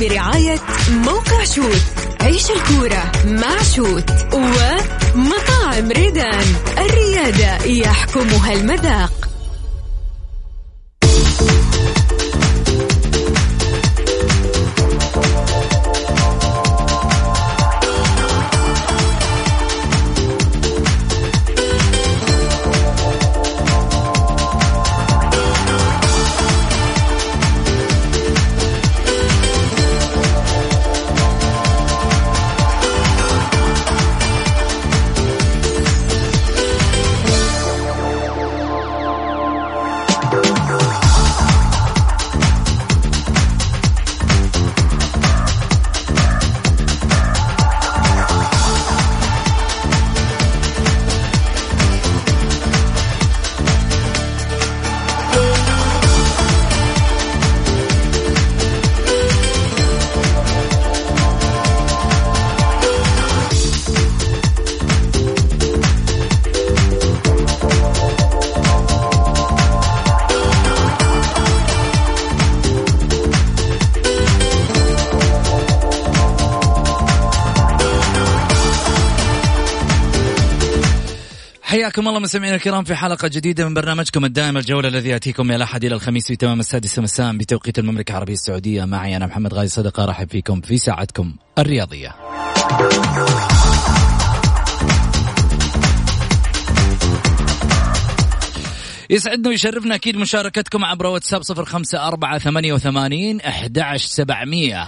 برعاية 0.00 0.58
موقع 0.90 1.44
شوت. 1.44 1.82
عيش 2.20 2.50
الكورة 2.50 3.12
مع 3.26 3.62
شوت 3.76 4.10
ومطاعم 4.32 5.90
ريدان. 5.90 6.44
الريادة 6.78 7.64
يحكمها 7.64 8.52
المذاق. 8.52 9.23
حياكم 81.94 82.08
الله 82.08 82.20
مستمعينا 82.20 82.56
الكرام 82.56 82.84
في 82.84 82.94
حلقة 82.94 83.28
جديدة 83.28 83.68
من 83.68 83.74
برنامجكم 83.74 84.24
الدائم 84.24 84.56
الجولة 84.56 84.88
الذي 84.88 85.08
يأتيكم 85.08 85.46
من 85.46 85.54
الأحد 85.54 85.84
إلى 85.84 85.94
الخميس 85.94 86.26
في 86.26 86.36
تمام 86.36 86.60
السادسة 86.60 87.02
مساء 87.02 87.36
بتوقيت 87.36 87.78
المملكة 87.78 88.12
العربية 88.12 88.32
السعودية. 88.32 88.84
معي 88.84 89.16
أنا 89.16 89.26
محمد 89.26 89.54
غازي 89.54 89.68
صدقة 89.68 90.04
أرحب 90.04 90.30
فيكم 90.30 90.60
في 90.60 90.78
ساعتكم 90.78 91.36
الرياضية. 91.58 92.14
يسعدنا 99.10 99.48
ويشرفنا 99.48 99.94
أكيد 99.94 100.16
مشاركتكم 100.16 100.84
عبر 100.84 101.06
واتساب 101.06 101.42
صفر 101.42 101.64
خمسة 101.64 102.08
أربعة 102.08 102.38
ثمانية 102.38 102.72
وثمانين 102.72 103.40
أحد 103.40 103.78
عشر 103.78 104.06
سبعمية. 104.06 104.86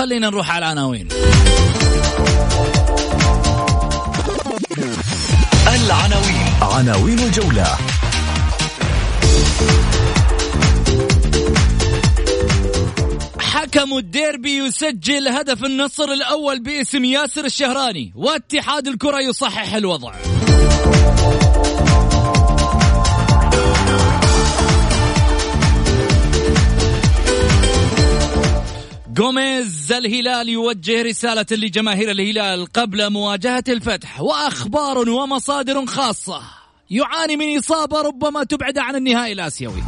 وخلينا 0.00 0.30
نروح 0.30 0.50
على 0.50 0.58
العناوين 0.66 1.08
العناوين. 5.66 6.36
عناوين 6.62 7.18
الجولة. 7.18 7.66
حكم 13.40 13.98
الديربي 13.98 14.56
يسجل 14.56 15.28
هدف 15.28 15.64
النصر 15.64 16.04
الأول 16.04 16.62
باسم 16.62 17.04
ياسر 17.04 17.44
الشهراني 17.44 18.12
واتحاد 18.16 18.88
الكرة 18.88 19.20
يصحح 19.20 19.74
الوضع. 19.74 20.12
جوميز 29.12 29.92
الهلال 29.92 30.48
يوجه 30.48 31.02
رسالة 31.02 31.46
لجماهير 31.50 32.10
الهلال 32.10 32.66
قبل 32.66 33.10
مواجهة 33.10 33.64
الفتح 33.68 34.20
وأخبار 34.20 35.08
ومصادر 35.08 35.86
خاصة. 35.86 36.42
يعاني 36.90 37.36
من 37.36 37.58
إصابة 37.58 38.02
ربما 38.02 38.44
تبعد 38.44 38.78
عن 38.78 38.96
النهائي 38.96 39.32
الآسيوي. 39.32 39.82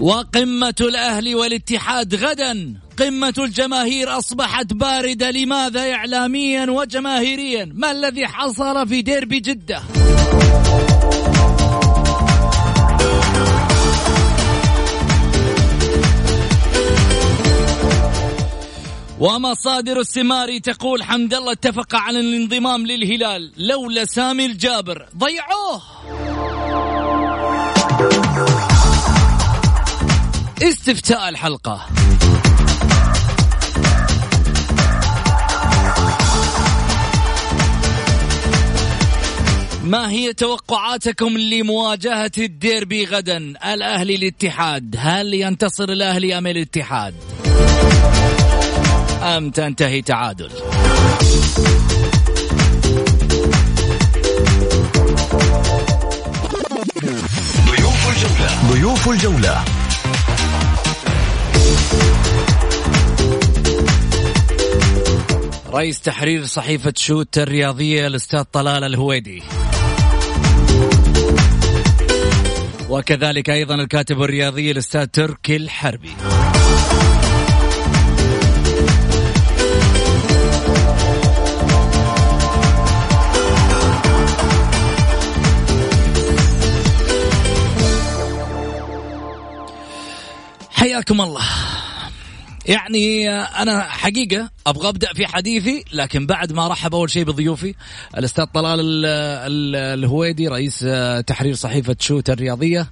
وقمة 0.00 0.74
الأهلي 0.80 1.34
والاتحاد 1.34 2.14
غدا. 2.14 2.74
قمة 2.98 3.34
الجماهير 3.38 4.18
أصبحت 4.18 4.72
باردة. 4.72 5.30
لماذا؟ 5.30 5.92
إعلاميا 5.94 6.70
وجماهيريا. 6.70 7.72
ما 7.74 7.90
الذي 7.90 8.26
حصل 8.26 8.88
في 8.88 9.02
ديربي 9.02 9.40
جدة؟ 9.40 9.82
ومصادر 19.20 20.00
السماري 20.00 20.60
تقول 20.60 21.02
حمد 21.02 21.34
الله 21.34 21.52
اتفق 21.52 21.94
على 21.94 22.20
الانضمام 22.20 22.86
للهلال. 22.86 23.52
لولا 23.56 24.04
سامي 24.04 24.46
الجابر. 24.46 25.06
ضيعوه! 25.18 25.82
استفتاء 30.62 31.28
الحلقة. 31.28 31.86
ما 39.84 40.10
هي 40.10 40.32
توقعاتكم 40.32 41.38
لمواجهة 41.38 42.32
الديربي 42.38 43.04
غدا؟ 43.04 43.36
الأهلي 43.64 44.14
الاتحاد. 44.14 44.96
هل 44.98 45.34
ينتصر 45.34 45.84
الأهلي 45.84 46.38
أم 46.38 46.46
الاتحاد؟ 46.46 47.14
أم 49.22 49.50
تنتهي 49.50 50.02
تعادل؟ 50.02 50.50
ضيوف 57.66 58.08
الجولة. 58.08 58.72
ضيوف 58.72 59.08
الجولة. 59.08 59.64
رئيس 65.72 66.00
تحرير 66.00 66.44
صحيفة 66.44 66.92
شوت 66.96 67.38
الرياضية 67.38 68.06
الأستاذ 68.06 68.42
طلال 68.42 68.84
الهويدي. 68.84 69.42
وكذلك 72.88 73.50
أيضا 73.50 73.74
الكاتب 73.74 74.22
الرياضي 74.22 74.70
الأستاذ 74.70 75.06
تركي 75.06 75.56
الحربي. 75.56 76.10
حياكم 90.70 91.20
الله. 91.20 91.69
يعني 92.70 93.30
أنا 93.30 93.82
حقيقة 93.82 94.50
أبغى 94.66 94.88
أبدأ 94.88 95.12
في 95.14 95.26
حديثي 95.26 95.84
لكن 95.92 96.26
بعد 96.26 96.52
ما 96.52 96.68
رحب 96.68 96.94
أول 96.94 97.10
شيء 97.10 97.24
بضيوفي 97.24 97.74
الأستاذ 98.18 98.44
طلال 98.44 99.06
الهويدي 99.76 100.48
رئيس 100.48 100.86
تحرير 101.26 101.54
صحيفة 101.54 101.96
شوت 102.00 102.30
الرياضية. 102.30 102.88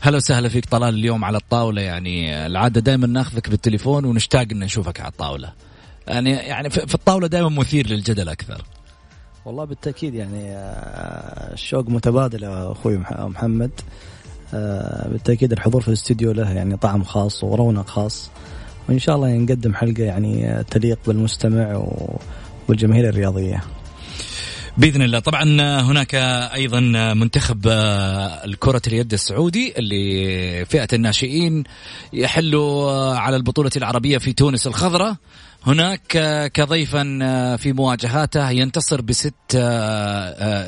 هلا 0.00 0.16
وسهلا 0.16 0.48
فيك 0.48 0.64
طلال 0.64 0.94
اليوم 0.94 1.24
على 1.24 1.36
الطاولة 1.36 1.82
يعني 1.82 2.46
العادة 2.46 2.80
دائما 2.80 3.06
ناخذك 3.06 3.50
بالتليفون 3.50 4.04
ونشتاق 4.04 4.46
ان 4.52 4.58
نشوفك 4.58 5.00
على 5.00 5.10
الطاولة. 5.10 5.52
يعني 6.08 6.30
يعني 6.30 6.70
في 6.70 6.94
الطاولة 6.94 7.26
دائما 7.26 7.48
مثير 7.48 7.86
للجدل 7.86 8.28
أكثر. 8.28 8.64
والله 9.44 9.64
بالتأكيد 9.64 10.14
يعني 10.14 10.50
آه، 10.50 11.52
الشوق 11.52 11.88
متبادل 11.88 12.42
يا 12.42 12.72
أخوي 12.72 12.98
محمد. 13.18 13.70
آه، 14.54 15.08
بالتأكيد 15.08 15.52
الحضور 15.52 15.80
في 15.82 15.88
الاستديو 15.88 16.32
له 16.32 16.50
يعني 16.50 16.76
طعم 16.76 17.04
خاص 17.04 17.44
ورونق 17.44 17.88
خاص. 17.88 18.30
وإن 18.88 18.98
شاء 18.98 19.16
الله 19.16 19.36
نقدم 19.36 19.74
حلقة 19.74 20.02
يعني 20.02 20.64
تليق 20.70 20.98
بالمستمع 21.06 21.90
والجماهير 22.68 23.08
الرياضية. 23.08 23.62
بإذن 24.76 25.02
الله. 25.02 25.18
طبعا 25.18 25.42
هناك 25.80 26.14
أيضا 26.54 26.80
منتخب 27.14 27.68
الكرة 28.44 28.82
اليد 28.86 29.12
السعودي 29.12 29.74
اللي 29.78 30.64
فئة 30.64 30.88
الناشئين 30.92 31.64
يحلوا 32.12 32.92
على 33.16 33.36
البطولة 33.36 33.70
العربية 33.76 34.18
في 34.18 34.32
تونس 34.32 34.66
الخضراء. 34.66 35.16
هناك 35.68 36.02
كضيفا 36.52 37.02
في 37.56 37.72
مواجهاته 37.72 38.50
ينتصر 38.50 39.00
بست 39.00 39.34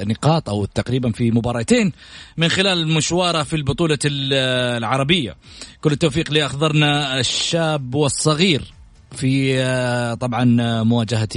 نقاط 0.06 0.48
أو 0.48 0.64
تقريبا 0.64 1.12
في 1.12 1.30
مباراتين 1.30 1.92
من 2.36 2.48
خلال 2.48 2.88
مشواره 2.88 3.42
في 3.42 3.56
البطولة 3.56 3.98
العربية. 4.04 5.36
كل 5.80 5.92
التوفيق 5.92 6.32
لأخضرنا 6.32 7.20
الشاب 7.20 7.94
والصغير 7.94 8.72
في 9.12 10.16
طبعا 10.20 10.44
مواجهة 10.82 11.28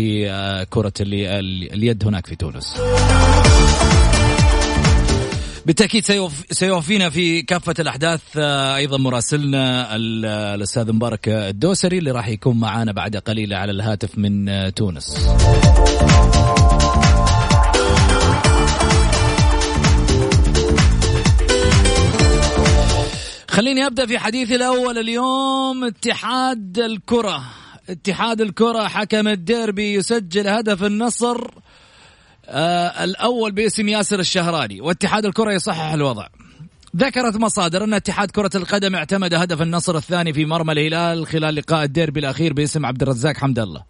كرة 0.63 0.94
اليد 1.00 2.07
هناك 2.07 2.27
في 2.27 2.36
تونس. 2.36 2.81
بالتأكيد 5.65 6.04
سيوفينا 6.51 7.10
في 7.10 7.42
كافة 7.42 7.74
الأحداث. 7.80 8.21
آه، 8.38 8.75
أيضا 8.75 8.98
مراسلنا 8.98 9.95
الأستاذ 9.95 10.92
مبارك 10.92 11.30
الدوسري 11.30 11.98
اللي 11.98 12.12
راح 12.12 12.27
يكون 12.27 12.60
معنا 12.60 12.92
بعد 12.92 13.15
قليل 13.18 13.54
على 13.54 13.71
الهاتف 13.71 14.18
من 14.18 14.50
آه، 14.50 14.69
تونس. 14.69 15.30
خليني 23.50 23.86
أبدأ 23.86 24.06
في 24.06 24.19
حديثي 24.19 24.56
الأول 24.56 24.98
اليوم. 24.98 25.83
اتحاد 25.83 26.80
الكرة 26.80 27.44
اتحاد 27.89 28.42
الكرة 28.42 28.88
حكم 28.88 29.27
الديربي 29.27 29.94
يسجل 29.94 30.48
هدف 30.48 30.83
النصر. 30.83 31.48
آه 32.45 33.04
الأول 33.04 33.51
باسم 33.51 33.88
ياسر 33.88 34.19
الشهراني 34.19 34.81
واتحاد 34.81 35.25
الكرة 35.25 35.51
يصحح 35.54 35.94
الوضع. 35.94 36.28
ذكرت 36.98 37.36
مصادر 37.36 37.84
أن 37.84 37.94
اتحاد 37.94 38.31
كرة 38.31 38.50
القدم 38.56 38.95
اعتمد 38.95 39.34
هدف 39.34 39.62
النصر 39.62 39.98
الثاني 39.98 40.34
في 40.34 40.45
مرمى 40.45 40.74
الهلال 40.74 41.28
خلال 41.28 41.56
لقاء 41.56 41.84
الديربي 41.84 42.19
الأخير 42.19 42.54
باسم 42.54 42.86
عبد 42.86 43.01
الرزاق 43.01 43.38
حمد 43.38 43.60
الله. 43.60 43.84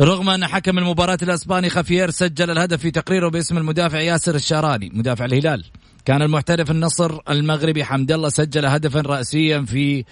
رغم 0.00 0.30
أن 0.30 0.46
حكم 0.46 0.78
المباراة 0.78 1.18
الأسباني 1.22 1.70
خافير 1.70 2.10
سجل 2.10 2.50
الهدف 2.50 2.80
في 2.80 2.90
تقريره 2.90 3.28
باسم 3.28 3.58
المدافع 3.58 4.00
ياسر 4.00 4.34
الشهراني 4.34 4.90
مدافع 4.94 5.24
الهلال. 5.24 5.64
كان 6.08 6.22
المحترف 6.22 6.70
النصر 6.70 7.18
المغربي 7.30 7.84
حمد 7.84 8.12
الله 8.12 8.28
سجل 8.28 8.66
هدفا 8.66 9.00
رأسيا 9.00 9.62
في 9.62 10.04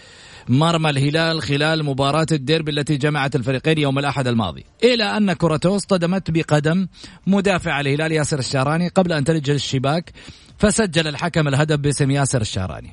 مرمى 0.49 0.91
الهلال 0.91 1.43
خلال 1.43 1.85
مباراة 1.85 2.27
الديربي 2.33 2.71
التي 2.71 2.97
جمعت 2.97 3.37
الفريقين 3.37 3.79
يوم 3.79 3.99
الأحد 3.99 4.27
الماضي. 4.27 4.65
إلى 4.85 5.05
أن 5.05 5.33
كرته 5.33 5.77
اصطدمت 5.77 6.31
بقدم 6.31 6.89
مدافع 7.27 7.81
الهلال 7.81 8.13
ياسر 8.13 8.39
الشهراني 8.39 8.89
قبل 8.89 9.13
أن 9.13 9.25
تلج 9.25 9.51
الشباك 9.51 10.13
فسجل 10.59 11.09
الحكم 11.09 11.49
الهدف 11.49 11.77
باسم 11.77 12.11
ياسر 12.11 12.41
الشهراني 12.41 12.93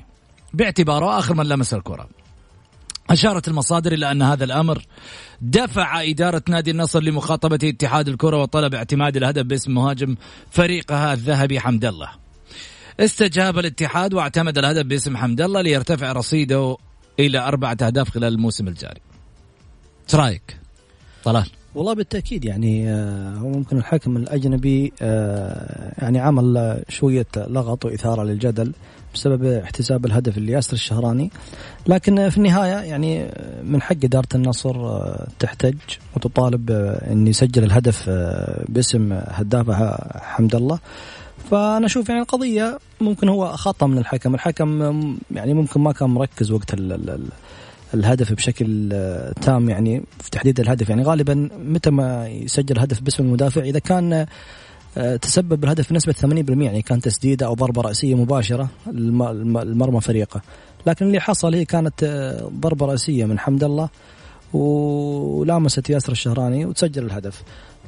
باعتباره 0.54 1.18
آخر 1.18 1.34
من 1.34 1.46
لمس 1.46 1.74
الكرة. 1.74 2.08
أشارت 3.10 3.48
المصادر 3.48 3.92
إلى 3.92 4.10
أن 4.10 4.22
هذا 4.22 4.44
الأمر 4.44 4.82
دفع 5.40 6.02
إدارة 6.02 6.42
نادي 6.48 6.70
النصر 6.70 7.02
لمخاطبة 7.02 7.58
اتحاد 7.64 8.08
الكرة 8.08 8.36
وطلب 8.42 8.74
اعتماد 8.74 9.16
الهدف 9.16 9.42
باسم 9.42 9.74
مهاجم 9.74 10.16
فريقها 10.50 11.12
الذهبي 11.12 11.60
حمد 11.60 11.84
الله. 11.84 12.23
استجاب 13.00 13.58
الاتحاد 13.58 14.14
واعتمد 14.14 14.58
الهدف 14.58 14.86
باسم 14.86 15.16
حمد 15.16 15.40
الله 15.40 15.60
ليرتفع 15.60 16.12
رصيده 16.12 16.76
إلى 17.18 17.38
أربعة 17.38 17.76
أهداف 17.82 18.10
خلال 18.10 18.32
الموسم 18.32 18.68
الجاري. 18.68 19.00
إيش 20.08 20.14
رأيك؟ 20.14 20.56
طلال 21.24 21.46
والله 21.74 21.94
بالتأكيد 21.94 22.44
يعني 22.44 22.90
آه، 22.90 23.34
هو 23.34 23.48
ممكن 23.48 23.76
الحكم 23.76 24.16
الأجنبي 24.16 24.92
آه، 25.02 25.92
يعني 25.98 26.18
عمل 26.18 26.82
شوية 26.88 27.26
لغط 27.36 27.84
وإثارة 27.84 28.22
للجدل 28.22 28.72
بسبب 29.14 29.44
احتساب 29.44 30.06
الهدف 30.06 30.38
لياسر 30.38 30.72
الشهراني 30.72 31.30
لكن 31.86 32.28
في 32.28 32.36
النهاية 32.38 32.72
يعني 32.72 33.30
من 33.62 33.82
حق 33.82 33.96
إدارة 34.04 34.28
النصر 34.34 34.86
آه، 34.86 35.26
تحتج 35.38 35.76
وتطالب 36.16 36.70
إن 37.10 37.26
يسجل 37.26 37.64
الهدف 37.64 38.10
باسم 38.68 39.12
هدافها 39.12 40.20
حمد 40.22 40.54
الله 40.54 40.78
فانا 41.50 41.86
أشوف 41.86 42.08
يعني 42.08 42.20
القضية 42.20 42.78
ممكن 43.00 43.28
هو 43.28 43.52
خطأ 43.52 43.86
من 43.86 43.98
الحكم، 43.98 44.34
الحكم 44.34 45.16
يعني 45.30 45.54
ممكن 45.54 45.80
ما 45.80 45.92
كان 45.92 46.10
مركز 46.10 46.50
وقت 46.50 46.74
ال 46.74 46.92
ال 46.92 47.10
ال 47.10 47.28
الهدف 47.94 48.32
بشكل 48.32 48.88
تام 49.42 49.70
يعني 49.70 50.02
في 50.20 50.30
تحديد 50.30 50.60
الهدف. 50.60 50.88
يعني 50.88 51.02
غالبا 51.02 51.48
متى 51.58 51.90
ما 51.90 52.28
يسجل 52.28 52.78
هدف 52.78 53.00
باسم 53.00 53.24
المدافع 53.24 53.60
إذا 53.62 53.78
كان 53.78 54.26
آه، 54.98 55.16
تسبب 55.16 55.64
الهدف 55.64 55.90
بنسبة 55.92 56.12
80% 56.12 56.62
يعني 56.62 56.82
كان 56.82 57.00
تسديدة 57.00 57.46
أو 57.46 57.54
ضربة 57.54 57.82
رأسية 57.82 58.14
مباشرة 58.14 58.68
لمرمى 58.86 60.00
فريقه. 60.00 60.40
لكن 60.86 61.06
اللي 61.06 61.20
حصل 61.20 61.54
هي 61.54 61.64
كانت 61.64 62.04
آه، 62.04 62.50
ضربة 62.60 62.86
رأسية 62.86 63.24
من 63.24 63.38
حمد 63.38 63.64
الله. 63.64 63.88
ولامست 64.54 65.90
ياسر 65.90 66.12
الشهراني 66.12 66.66
وتسجل 66.66 67.04
الهدف. 67.06 67.42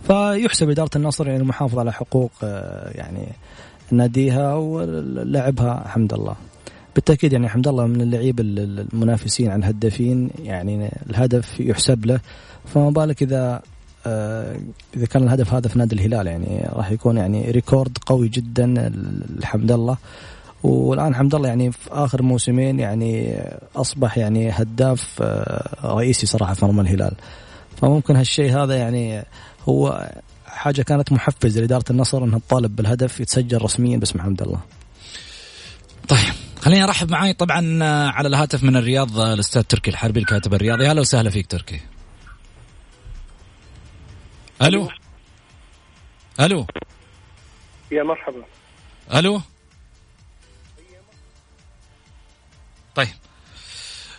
فيحسب 0.06 0.70
إدارة 0.70 0.90
النصر 0.96 1.26
يعني 1.26 1.40
المحافظة 1.40 1.80
على 1.80 1.92
حقوق 1.92 2.30
آه، 2.42 2.90
يعني 2.94 3.28
ناديها 3.90 4.54
ولعبها 4.54 5.88
حمد 5.88 6.12
الله. 6.12 6.36
بالتأكيد 6.94 7.32
يعني 7.32 7.48
حمد 7.48 7.68
الله 7.68 7.86
من 7.86 8.00
اللعيب 8.00 8.40
المنافسين 8.40 9.50
على 9.50 9.58
الهدافين 9.58 10.30
يعني 10.42 10.90
الهدف 11.10 11.60
يحسب 11.60 12.06
له. 12.06 12.20
فما 12.64 12.90
بالك 12.90 13.22
إذا 13.22 13.62
آه، 14.06 14.56
إذا 14.96 15.06
كان 15.06 15.22
الهدف 15.22 15.54
هذا 15.54 15.68
في 15.68 15.78
نادي 15.78 15.94
الهلال 15.94 16.26
يعني 16.26 16.68
راح 16.72 16.90
يكون 16.90 17.16
يعني 17.16 17.50
ريكورد 17.50 17.98
قوي 18.06 18.28
جدا 18.28 18.92
لحمد 19.36 19.72
الله. 19.72 19.96
والآن 20.62 21.14
حمد 21.14 21.34
الله 21.34 21.48
يعني 21.48 21.72
في 21.72 21.90
آخر 21.90 22.22
موسمين 22.22 22.80
يعني 22.80 23.42
أصبح 23.76 24.18
يعني 24.18 24.50
هداف 24.50 25.18
آه، 25.20 25.94
رئيسي 25.94 26.26
صراحة 26.26 26.54
في 26.54 26.64
مرمى 26.64 26.80
الهلال. 26.80 27.14
فممكن 27.82 28.16
هالشيء 28.16 28.62
هذا 28.62 28.76
يعني 28.76 29.24
هو 29.68 30.10
حاجة 30.46 30.82
كانت 30.82 31.12
محفزة 31.12 31.60
لإدارة 31.60 31.84
النصر 31.90 32.24
إنها 32.24 32.38
تطالب 32.38 32.76
بالهدف 32.76 33.20
يتسجل 33.20 33.62
رسميا. 33.62 33.96
باسم 33.96 34.20
حمد 34.20 34.42
الله. 34.42 34.60
طيب 36.08 36.34
خليني 36.60 36.84
أرحب 36.84 37.10
معي 37.10 37.32
طبعا 37.32 37.84
على 38.10 38.28
الهاتف 38.28 38.64
من 38.64 38.76
الرياض 38.76 39.18
الأستاذ 39.20 39.62
تركي 39.62 39.90
الحربي 39.90 40.20
الكاتب 40.20 40.54
الرياضي. 40.54 40.90
أهلا 40.90 41.00
وسهلا 41.00 41.30
فيك 41.30 41.46
تركي. 41.46 41.80
ألو؟ 44.62 44.88
ألو؟ 46.40 46.66
يا 47.92 48.02
مرحبا. 48.02 48.44
ألو؟ 49.14 49.40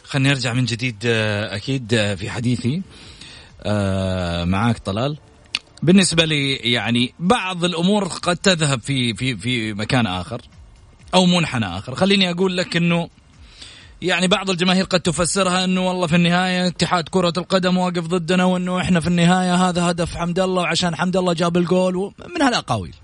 خليني 0.07 0.31
ارجع 0.31 0.53
من 0.53 0.65
جديد 0.65 1.05
أكيد 1.05 2.15
في 2.15 2.29
حديثي 2.29 2.81
آه، 3.63 4.45
معاك 4.45 4.77
طلال. 4.77 5.17
بالنسبة 5.83 6.25
لي 6.25 6.55
يعني 6.55 7.13
بعض 7.19 7.63
الأمور 7.63 8.07
قد 8.07 8.37
تذهب 8.37 8.81
في 8.81 9.13
في 9.13 9.37
في 9.37 9.73
مكان 9.73 10.07
آخر 10.07 10.41
أو 11.13 11.25
منحنى 11.25 11.65
آخر. 11.65 11.95
خليني 11.95 12.31
أقول 12.31 12.57
لك 12.57 12.77
إنه 12.77 13.09
يعني 14.01 14.27
بعض 14.27 14.49
الجماهير 14.49 14.83
قد 14.83 14.99
تفسرها 14.99 15.63
إنه 15.63 15.87
والله 15.87 16.07
في 16.07 16.15
النهاية 16.15 16.67
اتحاد 16.67 17.09
كرة 17.09 17.33
القدم 17.37 17.77
واقف 17.77 18.07
ضدنا 18.07 18.43
وإنه 18.43 18.81
إحنا 18.81 18.99
في 18.99 19.07
النهاية 19.07 19.55
هذا 19.55 19.91
هدف 19.91 20.15
حمد 20.15 20.39
الله 20.39 20.61
وعشان 20.61 20.95
حمد 20.95 21.17
الله 21.17 21.33
جاب 21.33 21.57
الجول 21.57 22.13
من 22.35 22.41
هالاقاويل. 22.41 22.95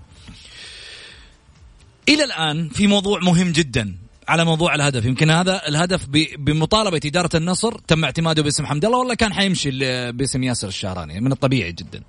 إلى 2.08 2.24
الآن 2.24 2.68
في 2.68 2.86
موضوع 2.86 3.20
مهم 3.20 3.52
جدا. 3.52 4.03
على 4.28 4.44
موضوع 4.44 4.74
الهدف. 4.74 5.04
يمكن 5.04 5.30
هذا 5.30 5.68
الهدف 5.68 6.06
بمطالبة 6.38 7.00
إدارة 7.04 7.30
النصر 7.34 7.78
تم 7.78 8.04
اعتماده 8.04 8.42
باسم 8.42 8.66
حمد 8.66 8.84
الله 8.84 8.98
ولا 8.98 9.14
كان 9.14 9.32
حيمشي 9.32 9.70
باسم 10.12 10.42
ياسر 10.42 10.68
الشهراني 10.68 11.20
من 11.20 11.32
الطبيعي 11.32 11.72
جدا. 11.72 12.02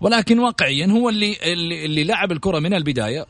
ولكن 0.00 0.38
واقعيا 0.38 0.86
هو 0.86 1.08
اللي 1.08 1.36
اللي, 1.42 1.84
اللي 1.84 2.04
لعب 2.04 2.32
الكرة 2.32 2.58
من 2.58 2.74
البداية 2.74 3.26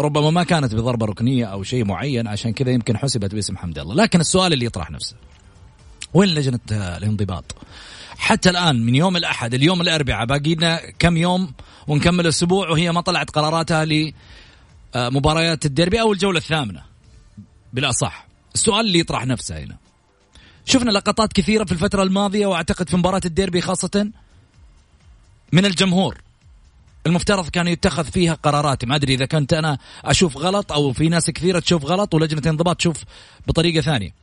ربما 0.00 0.30
ما 0.30 0.42
كانت 0.42 0.74
بضربة 0.74 1.06
ركنية 1.06 1.44
أو 1.44 1.62
شيء 1.62 1.84
معين 1.84 2.26
عشان 2.28 2.52
كذا 2.52 2.70
يمكن 2.70 2.96
حسبت 2.96 3.34
باسم 3.34 3.56
حمد 3.56 3.78
الله. 3.78 3.94
لكن 3.94 4.20
السؤال 4.20 4.52
اللي 4.52 4.64
يطرح 4.64 4.90
نفسه 4.90 5.16
وين 6.14 6.28
لجنة 6.28 6.60
الانضباط؟ 6.70 7.44
حتى 8.18 8.50
الآن 8.50 8.86
من 8.86 8.94
يوم 8.94 9.16
الأحد 9.16 9.54
اليوم 9.54 9.80
الأربعاء 9.80 10.26
باقي 10.26 10.54
لنا 10.54 10.80
كم 10.98 11.16
يوم 11.16 11.52
ونكمل 11.86 12.26
أسبوع 12.26 12.70
وهي 12.70 12.92
ما 12.92 13.00
طلعت 13.00 13.30
قراراتها 13.30 14.12
لمباريات 14.94 15.66
الديربي 15.66 16.00
أو 16.00 16.12
الجولة 16.12 16.38
الثامنة. 16.38 16.87
بالاصح 17.72 18.26
السؤال 18.54 18.86
اللي 18.86 18.98
يطرح 18.98 19.26
نفسه 19.26 19.58
هنا. 19.58 19.76
شفنا 20.64 20.90
لقطات 20.90 21.32
كثيرة 21.32 21.64
في 21.64 21.72
الفترة 21.72 22.02
الماضية 22.02 22.46
وأعتقد 22.46 22.88
في 22.88 22.96
مباراة 22.96 23.20
الديربي 23.24 23.60
خاصة 23.60 24.10
من 25.52 25.66
الجمهور. 25.66 26.20
المفترض 27.06 27.48
كان 27.48 27.68
يتخذ 27.68 28.04
فيها 28.04 28.34
قرارات. 28.34 28.84
ما 28.84 28.96
أدري 28.96 29.14
إذا 29.14 29.26
كنت 29.26 29.52
أنا 29.52 29.78
أشوف 30.04 30.36
غلط 30.36 30.72
أو 30.72 30.92
في 30.92 31.08
ناس 31.08 31.30
كثيرة 31.30 31.58
تشوف 31.58 31.84
غلط 31.84 32.14
ولجنة 32.14 32.40
الانضباط 32.40 32.76
تشوف 32.76 32.96
بطريقة 33.46 33.80
ثانية. 33.80 34.14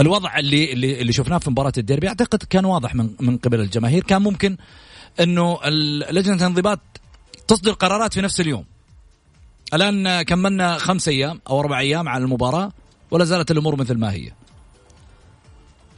الوضع 0.00 0.38
اللي 0.38 0.72
اللي 0.72 1.00
اللي 1.00 1.12
شفناه 1.12 1.38
في 1.38 1.50
مباراة 1.50 1.72
الديربي 1.78 2.08
أعتقد 2.08 2.42
كان 2.42 2.64
واضح 2.64 2.94
من 2.94 3.10
من 3.20 3.38
قبل 3.38 3.60
الجماهير. 3.60 4.02
كان 4.02 4.22
ممكن 4.22 4.56
إنه 5.20 5.60
لجنة 6.10 6.36
الانضباط 6.36 6.80
تصدر 7.48 7.72
قرارات 7.72 8.14
في 8.14 8.20
نفس 8.20 8.40
اليوم. 8.40 8.64
الآن 9.74 10.22
كملنا 10.22 10.78
خمس 10.78 11.08
أيام 11.08 11.40
أو 11.50 11.60
أربع 11.60 11.78
أيام 11.78 12.08
على 12.08 12.24
المباراة 12.24 12.72
ولا 13.10 13.24
زالت 13.24 13.50
الأمور 13.50 13.76
مثل 13.76 13.94
ما 13.98 14.12
هي. 14.12 14.30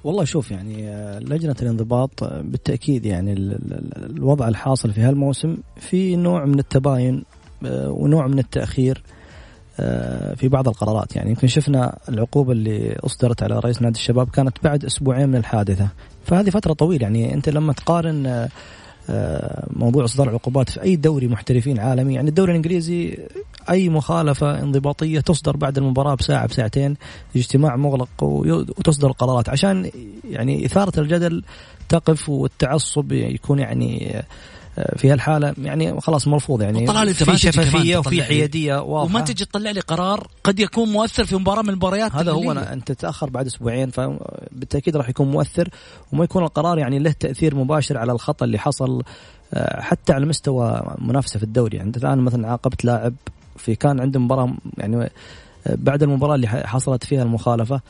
والله 0.04 0.24
شوف 0.24 0.50
يعني 0.50 0.90
لجنة 1.20 1.56
الانضباط 1.62 2.24
بالتأكيد 2.24 3.06
يعني 3.06 3.32
الوضع 3.96 4.48
الحاصل 4.48 4.92
في 4.92 5.00
هالموسم 5.00 5.56
في 5.76 6.16
نوع 6.16 6.44
من 6.44 6.58
التباين 6.58 7.24
ونوع 7.72 8.26
من 8.26 8.38
التأخير 8.38 9.02
في 10.36 10.48
بعض 10.48 10.68
القرارات. 10.68 11.16
يعني 11.16 11.30
يمكن 11.30 11.46
شفنا 11.46 11.98
العقوبة 12.08 12.52
اللي 12.52 12.96
أصدرت 13.06 13.42
على 13.42 13.58
رئيس 13.58 13.82
نادي 13.82 13.98
الشباب 13.98 14.30
كانت 14.30 14.56
بعد 14.64 14.84
أسبوعين 14.84 15.28
من 15.28 15.36
الحادثة. 15.36 15.88
فهذه 16.26 16.50
فترة 16.50 16.72
طويلة. 16.72 17.02
يعني 17.02 17.34
أنت 17.34 17.48
لما 17.48 17.72
تقارن 17.72 18.48
موضوع 19.76 20.04
اصدار 20.04 20.28
عقوبات 20.28 20.70
في 20.70 20.82
أي 20.82 20.96
دوري 20.96 21.28
محترفين 21.28 21.78
عالمي 21.78 22.14
يعني 22.14 22.28
الدوري 22.28 22.50
الإنجليزي 22.50 23.18
أي 23.70 23.88
مخالفة 23.88 24.62
انضباطية 24.62 25.20
تصدر 25.20 25.56
بعد 25.56 25.78
المباراة 25.78 26.14
بساعة 26.14 26.46
بساعتين 26.46 26.96
اجتماع 27.36 27.76
مغلق 27.76 28.08
وتصدر 28.22 29.10
قرارات. 29.12 29.48
عشان 29.48 29.90
يعني 30.30 30.66
إثارة 30.66 31.00
الجدل 31.00 31.44
تقف 31.88 32.28
والتعصب 32.28 33.12
يكون 33.12 33.58
يعني 33.58 34.22
في 34.96 35.12
هالحالة 35.12 35.54
يعني 35.62 36.00
خلاص 36.00 36.28
مرفوض 36.28 36.62
يعني. 36.62 36.86
طلع 36.86 37.04
في 37.12 37.36
شفافية 37.36 37.96
وفي 37.96 38.22
حيادية 38.22 38.82
واضحة. 38.82 39.16
وما 39.16 39.24
تجي 39.24 39.44
تطلع 39.44 39.70
لي 39.70 39.80
قرار 39.80 40.28
قد 40.44 40.60
يكون 40.60 40.88
مؤثر 40.88 41.24
في 41.24 41.36
مباراة 41.36 41.62
من 41.62 41.68
المباريات 41.68 42.14
هذا 42.14 42.32
هو 42.32 42.52
أنا 42.52 42.72
أنت 42.72 42.92
تتاخر 42.92 43.30
بعد 43.30 43.46
أسبوعين 43.46 43.90
فبالتاكيد 43.90 44.96
راح 44.96 45.08
يكون 45.08 45.30
مؤثر 45.30 45.68
وما 46.12 46.24
يكون 46.24 46.42
القرار 46.44 46.78
يعني 46.78 46.98
له 46.98 47.12
تأثير 47.12 47.54
مباشر 47.54 47.98
على 47.98 48.12
الخطأ 48.12 48.44
اللي 48.44 48.58
حصل 48.58 49.02
حتى 49.78 50.12
على 50.12 50.26
مستوى 50.26 50.82
منافسة 50.98 51.38
في 51.38 51.44
الدوري. 51.44 51.76
يعني 51.76 51.88
أنت 51.88 51.96
الآن 51.96 52.18
مثلا 52.18 52.48
عاقبت 52.48 52.84
لاعب 52.84 53.14
في 53.56 53.74
كان 53.74 54.00
عنده 54.00 54.20
مباراة 54.20 54.54
يعني 54.78 55.10
بعد 55.66 56.02
المباراة 56.02 56.34
اللي 56.34 56.48
حصلت 56.48 57.04
فيها 57.04 57.22
المخالفة 57.22 57.76
آه، 57.76 57.80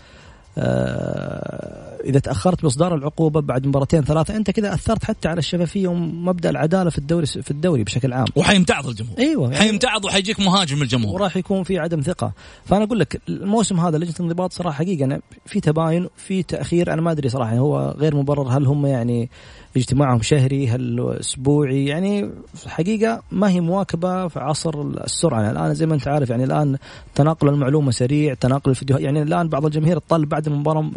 إذا 2.05 2.19
تأخرت 2.19 2.63
باصدار 2.63 2.95
العقوبة 2.95 3.41
بعد 3.41 3.67
مباراتين 3.67 4.05
ثلاثة 4.05 4.37
أنت 4.37 4.51
كذا 4.51 4.75
أثرت 4.75 5.05
حتى 5.05 5.29
على 5.29 5.39
الشفافية 5.39 5.89
ومبدأ 5.89 6.51
العدالة 6.51 6.91
في 6.91 6.99
الدوري 6.99 7.27
في 7.27 7.51
الدوري 7.51 7.85
بشكل 7.85 8.13
عام. 8.13 8.27
وحيمتعض 8.37 8.87
الجمهور. 8.87 9.19
أيوه 9.19 9.53
يعني 9.53 9.57
حيمتعض 9.57 10.05
وحيجيك 10.05 10.41
مهاجم 10.41 10.83
الجمهور 10.83 11.15
وراح 11.15 11.37
يكون 11.37 11.63
في 11.63 11.79
عدم 11.79 12.01
ثقة. 12.01 12.33
فأنا 12.65 12.85
أقول 12.85 13.01
لك 13.01 13.21
الموسم 13.29 13.81
هذا 13.81 13.99
لجنة 13.99 14.15
الانضباط 14.21 14.53
صراحة 14.53 14.77
حقيقة 14.77 15.21
في 15.47 15.61
تباين 15.61 16.09
في 16.17 16.43
تأخير 16.43 16.93
أنا 16.93 17.03
ما 17.03 17.13
أدري 17.13 17.29
صراحة 17.29 17.57
هو 17.57 17.95
غير 17.99 18.17
مبرر 18.17 18.49
هل 18.49 18.67
هم 18.67 18.87
يعني 18.87 19.31
اجتماعهم 19.77 20.23
شهري 20.23 20.69
هل 20.69 21.17
اسبوعي 21.21 21.87
يعني 21.87 22.31
حقيقه 22.67 23.23
ما 23.33 23.51
هي 23.51 23.61
مواكبة 23.61 24.29
في 24.29 24.39
عصر 24.39 24.83
السرعة. 24.83 25.43
يعني 25.43 25.59
الآن 25.59 25.75
زي 25.75 25.87
ما 25.87 25.95
أنت 25.95 26.09
عارف 26.09 26.31
يعني 26.31 26.45
الآن 26.45 26.77
تناقل 27.15 27.49
المعلومة 27.49 27.91
سريع 27.91 28.35
تناقل 28.35 28.71
الفيديوهات. 28.71 29.05
يعني 29.05 29.23
الآن 29.23 29.49
بعض 29.49 29.65
الجماهير 29.65 29.99
تطالب 29.99 30.29
بعد 30.29 30.47
المباراة 30.47 30.91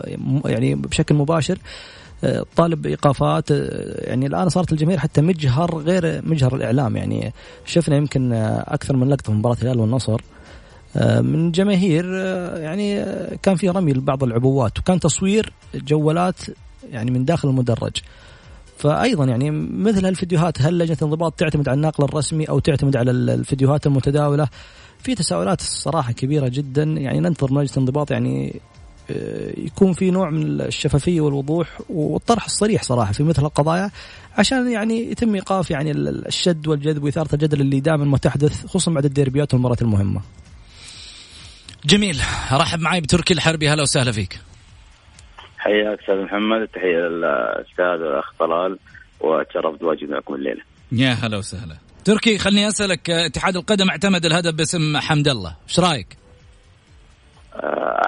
يعني 0.45 0.75
بشكل 0.75 1.15
مباشر 1.15 1.57
طالب 2.55 2.81
بايقافات 2.81 3.51
يعني 3.51 4.25
الآن 4.27 4.49
صارت 4.49 4.71
الجماهير 4.71 4.99
حتى 4.99 5.21
مجهر 5.21 5.77
غير 5.77 6.21
مجهر 6.25 6.55
الإعلام. 6.55 6.97
يعني 6.97 7.33
شفنا 7.65 7.95
يمكن 7.95 8.33
أكثر 8.67 8.95
من 8.95 9.09
لقطة 9.09 9.23
في 9.23 9.31
مباراة 9.31 9.57
الهلال 9.61 9.79
والنصر. 9.79 10.21
من 11.21 11.51
جماهير 11.51 12.05
يعني 12.57 13.05
كان 13.43 13.55
في 13.55 13.69
رمي 13.69 13.93
لبعض 13.93 14.23
العبوات 14.23 14.79
وكان 14.79 14.99
تصوير 14.99 15.53
جوالات 15.75 16.39
يعني 16.91 17.11
من 17.11 17.25
داخل 17.25 17.49
المدرج. 17.49 17.97
فايضا 18.81 19.25
يعني 19.25 19.51
مثل 19.51 20.05
هالفيديوهات 20.05 20.61
هل 20.61 20.77
لجنة 20.77 20.97
الانضباط 21.01 21.33
تعتمد 21.33 21.69
على 21.69 21.75
الناقل 21.75 22.03
الرسمي 22.03 22.45
أو 22.45 22.59
تعتمد 22.59 22.95
على 22.95 23.11
الفيديوهات 23.11 23.87
المتداولة 23.87 24.47
في 24.99 25.15
تساؤلات 25.15 25.59
الصراحه 25.59 26.11
كبيرة 26.11 26.47
جدا 26.47 26.83
يعني 26.83 27.19
ننتظر 27.19 27.53
من 27.53 27.61
لجنه 27.61 27.73
الانضباط 27.73 28.11
يعني 28.11 28.61
يكون 29.57 29.93
في 29.93 30.11
نوع 30.11 30.29
من 30.29 30.61
الشفافية 30.61 31.21
والوضوح 31.21 31.81
والطرح 31.89 32.45
الصريح 32.45 32.83
صراحة 32.83 33.11
في 33.11 33.23
مثل 33.23 33.45
القضايا 33.45 33.91
عشان 34.37 34.71
يعني 34.71 35.11
يتم 35.11 35.35
إيقاف 35.35 35.71
يعني 35.71 35.91
الشد 35.91 36.67
والجذب 36.67 37.03
وإثارة 37.03 37.35
الجدل 37.35 37.61
اللي 37.61 37.79
دائما 37.79 38.05
ما 38.05 38.17
تحدث 38.17 38.65
خصوصا 38.65 38.91
بعد 38.91 39.05
الديربيات 39.05 39.53
والمباريات 39.53 39.81
المهمة. 39.81 40.21
جميل 41.85 42.21
رحب 42.51 42.79
معي 42.79 43.01
بتركي 43.01 43.33
الحربي 43.33 43.69
هلا 43.69 43.81
وسهلا 43.81 44.11
فيك. 44.11 44.39
حياك 45.61 45.99
أستاذ 45.99 46.21
محمد 46.21 46.67
تحية 46.67 46.97
للأستاذ 46.97 47.85
الأخ 47.85 48.33
طلال 48.39 48.77
وتشرفت 49.19 49.79
بواجبي 49.81 50.11
معكم 50.13 50.33
الليلة. 50.35 50.61
يا 50.91 51.09
هلا 51.09 51.37
وسهلا. 51.37 51.75
تركي 52.05 52.37
خلني 52.37 52.67
أسألك 52.67 53.09
اتحاد 53.09 53.55
القدم 53.55 53.89
اعتمد 53.89 54.25
الهدف 54.25 54.53
باسم 54.57 54.97
حمد 54.97 55.27
الله، 55.27 55.55
إيش 55.67 55.79
رأيك؟ 55.79 56.17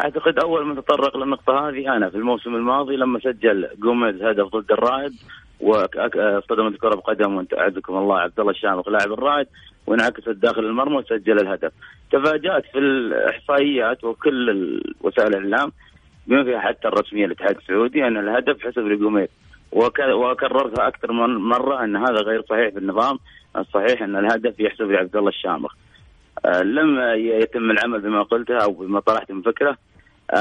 أعتقد 0.04 0.40
أول 0.40 0.66
من 0.66 0.76
تطرق 0.76 1.18
للنقطة 1.18 1.70
هذه 1.70 1.96
أنا 1.98 2.10
في 2.10 2.18
الموسم 2.18 2.56
الماضي 2.56 2.96
لما 2.96 3.20
سجل 3.20 3.68
جوميز 3.84 4.24
هدف 4.24 4.56
ضد 4.56 4.72
الرائد 4.72 5.14
واصطدمت 5.60 6.74
الكره 6.74 6.96
بقدم 6.96 7.46
اعزكم 7.60 7.98
الله 7.98 8.20
عبد 8.20 8.40
الله 8.40 8.52
الشامخ 8.52 8.90
لاعب 8.90 9.14
الرائد 9.14 9.48
وانعكست 9.88 10.30
داخل 10.30 10.66
المرمى 10.66 10.96
وسجل 10.96 11.40
الهدف. 11.40 11.72
تفاجأت 12.12 12.64
في 12.72 12.78
الإحصائيات 12.78 14.04
وكل 14.04 14.80
وسائل 15.02 15.36
الإعلام 15.36 15.72
بما 16.28 16.44
فيها 16.44 16.60
حتى 16.60 16.88
الرسميه 16.88 17.26
للاتحاد 17.26 17.56
السعودي 17.58 18.08
أن 18.08 18.18
الهدف 18.18 18.62
حسب 18.62 18.88
لجوميز 18.88 19.28
وكررتها 19.72 20.88
أكثر 20.88 21.12
من 21.12 21.36
مرة 21.36 21.84
أن 21.84 21.96
هذا 21.96 22.22
غير 22.22 22.42
صحيح 22.50 22.70
في 22.70 22.80
النظام. 22.80 23.20
الصحيح 23.58 24.02
أن 24.02 24.16
الهدف 24.16 24.60
يحسب 24.60 24.92
لعبد 24.92 25.16
الله 25.16 25.30
الشامخ. 25.30 25.74
لم 26.64 27.00
يتم 27.16 27.72
العمل 27.72 28.02
بما 28.02 28.24
قلته 28.24 28.58
أو 28.64 28.72
بما 28.72 29.00
طرحت 29.00 29.32
من 29.32 29.42
فكرة. 29.42 29.78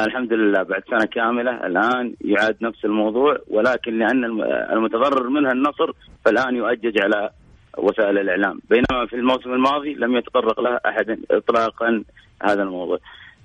الحمد 0.07 0.33
لله 0.33 0.63
بعد 0.63 0.83
سنة 0.91 1.05
كاملة 1.05 1.67
الآن 1.67 2.15
يعاد 2.21 2.57
نفس 2.63 2.85
الموضوع 2.85 3.39
ولكن 3.49 3.99
لأن 3.99 4.25
المتضرر 4.73 5.29
منها 5.29 5.53
النصر 5.53 5.93
فالآن 6.25 6.57
يؤجج 6.57 7.03
على 7.03 7.31
وسائل 7.79 8.19
الإعلام. 8.19 8.61
بينما 8.71 9.07
في 9.07 9.17
الموسم 9.17 9.53
الماضي 9.53 9.95
لم 9.95 10.17
يتطرق 10.17 10.61
له 10.61 10.81
أحد 10.87 11.19
اطلاقا 11.31 12.05
هذا 12.43 12.63
الموضوع. 12.63 12.99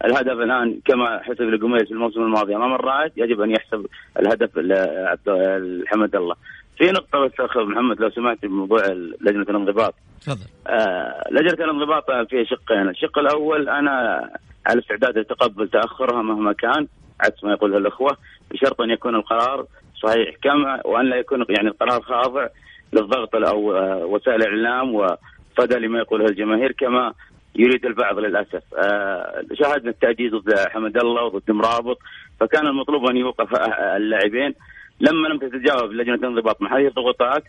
الهدف 0.05 0.31
الآن 0.31 0.79
كما 0.85 1.19
حسب 1.23 1.41
لقميس 1.41 1.83
في 1.83 1.91
الموسم 1.91 2.21
الماضي 2.21 2.55
أمام 2.55 2.73
الرائد 2.73 3.11
يجب 3.17 3.41
أن 3.41 3.51
يحسب 3.51 3.85
الهدف 4.19 4.57
لحمد 4.57 6.15
الله 6.15 6.35
في 6.77 6.91
نقطة 6.91 7.19
بس 7.19 7.31
أخ 7.39 7.57
محمد 7.57 7.99
لو 7.99 8.09
سمحت 8.09 8.45
بموضوع 8.45 8.85
لجنة 9.21 9.41
الانضباط. 9.41 9.93
تفضل. 10.21 10.45
آه 10.67 11.23
لجنة 11.31 11.65
الانضباط 11.65 12.11
فيها 12.29 12.43
شقين، 12.43 12.89
الشق 12.89 13.19
الأول 13.19 13.69
أنا 13.69 14.29
على 14.65 14.79
استعداد 14.79 15.17
لتقبل 15.17 15.67
تأخرها 15.67 16.21
مهما 16.21 16.53
كان 16.53 16.87
عكس 17.21 17.43
ما 17.43 17.51
يقوله 17.51 17.77
الأخوة 17.77 18.17
بشرط 18.51 18.81
أن 18.81 18.89
يكون 18.89 19.15
القرار 19.15 19.65
صحيح 20.03 20.35
كما 20.43 20.81
وأن 20.85 21.05
لا 21.09 21.15
يكون 21.15 21.45
يعني 21.49 21.67
القرار 21.67 22.01
خاضع 22.01 22.47
للضغط 22.93 23.35
أو 23.35 23.77
آه 23.77 24.05
وسائل 24.05 24.41
الإعلام 24.41 24.95
وصدى 24.95 25.75
لما 25.75 25.99
يقوله 25.99 26.25
الجماهير 26.25 26.71
كما 26.71 27.13
يريد 27.55 27.85
البعض 27.85 28.19
للأسف 28.19 28.63
آه 28.77 29.43
شاهدنا 29.53 29.89
التأجيز 29.89 30.31
ضد 30.31 30.59
حمد 30.59 30.97
الله 30.97 31.23
وضد 31.23 31.51
مرابط 31.51 31.97
فكان 32.39 32.67
المطلوب 32.67 33.05
أن 33.05 33.17
يوقف 33.17 33.55
اللاعبين 33.95 34.53
لما 34.99 35.27
لم 35.27 35.37
تتجاوب 35.37 35.91
لجنة 35.91 36.15
الانضباط 36.15 36.61
مع 36.61 36.77
هذه 36.77 36.87
الضغوطات 36.87 37.43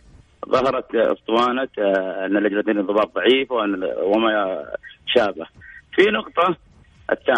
ظهرت 0.49 0.95
أسطوانة 0.95 1.67
أن 2.25 2.37
لجنة 2.37 2.59
الانضباط 2.59 3.15
ضعيفة 3.15 3.55
وما 4.03 4.65
شابه. 5.05 5.45
في 5.95 6.05
نقطة 6.11 6.57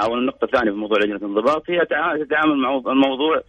أو 0.03 0.15
النقطة 0.15 0.46
الثانية 0.46 0.72
في 0.72 0.77
موضوع 0.77 0.98
لجنة 0.98 1.15
الانضباط 1.15 1.70
هي 1.70 1.86
تتعامل 1.86 2.58
مع 2.58 2.82
الموضوع 2.88 3.41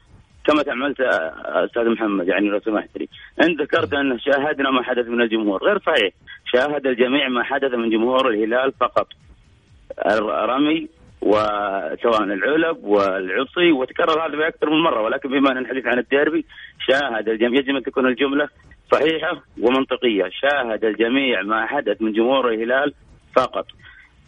كما 0.47 0.63
تعملت 0.63 1.01
أستاذ 1.45 1.89
محمد 1.91 2.29
يعني 2.29 2.49
لو 2.49 2.61
سمحت 2.61 2.89
لي، 2.97 3.09
انت 3.43 3.61
ذكرت 3.61 3.93
أن 3.95 4.19
شاهدنا 4.19 4.71
ما 4.71 4.83
حدث 4.83 5.07
من 5.07 5.21
الجمهور، 5.21 5.65
غير 5.65 5.79
صحيح، 5.79 6.13
شاهد 6.55 6.87
الجميع 6.87 7.29
ما 7.29 7.43
حدث 7.43 7.75
من 7.75 7.91
جمهور 7.91 8.31
الهلال 8.31 8.73
فقط. 8.81 9.07
الرمي 10.07 10.89
وسواء 11.23 12.23
العلب 12.23 12.85
والعصي 12.85 13.73
وتكرر 13.73 14.27
هذا 14.27 14.37
بأكثر 14.37 14.71
من 14.71 14.81
مرة. 14.83 15.03
ولكن 15.03 15.29
بما 15.29 15.53
أن 15.53 15.59
الحديث 15.59 15.87
عن 15.87 15.99
الديربي 15.99 16.45
شاهد 16.89 17.29
الجميع. 17.29 17.61
يجب 17.61 17.77
أن 17.77 17.83
تكون 17.83 18.07
الجملة 18.07 18.49
صحيحة 18.93 19.43
ومنطقية، 19.61 20.31
شاهد 20.31 20.85
الجميع 20.85 21.43
ما 21.43 21.67
حدث 21.67 22.03
من 22.03 22.13
جمهور 22.13 22.51
الهلال 22.51 22.93
فقط. 23.37 23.67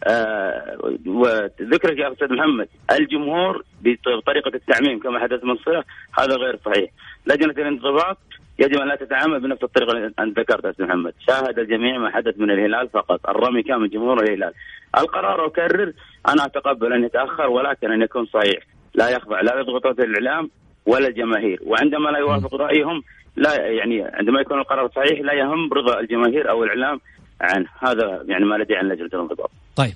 آه 0.03 0.77
وذكرك 1.05 1.97
يا 1.99 2.11
أستاذ 2.11 2.33
محمد 2.33 2.67
الجمهور 2.91 3.63
بطريقة 3.81 4.51
التعميم 4.55 4.99
كما 4.99 5.19
حدث 5.19 5.43
من 5.43 5.55
صله 5.55 5.83
هذا 6.19 6.35
غير 6.35 6.59
صحيح. 6.65 6.89
لجنة 7.27 7.51
الانضباط 7.51 8.17
يجب 8.59 8.81
أن 8.81 8.87
لا 8.87 8.95
تتعامل 8.95 9.39
بنفس 9.39 9.63
الطريقة 9.63 9.91
اللي 9.91 10.11
أنت 10.19 10.39
ذكرتها 10.39 10.71
أستاذ 10.71 10.85
محمد، 10.85 11.13
شاهد 11.27 11.59
الجميع 11.59 11.97
ما 11.97 12.09
حدث 12.09 12.39
من 12.39 12.51
الهلال 12.51 12.89
فقط، 12.89 13.29
الرمي 13.29 13.63
كان 13.63 13.79
من 13.79 13.87
جمهور 13.87 14.23
الهلال. 14.23 14.53
القرار 14.97 15.45
أكرر 15.45 15.93
أنا 16.29 16.45
أتقبل 16.45 16.93
أن 16.93 17.03
يتأخر 17.03 17.49
ولكن 17.49 17.91
أن 17.91 18.01
يكون 18.01 18.25
صحيح، 18.25 18.63
لا 18.95 19.09
يخضع 19.09 19.41
لا 19.41 19.61
لضغوطات 19.61 19.99
الإعلام 19.99 20.49
ولا 20.85 21.07
الجماهير، 21.07 21.59
وعندما 21.65 22.09
لا 22.09 22.19
يوافق 22.19 22.55
رأيهم 22.55 23.03
لا 23.35 23.55
يعني 23.55 24.03
عندما 24.03 24.41
يكون 24.41 24.59
القرار 24.59 24.89
صحيح 24.95 25.19
لا 25.19 25.33
يهم 25.33 25.73
رضا 25.73 25.99
الجماهير 25.99 26.49
أو 26.49 26.63
الإعلام 26.63 26.99
عنه، 27.41 27.67
هذا 27.79 28.23
يعني 28.27 28.45
ما 28.45 28.55
لدي 28.55 28.75
عن 28.75 28.87
لجنة 28.87 29.09
الانضباط. 29.13 29.51
طيب 29.75 29.95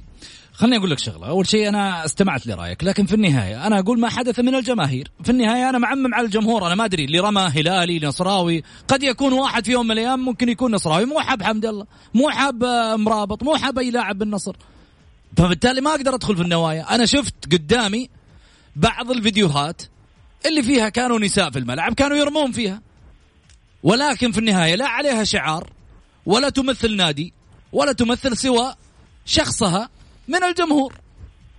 خليني 0.53 0.77
أقول 0.77 0.91
لك 0.91 1.00
شغلة. 1.00 1.27
أول 1.27 1.48
شيء 1.48 1.69
أنا 1.69 2.05
استمعت 2.05 2.48
لرأيك 2.48 2.83
لكن 2.83 3.05
في 3.05 3.13
النهاية 3.13 3.67
أنا 3.67 3.79
أقول 3.79 4.00
ما 4.00 4.09
حدث 4.09 4.39
من 4.39 4.55
الجماهير. 4.55 5.12
في 5.24 5.29
النهاية 5.29 5.69
أنا 5.69 5.77
معمم 5.77 6.13
على 6.13 6.25
الجمهور 6.25 6.67
أنا 6.67 6.75
ما 6.75 6.86
أدري 6.86 7.05
اللي 7.05 7.19
رمى 7.19 7.41
هلالي 7.41 8.00
نصراوي. 8.07 8.63
قد 8.88 9.03
يكون 9.03 9.33
واحد 9.33 9.65
في 9.65 9.71
يوم 9.71 9.86
من 9.86 9.91
الأيام 9.91 10.19
ممكن 10.25 10.50
يكون 10.50 10.75
نصراوي 10.75 11.05
مو 11.05 11.19
حاب 11.19 11.43
حمد 11.43 11.65
الله 11.65 11.86
مو 12.13 12.29
حاب 12.29 12.63
آه، 12.63 12.95
مرابط 12.95 13.43
مو 13.43 13.55
حاب 13.55 13.79
أي 13.79 13.91
لاعب 13.91 14.17
بالنصر. 14.17 14.55
فبالتالي 15.38 15.81
ما 15.81 15.91
أقدر 15.91 16.15
أدخل 16.15 16.36
في 16.36 16.41
النوايا. 16.41 16.95
أنا 16.95 17.05
شفت 17.05 17.33
قدامي 17.51 18.09
بعض 18.75 19.12
الفيديوهات 19.12 19.81
اللي 20.45 20.63
فيها 20.63 20.89
كانوا 20.89 21.19
نساء 21.19 21.50
في 21.50 21.59
الملعب 21.59 21.93
كانوا 21.93 22.17
يرمون 22.17 22.51
فيها. 22.51 22.81
ولكن 23.83 24.31
في 24.31 24.38
النهاية 24.38 24.75
لا 24.75 24.88
عليها 24.88 25.24
شعار 25.24 25.74
ولا 26.25 26.50
تمثل 26.50 26.95
نادي 26.95 27.33
ولا 27.71 27.91
تمثل 27.91 28.38
سوى 28.38 28.75
شخصها 29.29 29.89
من 30.27 30.43
الجمهور. 30.43 30.93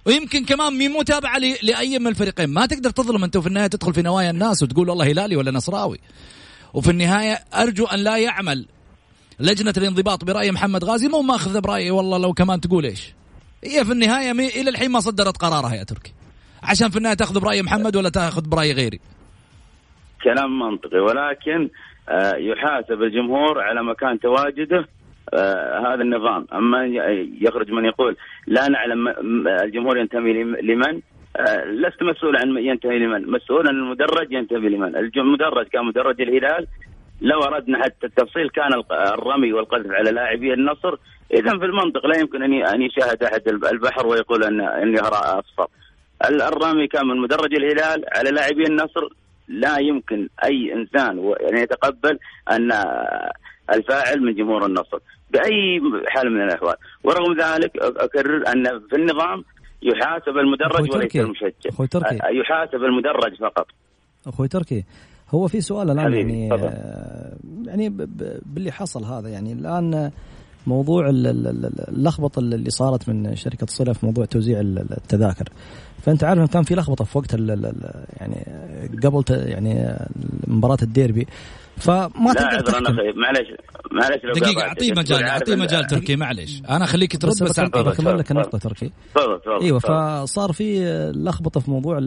ويمكن 0.06 0.44
كمان 0.44 0.72
مي 0.78 0.88
متابعه 0.88 1.38
لأي 1.62 1.98
من 1.98 2.06
الفريقين. 2.06 2.50
ما 2.50 2.66
تقدر 2.66 2.90
تظلم 2.90 3.24
أنت 3.24 3.36
وفي 3.36 3.46
النهاية 3.46 3.66
تدخل 3.66 3.94
في 3.94 4.02
نوايا 4.02 4.30
الناس 4.30 4.62
وتقول 4.62 4.88
والله 4.88 5.12
هلالي 5.12 5.36
ولا 5.36 5.50
نصراوي. 5.50 5.98
وفي 6.74 6.90
النهاية 6.90 7.38
أرجو 7.54 7.86
أن 7.86 7.98
لا 7.98 8.16
يعمل 8.16 8.66
لجنة 9.40 9.74
الانضباط 9.76 10.24
برأي 10.24 10.52
محمد 10.52 10.84
غازي. 10.84 11.08
مو 11.08 11.22
ماخذ 11.22 11.60
برايي 11.60 11.90
والله 11.90 12.18
لو 12.18 12.32
كمان 12.32 12.60
تقول 12.60 12.84
إيش. 12.84 13.14
هي 13.64 13.84
في 13.84 13.92
النهاية 13.92 14.32
مي 14.32 14.48
إلى 14.48 14.70
الحين 14.70 14.90
ما 14.90 15.00
صدرت 15.00 15.36
قرارها 15.36 15.74
يا 15.74 15.84
تركي. 15.84 16.12
عشان 16.62 16.88
في 16.90 16.96
النهاية 16.96 17.16
تاخذ 17.16 17.40
برأي 17.40 17.62
محمد 17.62 17.96
ولا 17.96 18.08
تاخذ 18.08 18.48
برأي 18.48 18.72
غيري. 18.72 19.00
كلام 20.24 20.58
منطقي. 20.58 20.98
ولكن 20.98 21.70
آه، 22.08 22.36
يحاسب 22.36 23.02
الجمهور 23.02 23.60
على 23.60 23.82
مكان 23.82 24.20
تواجده. 24.20 24.99
هذا 25.86 26.02
النظام. 26.02 26.46
أما 26.52 26.86
يخرج 27.40 27.70
من 27.70 27.84
يقول 27.84 28.16
لا 28.46 28.68
نعلم 28.68 29.08
الجمهور 29.48 29.98
ينتمي 29.98 30.32
لمن 30.42 31.00
آه 31.36 31.64
لست 31.64 32.02
مسؤول 32.02 32.36
عن 32.36 32.56
ينتمي 32.56 32.98
لمن. 32.98 33.30
مسؤول 33.30 33.68
عن 33.68 33.74
المدرج 33.74 34.32
ينتمي 34.32 34.68
لمن. 34.68 34.96
المدرج 34.96 35.66
كان 35.66 35.84
مدرج 35.84 36.20
الهلال 36.20 36.66
لو 37.20 37.40
أردنا 37.40 37.82
حتى 37.84 38.06
التفصيل 38.06 38.48
كان 38.48 38.82
الرمي 38.90 39.52
والقذف 39.52 39.90
على 39.90 40.10
لاعبي 40.10 40.52
النصر. 40.52 40.96
اذا 41.34 41.58
في 41.58 41.64
المنطق 41.64 42.06
لا 42.06 42.18
يمكن 42.18 42.42
أن 42.42 42.52
أن 42.52 42.82
يشاهد 42.82 43.22
أحد 43.22 43.48
البحر 43.48 44.06
ويقول 44.06 44.44
ان 44.44 44.60
اني 44.60 45.00
أصفر. 45.00 45.66
الرمي 46.24 46.86
كان 46.86 47.06
من 47.06 47.16
مدرج 47.16 47.54
الهلال 47.54 48.04
على 48.16 48.30
لاعبي 48.30 48.66
النصر. 48.66 49.08
لا 49.48 49.78
يمكن 49.78 50.28
أي 50.44 50.74
إنسان 50.74 51.34
ان 51.50 51.56
يتقبل 51.56 52.18
أن 52.50 52.72
الفاعل 53.74 54.22
من 54.22 54.34
جمهور 54.34 54.66
النصر. 54.66 54.98
بأي 55.32 55.80
حال 56.08 56.32
من 56.32 56.42
الأحوال. 56.42 56.74
ورغم 57.04 57.32
ذلك 57.32 57.76
أكرر 57.76 58.48
أن 58.48 58.64
في 58.90 58.96
النظام 58.96 59.44
يحاسب 59.82 60.38
المدرج 60.38 60.94
وليس 60.94 61.16
المشجع. 61.16 61.70
أخوي 61.70 61.86
تركي. 61.86 62.14
يحاسب 62.14 62.84
المدرج 62.84 63.36
فقط. 63.40 63.66
أخوي 64.26 64.48
تركي 64.48 64.84
هو 65.30 65.48
في 65.48 65.60
سؤال 65.60 65.90
الآن 65.90 66.12
يعني 66.12 66.52
آه 66.52 67.36
يعني 67.66 67.88
باللي 68.46 68.72
حصل 68.72 69.04
هذا 69.04 69.28
يعني 69.28 69.52
الآن 69.52 70.10
موضوع 70.66 71.08
اللخبطة 71.08 72.38
اللي 72.38 72.70
صارت 72.70 73.08
من 73.08 73.36
شركة 73.36 73.66
صله 73.66 73.92
في 73.92 74.06
موضوع 74.06 74.24
توزيع 74.24 74.60
التذاكر. 74.60 75.48
فأنت 76.02 76.24
عارف 76.24 76.50
كان 76.50 76.62
في 76.62 76.74
لخبطة 76.74 77.04
في 77.04 77.18
وقت 77.18 77.34
يعني 78.20 78.46
قبل 79.04 79.24
يعني 79.28 79.96
مباراة 80.46 80.78
الديربي. 80.82 81.26
فما 81.76 82.32
تقدر 82.34 82.60
تحكم. 82.60 82.94
معلش 82.94 83.48
معلش 83.92 84.24
لو 84.24 84.32
دقيقة 84.32 84.62
أعطيه 84.62 84.92
مجال 84.92 85.24
أعطيه 85.24 85.56
مجال 85.56 85.86
تركي 85.86 86.16
معلش 86.16 86.62
أنا 86.70 86.86
خليك 86.86 87.16
ترد 87.16 87.30
بس, 87.30 87.42
بس 87.42 87.60
بكمل 87.60 88.18
لك 88.18 88.30
النقطة 88.30 88.58
تركي. 88.58 88.90
تفضل 89.14 89.40
تفضل 89.40 89.62
أيوه 89.62 89.78
فصار 89.78 90.52
في 90.52 90.84
لخبطة 91.14 91.60
في 91.60 91.70
موضوع 91.70 92.00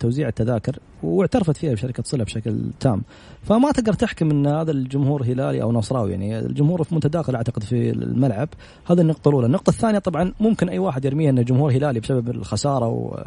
توزيع 0.00 0.28
التذاكر 0.28 0.76
واعترفت 1.02 1.56
فيها 1.56 1.74
شركة 1.74 2.02
صلة 2.06 2.24
بشكل 2.24 2.60
تام. 2.80 3.02
فما 3.42 3.70
تقدر 3.70 3.92
تحكم 3.92 4.30
إن 4.30 4.46
هذا 4.46 4.70
الجمهور 4.70 5.22
هلالي 5.22 5.62
أو 5.62 5.72
نصراوي 5.72 6.10
يعني 6.10 6.38
الجمهور 6.38 6.86
متداخل 6.90 7.34
أعتقد 7.34 7.62
في 7.62 7.90
الملعب. 7.90 8.48
هذه 8.86 9.00
النقطة 9.00 9.28
الأولى، 9.28 9.46
النقطة 9.46 9.70
الثانية 9.70 9.98
طبعا 9.98 10.32
ممكن 10.40 10.68
أي 10.68 10.78
واحد 10.78 11.04
يرميها 11.04 11.30
أن 11.30 11.44
جمهور 11.44 11.72
هلالي 11.72 12.00
بسبب 12.00 12.30
الخسارة 12.30 12.86
و 12.86 13.24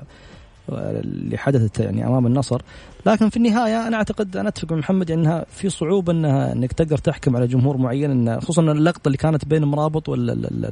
اللي 0.69 1.37
حدثت 1.37 1.79
يعني 1.79 2.07
أمام 2.07 2.27
النصر. 2.27 2.61
لكن 3.05 3.29
في 3.29 3.37
النهاية 3.37 3.87
أنا 3.87 3.97
أعتقد 3.97 4.37
أنا 4.37 4.49
أتفق 4.49 4.71
مع 4.71 4.77
محمد 4.77 5.11
إنها 5.11 5.45
في 5.49 5.69
صعوبة 5.69 6.13
إنها 6.13 6.53
إنك 6.53 6.73
تقدر 6.73 6.97
تحكم 6.97 7.35
على 7.35 7.47
جمهور 7.47 7.77
معين 7.77 8.11
إن 8.11 8.41
خصوصا 8.41 8.61
اللقطة 8.61 9.07
اللي 9.07 9.17
كانت 9.17 9.45
بين 9.45 9.63
مرابط 9.63 10.09
ولا 10.09 10.71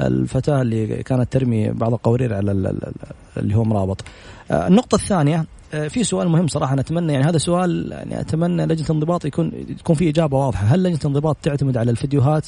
الفتاة 0.00 0.62
اللي 0.62 1.02
كانت 1.02 1.32
ترمي 1.32 1.70
بعض 1.70 1.92
القوارير 1.92 2.34
على 2.34 2.74
اللي 3.36 3.56
هو 3.56 3.64
مرابط. 3.64 4.04
آه، 4.50 4.68
النقطة 4.68 4.94
الثانية 4.94 5.44
آه، 5.74 5.88
في 5.88 6.04
سؤال 6.04 6.28
مهم 6.28 6.48
صراحة 6.48 6.74
نتمنى 6.74 7.12
يعني 7.12 7.24
هذا 7.24 7.38
سؤال 7.38 7.92
يعني 7.92 8.20
أتمنى 8.20 8.66
لجنة 8.66 8.86
الانضباط 8.86 9.24
يكون 9.24 9.52
تكون 9.78 9.96
في 9.96 10.08
إجابة 10.08 10.38
واضحة، 10.38 10.64
هل 10.66 10.82
لجنة 10.82 10.98
الانضباط 11.00 11.36
تعتمد 11.42 11.76
على 11.76 11.90
الفيديوهات؟ 11.90 12.46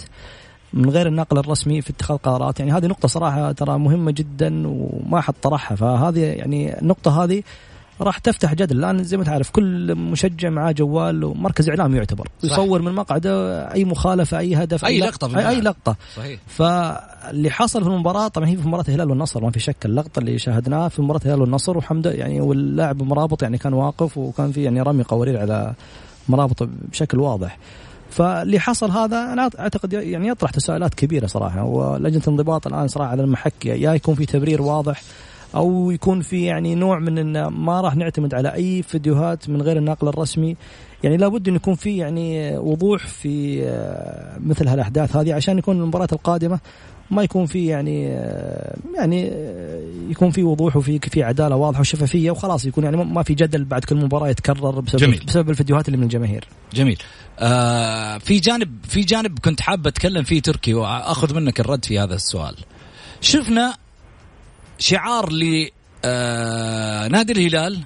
من 0.75 0.91
غير 0.91 1.07
النقل 1.07 1.39
الرسمي 1.39 1.83
في 1.83 1.91
اتخاذ 1.91 2.17
قرارات. 2.17 2.61
يعني 2.61 2.73
هذه 2.73 2.87
نقطة 2.87 3.09
صراحة 3.09 3.53
ترى 3.53 3.79
مهمة 3.79 4.11
جدا 4.11 4.63
وما 4.67 5.21
حد 5.21 5.35
طرحها. 5.43 5.77
فهذه 5.77 6.21
يعني 6.21 6.81
النقطة 6.81 7.25
هذه 7.25 7.43
راح 8.01 8.19
تفتح 8.19 8.55
جدل. 8.55 8.79
الآن 8.79 9.05
زي 9.05 9.17
ما 9.17 9.25
تعرف 9.25 9.51
كل 9.51 9.95
مشجع 9.95 10.51
معاه 10.51 10.73
جوال 10.73 11.25
ومركز 11.25 11.69
اعلامي 11.69 11.97
يعتبر. 11.97 12.29
صح. 12.43 12.53
يصور 12.53 12.83
من 12.83 12.93
مقعده 12.93 13.63
أي 13.73 13.85
مخالفة 13.85 14.39
أي 14.39 14.55
هدف 14.55 14.85
أي, 14.85 15.01
لقطة 15.01 15.29
في 15.29 15.39
اي, 15.39 15.49
أي 15.49 15.61
لقطة. 15.61 15.97
صحيح. 16.17 16.41
فاللي 16.47 17.51
حصل 17.51 17.83
في 17.83 17.89
المباراة 17.89 18.29
طبعا 18.29 18.49
هي 18.49 18.57
في 18.57 18.69
مباراة 18.69 18.85
الهلال 18.89 19.11
والنصر 19.11 19.43
ما 19.45 19.51
في 19.51 19.61
شك. 19.61 19.77
اللقطة 19.85 20.19
اللي 20.19 20.39
شاهدناها 20.39 20.89
في 20.89 21.03
مباراة 21.03 21.21
الهلال 21.25 21.41
والنصر 21.41 21.79
وحمد 21.79 22.07
يعني 22.07 22.41
واللاعب 22.41 23.03
مرابط 23.03 23.43
يعني 23.43 23.59
كان 23.59 23.73
واقف 23.73 24.19
وكان 24.19 24.53
في 24.53 24.63
يعني 24.63 24.83
رمي 24.83 25.03
قوارير 25.03 25.41
على 25.41 25.75
مرابط 26.29 26.69
بشكل 26.93 27.21
واضح. 27.21 27.59
فاللي 28.13 28.61
حصل 28.61 28.91
هذا 28.91 29.33
أنا 29.33 29.51
أعتقد 29.59 29.93
يعني 29.93 30.29
يطرح 30.29 30.51
تساؤلات 30.51 30.95
كبيرة 30.95 31.27
صراحة. 31.27 31.65
ولجنة 31.65 32.23
الانضباط 32.23 32.67
الآن 32.67 32.89
صراحة 32.89 33.11
على 33.11 33.23
المحك 33.23 33.67
يا 33.67 33.95
يكون 33.95 34.15
في 34.15 34.27
تبرير 34.27 34.63
واضح 34.63 35.03
أو 35.55 35.91
يكون 35.91 36.21
في 36.21 36.45
يعني 36.45 36.75
نوع 36.75 36.99
من 36.99 37.19
إن 37.19 37.47
ما 37.47 37.81
راح 37.81 37.97
نعتمد 37.97 38.35
على 38.35 38.55
أي 38.55 38.83
فيديوهات 38.83 39.49
من 39.49 39.63
غير 39.63 39.77
النقل 39.77 40.09
الرسمي. 40.09 40.57
يعني 41.03 41.17
لابد 41.17 41.49
إن 41.49 41.55
يكون 41.55 41.75
في 41.75 41.97
يعني 41.97 42.59
وضوح 42.59 43.07
في 43.07 43.63
آه، 43.65 44.39
مثل 44.39 44.69
هالأحداث 44.69 45.17
هذه 45.17 45.35
عشان 45.35 45.59
يكون 45.59 45.77
المباراة 45.77 46.09
القادمة 46.13 46.61
ما 47.13 47.23
يكون 47.23 47.47
في 47.47 47.67
يعني 47.67 48.05
يعني 48.95 49.33
يكون 50.09 50.31
في 50.31 50.43
وضوح 50.43 50.77
وفي 50.77 50.99
في 50.99 51.23
عدالة 51.23 51.57
واضحة 51.57 51.81
وشفافية 51.81 52.31
وخلاص 52.31 52.65
يكون 52.65 52.85
يعني 52.85 52.97
ما 52.97 53.23
في 53.23 53.35
جدل 53.35 53.65
بعد 53.65 53.85
كل 53.85 53.97
مباراة 53.97 54.29
يتكرر 54.29 54.81
بسبب 54.81 55.01
جميل. 55.01 55.25
بسبب 55.27 55.51
الفيديوهات 55.51 55.89
اللي 55.89 55.97
من 55.97 56.03
الجماهير. 56.03 56.45
جميل. 56.75 57.03
آه 57.39 58.19
في 58.19 58.39
جانب 58.39 58.79
في 58.89 59.01
جانب 59.01 59.39
كنت 59.39 59.61
حاب 59.61 59.87
أتكلم 59.87 60.23
فيه 60.23 60.43
تركي 60.43 60.75
وأخذ 60.75 61.35
منك 61.35 61.61
الرد 61.61 61.85
في 61.85 61.99
هذا 61.99 62.15
السؤال. 62.15 62.57
شفنا 63.21 63.77
شعار 64.79 65.33
ل 65.33 65.69
آه 66.05 67.09
نادي 67.09 67.33
الهلال 67.33 67.81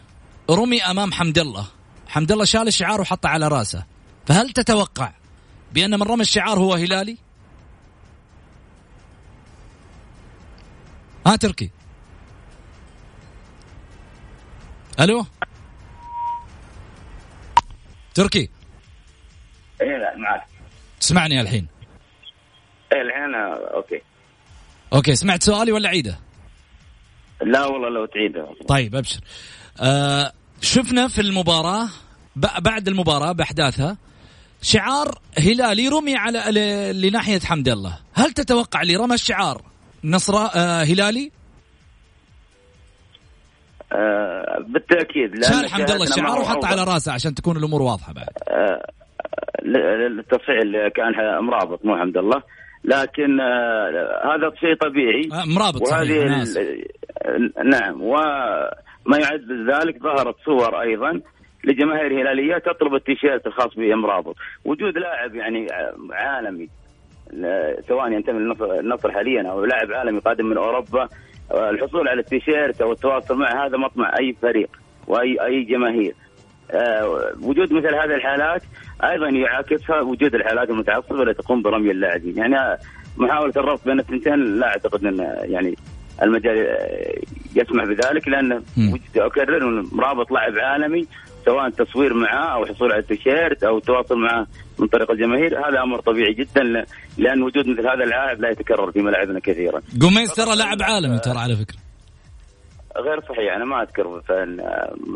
رمي 0.51 0.83
أمام 0.83 1.13
حمد 1.13 1.39
الله. 1.39 1.67
حمد 2.09 2.33
الله 2.33 2.45
شال 2.45 2.69
الشعار 2.69 3.01
وحطه 3.01 3.29
على 3.29 3.49
رأسه. 3.49 3.85
فهل 4.27 4.51
تتوقع 4.51 5.13
بأن 5.75 5.91
من 5.91 6.03
رمى 6.03 6.23
الشعار 6.23 6.59
هو 6.59 6.75
هلالي؟ 6.75 7.26
ها 11.27 11.37
تركي. 11.37 11.71
ألو؟ 15.01 15.27
تركي. 18.15 18.51
إيه 19.81 19.97
لا 19.97 20.17
معك. 20.17 20.47
تسمعني 21.01 21.41
الحين. 21.41 21.67
إيه 22.93 23.03
الحين 23.03 23.35
okay. 23.75 24.03
Okay 24.93 25.15
سمعت 25.15 25.43
سؤالي 25.43 25.73
ولا 25.73 25.89
عيده؟ 25.89 26.19
لا 27.43 27.65
والله 27.65 27.89
لو 27.89 28.07
تعيدها 28.07 28.55
طيب 28.69 28.95
أبشر. 28.95 29.21
آه 29.81 30.33
شفنا 30.61 31.09
في 31.09 31.21
المباراة 31.21 31.89
بعد 32.37 32.89
المباراة 32.89 33.33
بأحداثها 33.33 33.97
شعار 34.63 35.19
هلالي 35.39 35.89
رمي 35.89 36.17
على 36.17 36.43
لناحية 36.93 37.41
حمد 37.41 37.69
الله. 37.69 37.99
هل 38.15 38.33
تتوقع 38.33 38.83
اللي 38.83 38.97
رمى 38.97 39.15
الشعار؟ 39.15 39.76
نصر 40.05 40.35
آه 40.37 40.83
هلالي؟ 40.83 41.31
آه 43.93 44.65
بالتأكيد 44.69 45.45
شال 45.45 45.71
حمد 45.71 45.91
الله 45.91 46.05
الشعار 46.05 46.39
وحط 46.39 46.65
على 46.65 46.85
راسه 46.85 47.13
عشان 47.13 47.35
تكون 47.35 47.57
الأمور 47.57 47.83
واضحة 47.83 48.13
بعد. 48.13 48.29
آه 48.49 48.83
التصحيح 50.07 50.59
اللي 50.63 50.91
كان 50.91 51.45
مرابط 51.45 51.85
مو 51.85 51.97
حمد 51.97 52.17
الله. 52.17 52.43
لكن 52.85 53.41
آه 53.41 54.35
هذا 54.35 54.51
شيء 54.61 54.75
طبيعي. 54.75 55.43
آه 55.43 55.45
مرابط 55.47 55.83
وهذه 55.83 56.45
نعم 57.65 58.03
وما 58.03 59.19
يعد 59.19 59.49
ذلك 59.75 60.03
ظهرت 60.03 60.37
صور 60.45 60.81
أيضا 60.81 61.21
لجماهير 61.65 62.23
هلاليه 62.23 62.59
تطلب 62.59 62.95
التيشيرت 62.95 63.47
الخاص 63.47 63.75
بمرابط 63.77 64.37
وجود 64.65 64.99
لاعب 64.99 65.35
يعني 65.35 65.67
عالمي. 66.13 66.69
سواء 67.89 68.13
ينتمي 68.13 68.39
للنصر 68.39 69.13
حاليا 69.13 69.51
أو 69.51 69.65
لاعب 69.65 69.93
عالمي 69.93 70.19
قادم 70.19 70.47
من 70.47 70.57
أوروبا. 70.57 71.09
الحصول 71.55 72.09
على 72.09 72.21
التيشيرت 72.21 72.81
أو 72.83 72.93
التواصل 72.93 73.39
معه 73.39 73.67
هذا 73.67 73.79
مطمع 73.79 74.15
أي 74.21 74.37
فريق 74.43 74.69
واي 75.07 75.37
أي 75.45 75.63
جماهير. 75.63 76.15
آه، 76.71 77.33
وجود 77.43 77.73
مثل 77.73 77.95
هذه 77.95 78.15
الحالات 78.15 78.63
أيضا 79.05 79.29
يعاكسها 79.29 80.01
وجود 80.01 80.35
الحالات 80.35 80.71
المتعصبة 80.71 81.23
التي 81.23 81.43
تقوم 81.43 81.63
برمي 81.63 81.91
اللاعبين. 81.91 82.39
يعني 82.39 82.79
محاولة 83.17 83.53
الربط 83.57 83.85
بين 83.85 83.99
الثنتين 83.99 84.59
لا 84.59 84.67
أعتقد 84.67 85.05
أن 85.05 85.19
يعني 85.43 85.77
المجال 86.23 86.67
يسمح 87.57 87.85
بذلك 87.85 88.29
لأن 88.29 88.63
أكرر 89.17 89.85
مرابط 89.93 90.33
لاعب 90.33 90.59
عالمي 90.59 91.07
سواء 91.47 91.71
تصوير 91.71 92.15
معاه 92.15 92.55
أو 92.55 92.67
حصول 92.67 92.93
على 92.93 93.01
التيشيرت 93.01 93.65
أو 93.65 93.79
التواصل 93.79 94.19
معه 94.19 94.47
من 94.79 94.87
طريق 94.87 95.11
الجماهير 95.11 95.59
هذا 95.69 95.83
أمر 95.83 96.01
طبيعي 96.01 96.35
جدا 96.35 96.63
لأن 97.19 97.43
وجود 97.43 97.69
مثل 97.69 97.81
هذا 97.81 98.05
اللاعب 98.05 98.41
لا 98.41 98.51
يتكرر 98.51 98.93
في 98.93 99.01
ملاعبنا 99.01 99.41
كثيرا. 99.41 99.81
جوميز 99.95 100.33
ترى 100.33 100.57
لاعب 100.57 100.83
عالمي 100.83 101.19
ترى 101.19 101.39
على 101.39 101.57
فكرة. 101.57 101.77
غير 102.97 103.21
صحيح 103.21 103.55
أنا 103.57 103.65
ما 103.65 103.83
أذكر 103.83 104.23
فان 104.29 104.59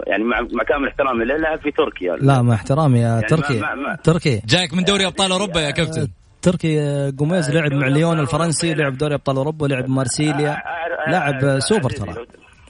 يعني 0.07 0.25
مع, 0.25 0.41
مع 0.41 0.65
كامل 0.65 0.89
احترامي 0.89 1.25
له 1.25 1.37
لعب 1.37 1.59
في 1.61 1.71
تركيا. 1.71 2.17
لا 2.17 2.43
مع 2.43 2.55
احترامي 2.55 2.99
يا 2.99 3.09
يعني 3.09 3.23
تركي. 3.23 3.61
ما 3.61 3.75
ما 3.75 3.97
تركي. 4.05 4.43
جاك 4.47 4.75
من 4.75 4.85
دوري 4.85 5.07
أبطال 5.07 5.33
أوروبا 5.33 5.61
يا 5.61 5.71
كابتن. 5.71 6.09
تركي 6.43 7.11
جوميز 7.11 7.51
لعب 7.51 7.73
مع 7.73 7.87
ليون 7.87 8.21
الفرنسي 8.21 8.75
لعب 8.75 8.99
دوري 8.99 9.15
أبطال 9.15 9.37
أوروبا 9.37 9.67
لعب 9.67 9.89
مارسيليا. 9.89 10.63
لاعب 11.09 11.59
سوبر 11.59 11.91
ترى. 11.91 12.15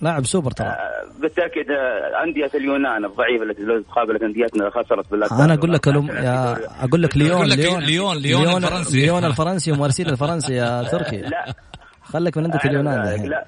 لاعب 0.03 0.27
سوبر 0.27 0.51
ترى. 0.51 0.69
آه، 0.69 0.90
بالتاكيد 1.21 1.71
آه، 1.71 2.25
أندية 2.25 2.51
اليونان 2.55 3.05
الضعيفة 3.05 3.45
التي 3.45 3.63
لو 3.63 3.81
تقابلت 3.81 4.23
أنديتنا 4.23 4.71
خسرت 4.71 5.11
بالله 5.11 5.45
أنا 5.45 5.55
أقول 5.55 5.73
لك 5.73 5.87
يا 5.87 6.57
أقول 6.85 7.03
لك 7.03 7.17
ليون 7.17 7.47
ليون 7.47 7.83
ليون 7.83 8.17
ليون 8.17 8.65
الفرنسي. 8.65 9.01
ليون 9.01 9.25
الفرنسي 9.25 9.73
ومارسيليا 9.73 10.13
الفرنسي 10.13 10.55
يا 10.55 10.83
تركي. 10.83 11.17
لا. 11.33 11.55
خليك 12.03 12.37
من 12.39 12.45
أندية 12.45 12.61
اليونان 12.65 13.29
لا. 13.29 13.45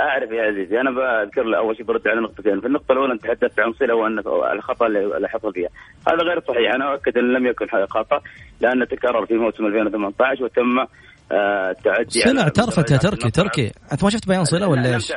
أعرف 0.00 0.30
يا 0.30 0.42
عزيزي 0.42 0.80
أنا 0.80 0.90
بذكر 0.90 1.56
أول 1.58 1.76
شيء 1.76 1.86
برد 1.86 2.08
على 2.08 2.20
نقطتين، 2.20 2.60
في 2.60 2.66
النقطة 2.66 2.92
الأولى 2.92 3.12
أنت 3.12 3.22
تحدثت 3.22 3.60
عن 3.60 3.72
صلة 3.72 3.94
وأن 3.94 4.18
الخطأ 4.52 4.86
اللي 4.86 5.28
حصل 5.28 5.52
فيها، 5.52 5.68
هذا 6.08 6.22
غير 6.22 6.40
صحيح، 6.48 6.74
أنا 6.74 6.92
أؤكد 6.92 7.18
أن 7.18 7.32
لم 7.32 7.46
يكن 7.46 7.66
خطأ 7.88 8.20
لأنه 8.60 8.84
تكرر 8.84 9.26
في 9.26 9.34
موسم 9.34 9.66
2018 9.66 10.44
وتم 10.44 10.78
آه 11.32 11.70
التعدي 11.70 12.20
صلة 12.20 12.42
اعترفت 12.42 12.90
يا 12.90 12.96
تركي 12.96 13.30
تركي. 13.30 13.72
أنت 13.92 14.04
ما 14.04 14.10
شفت 14.10 14.28
بيان 14.28 14.44
صلة 14.44 14.68
ولا 14.68 14.94
إيش؟ 14.94 15.12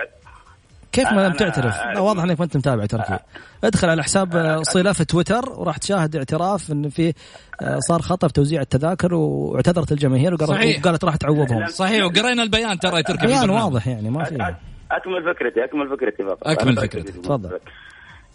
كيف 0.97 1.11
ما 1.13 1.27
لم 1.27 1.33
تعترف؟ 1.33 1.75
لا 1.95 1.99
واضح 1.99 2.23
إنك 2.23 2.39
ما 2.39 2.45
أنت 2.45 2.57
متابع 2.57 2.85
تركي. 2.85 3.19
ادخل 3.63 3.89
على 3.89 4.03
حساب 4.03 4.59
صله 4.63 4.93
في 4.93 5.05
تويتر 5.05 5.49
وراح 5.49 5.77
تشاهد 5.77 6.15
اعتراف 6.15 6.71
إن 6.71 6.89
في 6.89 7.13
آه، 7.61 7.79
صار 7.79 8.01
خطا 8.01 8.27
في 8.27 8.33
توزيع 8.33 8.61
التذاكر 8.61 9.13
واعتذرت 9.13 9.91
الجماهير 9.91 10.33
وقالت, 10.33 10.79
وقالت 10.79 11.05
راح 11.05 11.15
تعوضهم. 11.15 11.65
صحيح 11.65 12.05
وقرينا 12.05 12.43
البيان 12.43 12.79
ترى 12.79 13.03
تركي 13.03 13.27
بيان 13.27 13.49
واضح 13.49 13.87
يعني 13.87 14.09
ما 14.09 14.23
في. 14.23 14.55
أكمل 14.91 15.33
فكرتي 15.33 15.63
أكمل 15.63 15.89
فكرتي 15.89 16.23
فقط. 16.23 16.47
أكمل 16.47 16.75
فكرتي. 16.75 17.11
تفضل. 17.11 17.59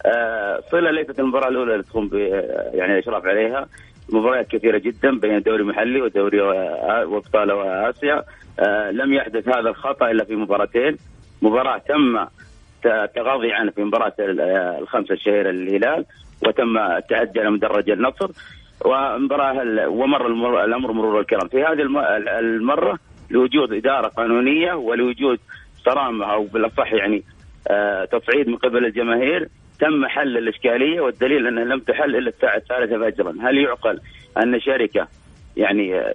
آه 0.07 0.61
صله 0.71 0.91
ليست 0.91 1.21
المباراة 1.21 1.49
الأولى 1.49 1.73
اللي 1.73 1.85
تقوم 1.85 2.11
يعني 2.75 2.93
الإشراف 2.95 3.27
عليها. 3.27 3.67
مباريات 4.13 4.47
كثيرة 4.49 4.79
جدا 4.79 5.19
بين 5.23 5.37
الدوري 5.37 5.63
المحلي 5.63 6.01
والدوري 6.01 6.41
وأبطال 6.41 7.51
آسيا. 7.91 8.23
آه 8.61 8.91
لم 8.91 9.13
يحدث 9.13 9.49
هذا 9.49 9.71
الخطأ 9.71 10.11
إلا 10.11 10.25
في 10.25 10.37
مباراتين. 10.37 10.97
مباراة 11.43 11.79
تم 11.79 12.27
التغاضي 12.87 13.53
عنه 13.53 13.71
في 13.71 13.85
مباراة 13.85 14.13
الخمسة 14.79 15.15
الشهيرة 15.15 15.51
للهلال 15.51 16.05
وتم 16.47 16.79
التعدي 16.79 17.41
على 17.41 17.51
مدرج 17.51 17.91
النصر 17.91 18.31
ومباراة 18.85 19.89
ومر 19.89 20.65
الأمر 20.65 20.93
مرور 20.93 21.21
الكرام. 21.21 21.49
في 21.49 21.63
هذه 21.63 21.83
المرة 22.39 22.99
لوجود 23.31 23.73
إدارة 23.73 24.09
قانونية 24.09 24.73
ولوجود 24.73 25.39
صرامة 25.85 26.33
أو 26.33 26.45
بالأصح 26.45 26.93
يعني 26.93 27.23
آه، 27.71 28.05
تصعيد 28.05 28.49
من 28.49 28.57
قبل 28.57 28.85
الجماهير 28.85 29.49
تم 29.81 30.07
حل 30.07 30.39
الإشكالية 30.39 31.01
والدليل 31.01 31.47
أنها 31.47 31.65
لم 31.65 31.81
تحل 31.81 32.17
إلا 32.17 32.29
الساعة 32.29 32.57
الثالثة 32.57 32.99
فجرا. 32.99 33.35
هل 33.43 33.59
يعقل 33.59 34.01
أن 34.39 34.61
شركة 34.61 35.09
يعني 35.57 35.99
آه، 35.99 36.15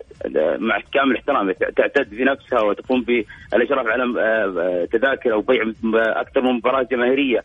مع 0.58 0.80
كامل 0.94 1.16
احترامي 1.16 1.54
تعتد 1.54 2.10
بنفسها 2.10 2.62
وتقوم 2.62 3.02
بالإشراف 3.02 3.88
على 3.88 4.22
آه، 4.22 4.88
تذاكر 4.92 5.34
أو 5.34 5.42
بيع 5.42 5.72
أكثر 5.96 6.42
من 6.42 6.54
مباراة 6.54 6.84
جماهيرية. 6.84 7.44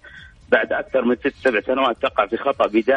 بعد 0.52 0.72
أكثر 0.72 1.04
من 1.04 1.16
ست 1.16 1.34
سبع 1.34 1.60
سنوات 1.60 1.96
تقع 2.02 2.26
في 2.26 2.36
خطأ 2.36 2.66
بداية 2.66 2.96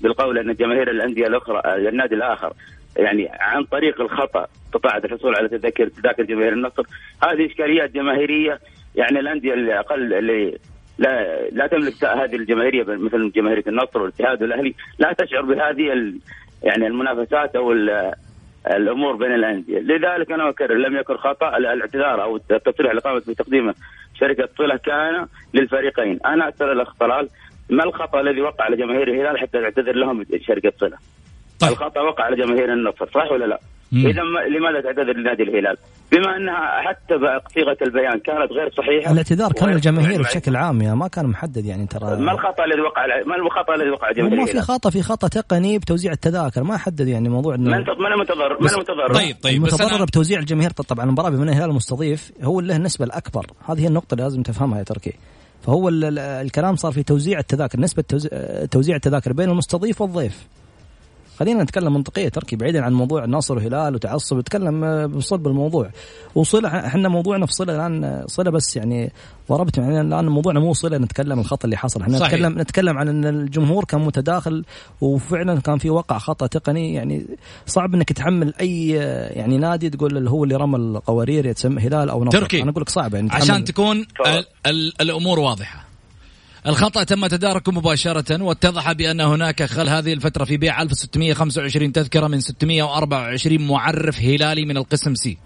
بالقول 0.00 0.38
أن 0.38 0.54
جماهير 0.54 0.90
الأندية 0.90 1.26
الأخرى 1.26 1.62
آه، 1.64 1.76
النادي 1.76 2.14
الآخر 2.14 2.52
يعني 2.96 3.28
عن 3.40 3.64
طريق 3.64 4.00
الخطأ 4.00 4.46
استطاعت 4.66 5.04
الحصول 5.04 5.36
على 5.36 5.48
تذاكر 5.48 5.88
تذاكر 5.88 6.22
جماهير 6.22 6.52
النصر. 6.52 6.82
هذه 7.24 7.46
إشكاليات 7.46 7.90
جماهيرية 7.90 8.60
يعني 8.94 9.20
الأندية 9.20 9.54
اللي 9.54 9.78
أقل 9.78 10.14
اللي 10.14 10.58
لا 10.98 11.40
لا 11.50 11.66
تملك 11.66 12.04
هذه 12.04 12.36
الجماهيرية 12.36 12.84
مثل 12.84 13.32
جماهيرية 13.32 13.64
النصر 13.66 14.02
والاتحاد 14.02 14.42
والأهلي 14.42 14.74
لا 14.98 15.12
تشعر 15.12 15.42
بهذه 15.42 15.92
يعني 16.64 16.86
المنافسات 16.86 17.56
أو 17.56 17.72
الأمور 18.66 19.16
بين 19.16 19.34
الأندية، 19.34 19.78
لذلك 19.78 20.32
أنا 20.32 20.48
أكرر 20.48 20.74
لم 20.74 20.96
يكن 20.96 21.16
خطأ 21.16 21.56
الاعتذار 21.56 22.22
أو 22.22 22.36
التصريح 22.36 22.90
اللي 22.90 23.00
قامت 23.00 23.30
بتقديمه 23.30 23.74
شركة 24.14 24.48
صله 24.58 24.76
كان 24.76 25.26
للفريقين، 25.54 26.18
أنا 26.26 26.48
اسال 26.48 26.72
الاخ 26.72 26.94
طلال 27.00 27.28
ما 27.70 27.84
الخطأ 27.84 28.20
الذي 28.20 28.40
وقع 28.40 28.64
على 28.64 28.76
جماهير 28.76 29.08
الهلال 29.08 29.38
حتى 29.38 29.60
تعتذر 29.62 29.92
لهم 29.92 30.24
شركة 30.46 30.72
صله؟ 30.80 30.96
طيب. 31.60 31.70
الخطأ 31.70 32.00
وقع 32.00 32.24
على 32.24 32.36
جماهير 32.36 32.72
النصر 32.72 33.06
صح 33.06 33.32
ولا 33.32 33.44
لا؟ 33.44 33.58
إذا 33.92 34.22
لماذا 34.22 34.80
تعتذر 34.80 35.16
لنادي 35.16 35.42
الهلال؟ 35.42 35.76
بما 36.12 36.36
أنها 36.36 36.80
حتى 36.82 37.14
صيغة 37.54 37.76
البيان 37.82 38.18
كانت 38.20 38.52
غير 38.52 38.70
صحيحة 38.70 39.12
الاعتذار 39.12 39.52
كان 39.52 39.68
للجماهير 39.68 40.22
بشكل 40.22 40.56
عام 40.56 40.82
يا 40.82 40.94
ما 40.94 41.08
كان 41.08 41.26
محدد 41.26 41.64
يعني 41.64 41.86
ترى 41.86 42.16
ما 42.16 42.32
الخطأ 42.32 42.64
الذي 42.64 42.80
وقع 42.80 43.06
ما 43.26 43.36
الخطأ 43.36 43.74
الذي 43.74 43.90
وقع 43.90 44.10
الجماهير؟ 44.10 44.36
ما 44.36 44.46
في 44.46 44.60
خطأ 44.60 44.90
في 44.90 45.02
خطأ 45.02 45.28
تقني 45.28 45.78
بتوزيع 45.78 46.12
التذاكر 46.12 46.62
ما 46.62 46.76
حدد 46.76 47.08
يعني 47.08 47.28
موضوع 47.28 47.54
إنه 47.54 47.70
من 47.70 47.74
المتضرر؟ 47.74 48.60
من 48.60 48.68
المتضرر؟ 48.68 49.14
طيب 49.14 49.36
طيب 49.42 49.54
المتضرر 49.54 50.04
بتوزيع 50.04 50.38
الجماهير 50.38 50.70
طبعا 50.70 51.04
المباراة 51.04 51.30
بما 51.30 51.44
الهلال 51.44 51.70
المستضيف 51.70 52.32
هو 52.42 52.60
له 52.60 52.76
النسبة 52.76 53.04
الأكبر 53.04 53.46
هذه 53.68 53.80
هي 53.80 53.86
النقطة 53.86 54.14
اللي 54.14 54.24
لازم 54.24 54.42
تفهمها 54.42 54.78
يا 54.78 54.84
تركي 54.84 55.12
فهو 55.62 55.88
الكلام 56.18 56.76
صار 56.76 56.92
في 56.92 57.02
توزيع 57.02 57.38
التذاكر 57.38 57.80
نسبة 57.80 58.04
توزيع 58.70 58.96
التذاكر 58.96 59.32
بين 59.32 59.50
المستضيف 59.50 60.00
والضيف 60.00 60.46
خلينا 61.38 61.62
نتكلم 61.62 61.94
منطقية 61.94 62.28
تركي 62.28 62.56
بعيدا 62.56 62.84
عن 62.84 62.92
موضوع 62.92 63.24
النصر 63.24 63.56
وهلال 63.56 63.94
وتعصب 63.94 64.38
نتكلم 64.38 64.84
آه، 64.84 65.06
بصلب 65.06 65.46
الموضوع. 65.46 65.90
وصلة 66.34 66.68
إحنا 66.68 67.08
موضوعنا 67.08 67.46
في 67.46 67.52
صلة 67.52 67.74
الآن 67.74 68.04
آه، 68.04 68.24
صلة 68.26 68.50
بس 68.50 68.76
يعني 68.76 69.12
ضربت 69.48 69.78
يعني 69.78 70.00
الآن 70.00 70.28
موضوعنا 70.28 70.60
مو 70.60 70.72
صلة 70.72 70.98
نتكلم 70.98 71.38
الخطأ 71.40 71.64
اللي 71.64 71.76
حصل. 71.76 72.02
إحنا 72.02 72.18
صحيح. 72.18 72.32
نتكلم 72.34 72.58
نتكلم 72.58 72.98
عن 72.98 73.08
إن 73.08 73.24
الجمهور 73.24 73.84
كان 73.84 74.00
متداخل 74.00 74.64
وفعلا 75.00 75.60
كان 75.60 75.78
في 75.78 75.90
وقع 75.90 76.18
خطأ 76.18 76.46
تقني. 76.46 76.94
يعني 76.94 77.26
صعب 77.66 77.94
إنك 77.94 78.12
تحمل 78.12 78.54
أي 78.60 79.00
آه، 79.02 79.28
يعني 79.32 79.58
نادي 79.58 79.90
تقول 79.90 80.28
هو 80.28 80.44
اللي 80.44 80.56
رمى 80.56 80.76
القوارير 80.76 81.46
يتسمى 81.46 81.82
هلال 81.82 82.10
أو 82.10 82.24
نصر 82.24 82.38
تركي. 82.40 82.62
أنا 82.62 82.70
أقول 82.70 82.82
لك 82.82 82.88
صعب 82.88 83.14
يعني 83.14 83.28
عشان 83.32 83.64
تكون 83.64 84.06
ال 84.26 84.44
ال 84.66 84.92
الأمور 85.00 85.38
واضحة. 85.38 85.91
الخطأ 86.66 87.04
تم 87.04 87.26
تداركه 87.26 87.72
مباشرة 87.72 88.42
واتضح 88.42 88.92
بأن 88.92 89.20
هناك 89.20 89.62
خلال 89.62 89.88
هذه 89.88 90.12
الفترة 90.12 90.44
في 90.44 90.56
بيع 90.56 90.82
1625 90.82 91.92
تذكرة 91.92 92.26
من 92.26 92.40
624 92.40 93.66
معرف 93.66 94.20
هلالي 94.20 94.64
من 94.64 94.76
القسم 94.76 95.14
C 95.14 95.38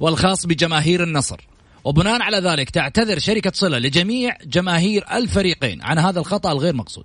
والخاص 0.00 0.46
بجماهير 0.46 1.02
النصر. 1.02 1.40
وبناء 1.84 2.22
على 2.22 2.38
ذلك 2.38 2.70
تعتذر 2.70 3.18
شركة 3.18 3.52
صلة 3.54 3.78
لجميع 3.78 4.36
جماهير 4.44 5.04
الفريقين 5.12 5.82
عن 5.82 5.98
هذا 5.98 6.20
الخطأ 6.20 6.52
الغير 6.52 6.74
مقصود. 6.74 7.04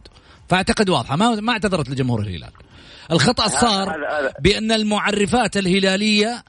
فأعتقد 0.50 0.90
واضحة 0.90 1.16
ما, 1.16 1.36
ما 1.36 1.52
اعتذرت 1.54 1.90
لجمهور 1.90 2.22
الهلال. 2.22 2.52
الخطأ 3.12 3.48
صار 3.48 3.96
بأن 4.40 4.72
المعرفات 4.72 5.58
الهلالية 5.58 6.44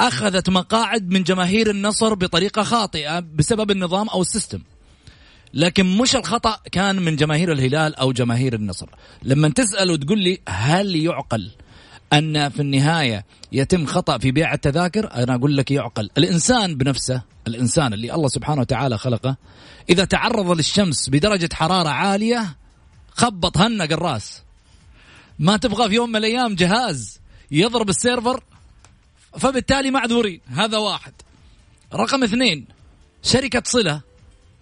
أخذت 0.00 0.50
مقاعد 0.50 1.10
من 1.10 1.22
جماهير 1.22 1.70
النصر 1.70 2.14
بطريقة 2.14 2.62
خاطئة 2.62 3.20
بسبب 3.20 3.70
النظام 3.70 4.08
أو 4.08 4.20
ال 4.20 4.25
system. 4.25 4.60
لكن 5.56 5.96
مش 5.96 6.16
الخطأ 6.16 6.58
كان 6.72 6.96
من 6.96 7.16
جماهير 7.16 7.52
الهلال 7.52 7.94
أو 7.94 8.12
جماهير 8.12 8.54
النصر. 8.54 8.86
لما 9.22 9.48
تسأل 9.48 9.90
وتقول 9.90 10.18
لي 10.18 10.40
هل 10.48 10.96
يعقل 10.96 11.50
أن 12.12 12.48
في 12.48 12.60
النهاية 12.60 13.24
يتم 13.52 13.86
خطأ 13.86 14.18
في 14.18 14.30
بيع 14.30 14.54
التذاكر 14.54 15.14
أنا 15.14 15.34
أقول 15.34 15.56
لك 15.56 15.70
يعقل. 15.70 16.10
الإنسان 16.18 16.74
بنفسه 16.74 17.22
الإنسان 17.46 17.92
اللي 17.92 18.14
الله 18.14 18.28
سبحانه 18.28 18.60
وتعالى 18.60 18.98
خلقه 18.98 19.36
إذا 19.90 20.04
تعرض 20.04 20.50
للشمس 20.50 21.08
بدرجة 21.08 21.48
حرارة 21.52 21.88
عالية 21.88 22.56
خبط 23.10 23.58
هنق 23.58 23.92
الرأس. 23.92 24.42
ما 25.38 25.56
تبغى 25.56 25.88
في 25.88 25.94
يوم 25.94 26.10
من 26.10 26.16
الأيام 26.16 26.54
جهاز 26.54 27.20
يضرب 27.50 27.88
السيرفر 27.88 28.44
فبالتالي 29.38 29.90
معذورين 29.90 30.40
هذا 30.46 30.78
واحد. 30.78 31.12
رقم 31.94 32.24
اثنين 32.24 32.66
شركة 33.22 33.62
صلة. 33.64 34.05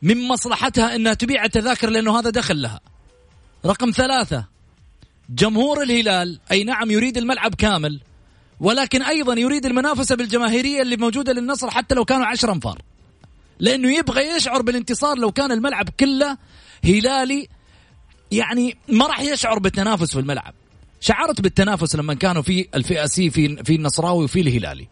من 0.04 0.28
مصلحتها 0.28 0.96
أنها 0.96 1.14
تبيع 1.14 1.44
التذاكر 1.44 1.90
لأنه 1.90 2.18
هذا 2.18 2.30
دخل 2.30 2.62
لها. 2.62 2.80
رقم 3.66 3.90
ثلاثة 3.90 4.44
جمهور 5.30 5.82
الهلال 5.82 6.40
أي 6.52 6.64
نعم 6.64 6.90
يريد 6.90 7.16
الملعب 7.16 7.54
كامل 7.54 8.00
ولكن 8.60 9.02
أيضا 9.02 9.34
يريد 9.34 9.66
المنافسة 9.66 10.16
بالجماهيرية 10.16 10.82
اللي 10.82 10.96
موجودة 10.96 11.32
للنصر 11.32 11.70
حتى 11.70 11.94
لو 11.94 12.04
كانوا 12.04 12.26
عشر 12.26 12.52
أنفار. 12.52 12.82
لأنه 13.58 13.98
يبغى 13.98 14.22
يشعر 14.36 14.62
بالانتصار 14.62 15.18
لو 15.18 15.32
كان 15.32 15.52
الملعب 15.52 15.88
كله 16.00 16.38
هلالي 16.84 17.48
يعني 18.30 18.76
ما 18.88 19.06
راح 19.06 19.20
يشعر 19.20 19.58
بالتنافس 19.58 20.12
في 20.12 20.18
الملعب. 20.20 20.54
شعرت 21.00 21.40
بالتنافس 21.40 21.96
لما 21.96 22.14
كانوا 22.14 22.42
في 22.42 22.68
الفئة 22.74 23.06
سي 23.06 23.30
في 23.30 23.64
في 23.64 23.74
النصراوي 23.74 24.24
وفي 24.24 24.40
الهلالي. 24.40 24.88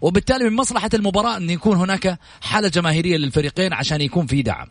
وبالتالي 0.00 0.44
من 0.44 0.56
مصلحة 0.56 0.90
المباراة 0.94 1.36
أن 1.36 1.50
يكون 1.50 1.76
هناك 1.76 2.18
حالة 2.40 2.68
جماهيرية 2.68 3.16
للفريقين 3.16 3.72
عشان 3.72 4.00
يكون 4.00 4.26
في 4.26 4.42
دعم. 4.42 4.66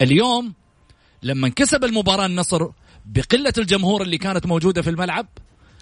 اليوم 0.00 0.52
لما 1.22 1.48
كسب 1.48 1.84
المباراة 1.84 2.26
النصر 2.26 2.68
بقلة 3.06 3.52
الجمهور 3.58 4.02
اللي 4.02 4.18
كانت 4.18 4.46
موجودة 4.46 4.82
في 4.82 4.90
الملعب 4.90 5.26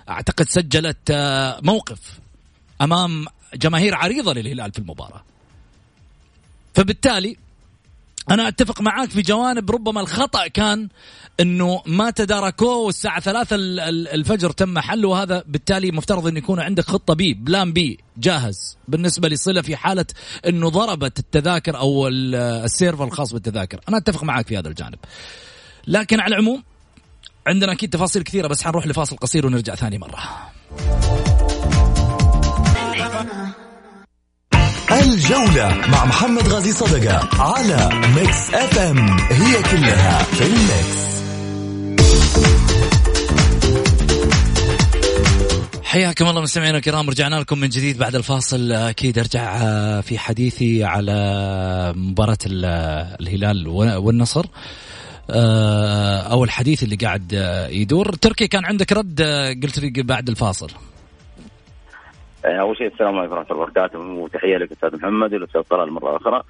أعتقد 0.09 0.49
سجلت 0.49 1.11
آه، 1.11 1.61
موقف 1.63 2.21
أمام 2.81 3.27
جماهير 3.55 3.95
عريضة 3.95 4.33
للهلال 4.33 4.73
في 4.73 4.79
المباراة. 4.79 5.25
فبالتالي 6.75 7.37
أنا 8.31 8.49
أتفق 8.49 8.81
معاك 8.81 9.11
في 9.11 9.23
جوانب 9.23 9.71
ربما 9.71 10.01
الخطأ 10.01 10.47
كان 10.47 10.89
إنه 11.41 11.83
ما 11.87 12.11
تداركوه 12.11 12.77
والساعة 12.77 13.21
ثلاثة 13.21 13.57
الفجر 14.15 14.51
تم 14.51 14.79
حله 14.79 15.09
وهذا 15.09 15.45
بالتالي 15.47 15.91
مفترض 15.91 16.27
انه 16.27 16.39
يكون 16.39 16.61
عندك 16.61 16.85
خطة 16.85 17.15
B 17.15 17.35
plan 17.35 17.73
B 17.73 17.99
جاهز. 18.17 18.77
بالنسبة 18.89 19.29
لصلة 19.29 19.63
في 19.63 19.77
حالة 19.77 20.07
إنه 20.47 20.69
ضربت 20.69 21.19
التذاكر 21.19 21.77
أو 21.77 22.09
ال 22.09 22.22
server 22.22 23.05
الخاص 23.05 23.33
بالتذاكر. 23.33 23.81
أنا 23.89 23.97
أتفق 23.99 24.25
معاك 24.25 24.47
في 24.47 24.59
هذا 24.59 24.69
الجانب. 24.69 24.99
لكن 25.87 26.21
على 26.21 26.35
العموم 26.35 26.63
عندنا 27.47 27.73
أكيد 27.73 27.91
تفاصيل 27.91 28.23
كثيرة 28.23 28.49
بس 28.49 28.63
حنروح 28.63 28.87
لفاصل 28.87 29.17
قصير 29.17 29.47
ونرجع 29.47 29.75
ثاني 29.75 29.99
مرة. 29.99 30.51
الجولة 35.01 35.87
مع 35.89 36.05
محمد 36.05 36.49
غازي 36.49 36.73
صدقة 36.73 37.43
على 37.43 37.91
Mix 38.17 38.55
FM 38.55 38.79
it's 38.79 38.99
all 39.19 39.63
in 39.63 40.23
the 40.23 40.47
mix 40.47 41.01
حياكم 45.83 46.27
الله 46.27 46.41
مستمعينا 46.41 46.79
الكرام 46.79 47.11
رجعنا 47.11 47.37
لكم 47.37 47.59
من 47.59 47.69
جديد 47.69 47.99
بعد 47.99 48.15
الفاصل. 48.15 48.73
أكيد 48.73 49.19
أرجع 49.19 49.57
آه، 49.63 50.01
في 50.01 50.19
حديثي 50.19 50.85
على 50.85 51.93
مباراة 51.97 52.39
الهلال 52.47 53.69
والنصر. 53.69 54.47
آه، 55.31 56.21
أو 56.21 56.45
الحديث 56.45 56.83
اللي 56.83 56.97
قاعد 56.97 57.35
آه، 57.35 57.69
يدور. 57.69 58.15
تركي 58.15 58.49
كان 58.49 58.65
عندك 58.65 58.93
رد 58.93 59.23
قلت 59.63 59.79
لي 59.79 60.03
بعد 60.03 60.29
الفاصل. 60.29 60.71
أول 62.45 62.77
شيء 62.77 62.87
السلام 62.87 63.19
عليكم 63.19 63.35
ورحمة 63.35 63.51
الله 63.51 63.63
وبركاته. 63.63 63.99
وتحيه 63.99 64.57
لك 64.57 64.73
أستاذ 64.73 64.97
محمد 64.97 65.35
والأستاذ 65.35 65.61
طلال 65.61 65.93
مرة 65.93 66.17
أخرى. 66.17 66.43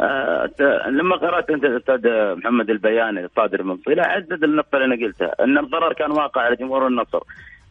أه 0.00 0.50
لما 0.88 1.16
قرأت 1.16 1.50
أنت 1.50 1.64
الاستاذ 1.64 2.36
محمد 2.36 2.70
البيان 2.70 3.18
الصادر 3.18 3.62
من 3.62 3.76
صله 3.76 4.02
عدد 4.02 4.44
النقطة 4.44 4.76
اللي 4.76 4.84
أنا 4.84 5.06
قلتها 5.06 5.44
أن 5.44 5.58
الضرر 5.58 5.92
كان 5.92 6.10
واقع 6.10 6.40
على 6.40 6.56
جمهور 6.56 6.86
النصر. 6.86 7.22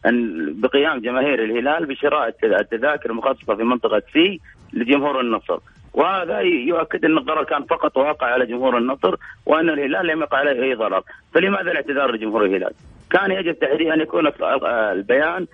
أن 0.06 0.46
بقيام 0.60 1.00
جماهير 1.00 1.44
الهلال 1.44 1.86
بشراء 1.86 2.34
التذاكر 2.44 3.10
المخصصة 3.10 3.54
في 3.54 3.62
منطقة 3.62 4.02
سي 4.12 4.40
لجمهور 4.72 5.20
النصر. 5.20 5.58
وهذا 5.92 6.40
يؤكد 6.40 7.04
أن 7.04 7.18
الضرر 7.18 7.44
كان 7.44 7.62
فقط 7.62 7.96
واقع 7.96 8.26
على 8.26 8.46
جمهور 8.46 8.78
النصر 8.78 9.14
وأن 9.46 9.70
الهلال 9.70 10.06
لم 10.06 10.20
يقع 10.20 10.38
عليه 10.38 10.62
أي 10.62 10.74
ضرر، 10.74 11.02
فلماذا 11.34 11.70
الاعتذار 11.70 12.10
لجمهور 12.10 12.44
الهلال؟ 12.44 12.72
كان 13.10 13.30
يجب 13.30 13.58
تحديد 13.58 13.88
أن 13.88 14.00
يكون 14.00 14.26
البيان 14.66 15.42
آه 15.42 15.46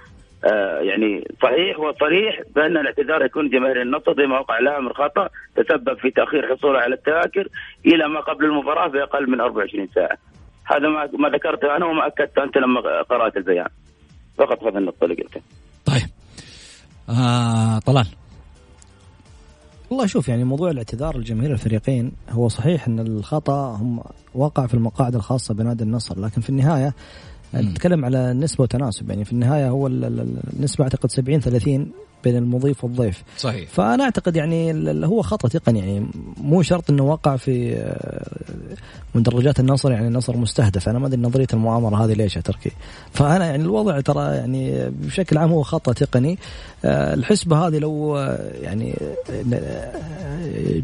يعني 0.80 1.28
صحيح 1.42 1.78
وصريح 1.78 2.40
بأن 2.54 2.76
الاعتذار 2.76 3.24
يكون 3.24 3.50
جماهير 3.50 3.82
النصر 3.82 4.12
بما 4.12 4.38
وقع 4.38 4.58
لها 4.58 4.80
من 4.80 4.92
خطا 4.92 5.28
تسبب 5.56 5.98
في 5.98 6.10
تأخير 6.10 6.56
حصوله 6.56 6.78
على 6.78 6.94
التذاكر 6.94 7.48
إلى 7.86 8.08
ما 8.08 8.20
قبل 8.20 8.44
المباراة 8.44 8.88
بأقل 8.88 9.30
من 9.30 9.40
24 9.40 9.88
ساعة. 9.94 10.18
هذا 10.64 10.88
ما 10.88 11.10
ما 11.18 11.28
ذكرته 11.28 11.76
أنا 11.76 11.86
وما 11.86 12.06
أكدت 12.06 12.38
أنت 12.38 12.56
لما 12.56 12.80
قرأت 13.02 13.36
البيان. 13.36 13.68
فقط 14.38 14.64
هذا 14.64 14.78
النقطة 14.78 15.04
اللي 15.04 15.14
قلتها. 15.14 15.42
طيب. 15.86 16.10
آه 17.08 17.78
طلال. 17.78 18.06
والله 19.90 20.06
شوف 20.06 20.28
يعني 20.28 20.44
موضوع 20.44 20.70
الاعتذار 20.70 21.18
لجماهير 21.18 21.52
الفريقين 21.52 22.12
هو 22.30 22.48
صحيح 22.48 22.86
أن 22.86 22.98
الخطأ 22.98 23.76
هم 23.76 24.02
وقع 24.34 24.66
في 24.66 24.74
المقاعد 24.74 25.14
الخاصة 25.14 25.54
بنادي 25.54 25.84
النصر 25.84 26.20
لكن 26.20 26.40
في 26.40 26.50
النهاية 26.50 26.94
نتكلم 27.54 28.04
على 28.04 28.32
نسبة 28.32 28.62
وتناسب 28.62 29.10
يعني 29.10 29.24
في 29.24 29.32
النهاية 29.32 29.68
هو 29.68 29.86
النسبة 29.86 30.84
أعتقد 30.84 31.10
70 31.10 31.40
30 31.40 31.92
بين 32.24 32.36
المضيف 32.36 32.84
والضيف. 32.84 33.22
صحيح. 33.38 33.68
فأنا 33.68 34.04
أعتقد 34.04 34.36
يعني 34.36 34.72
هو 35.06 35.22
خطأ 35.22 35.48
تقني 35.48 35.78
يعني. 35.78 36.06
مو 36.36 36.62
شرط 36.62 36.90
إنه 36.90 37.02
وقع 37.02 37.36
في 37.36 37.76
آه، 37.76 38.26
مدرجات 39.14 39.60
النصر 39.60 39.92
يعني 39.92 40.08
النصر 40.08 40.36
مستهدف. 40.36 40.88
أنا 40.88 40.98
ما 40.98 41.06
أدري 41.06 41.20
نظرية 41.20 41.46
المؤامرة 41.52 42.04
هذه 42.04 42.12
ليش 42.12 42.36
يا 42.36 42.40
تركي. 42.40 42.70
فأنا 43.12 43.46
يعني 43.46 43.62
الوضع 43.62 44.00
ترى 44.00 44.36
يعني 44.36 44.90
بشكل 44.90 45.38
عام 45.38 45.50
هو 45.50 45.62
خطأ 45.62 45.92
تقني 45.92 46.38
آه، 46.84 47.14
الحسبة 47.14 47.66
هذه 47.66 47.78
لو 47.78 48.16
آه، 48.16 48.52
يعني 48.62 48.94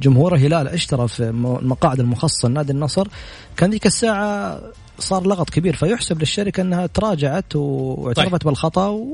جمهور 0.03 0.35
الهلال 0.35 0.68
اشترى 0.68 1.09
في 1.09 1.22
المقاعد 1.22 2.01
المخصصة 2.01 2.49
لنادي 2.49 2.72
النصر 2.72 3.09
كان 3.57 3.70
ذيك 3.70 3.87
الساعة 3.87 4.61
صار 4.99 5.27
لغط 5.27 5.51
كبير. 5.51 5.77
فيحسب 5.77 6.20
للشركة 6.20 6.61
إنها 6.61 6.87
تراجعت 6.87 7.57
واعترفت 7.57 8.31
طيب. 8.31 8.44
بالخطأ 8.44 9.07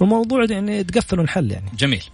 والموضوع 0.00 0.46
يعني 0.50 0.84
تقفل 0.84 1.20
ونحل 1.20 1.50
يعني. 1.50 1.70
جميل. 1.76 2.04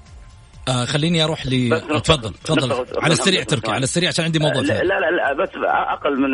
آه 0.69 0.85
خليني 0.85 1.25
أروح 1.25 1.47
ل 1.47 1.81
تفضل 2.05 2.35
تفضل. 2.35 2.87
على 3.03 3.13
السريع 3.13 3.43
تركي 3.43 3.71
على 3.71 3.83
السريع 3.85 4.09
عشان 4.09 4.25
عندي 4.25 4.39
موضوع 4.39 4.63
لا, 4.63 4.83
لا 4.83 5.11
لا 5.11 5.33
بس 5.33 5.49
أقل 5.65 6.21
من 6.21 6.31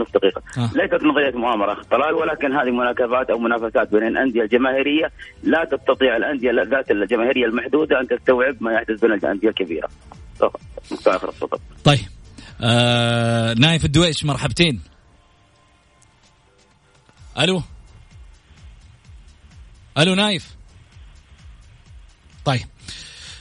نص 0.00 0.08
دقيقة. 0.14 0.42
آه. 0.58 0.70
ليست 0.74 1.04
نظريه 1.04 1.38
مؤامرة 1.38 1.82
طلال 1.90 2.14
ولكن 2.14 2.52
هذه 2.52 2.70
مناكفات 2.70 3.30
أو 3.30 3.38
منافسات 3.38 3.92
بين 3.92 4.06
الأندية 4.06 4.42
الجماهيرية 4.42 5.12
لا 5.42 5.64
تستطيع 5.64 6.16
الأندية 6.16 6.50
ذات 6.50 6.90
الجماهيرية 6.90 7.46
المحدودة 7.46 8.00
أن 8.00 8.08
تستوعب 8.08 8.56
ما 8.60 8.72
يحدث 8.72 9.00
بين 9.00 9.12
الأندية 9.12 9.48
الكبيرة. 9.48 9.88
طيب. 11.84 11.98
آه 12.60 13.54
نايف 13.54 13.84
الدويش 13.84 14.24
مرحبتين. 14.24 14.80
ألو؟ 17.40 17.62
ألو 19.98 20.14
نايف؟ 20.14 20.61
طيب. 22.44 22.66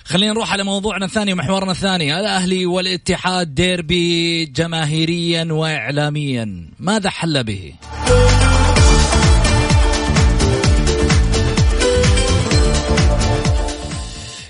خلينا 0.05 0.33
نروح 0.33 0.51
على 0.51 0.63
موضوعنا 0.63 1.05
الثاني 1.05 1.33
ومحورنا 1.33 1.71
الثاني. 1.71 2.19
الأهلي 2.19 2.65
والاتحاد 2.65 3.55
ديربي 3.55 4.45
جماهيريا 4.45 5.47
واعلاميا. 5.51 6.69
ماذا 6.79 7.09
حل 7.09 7.43
به؟ 7.43 7.73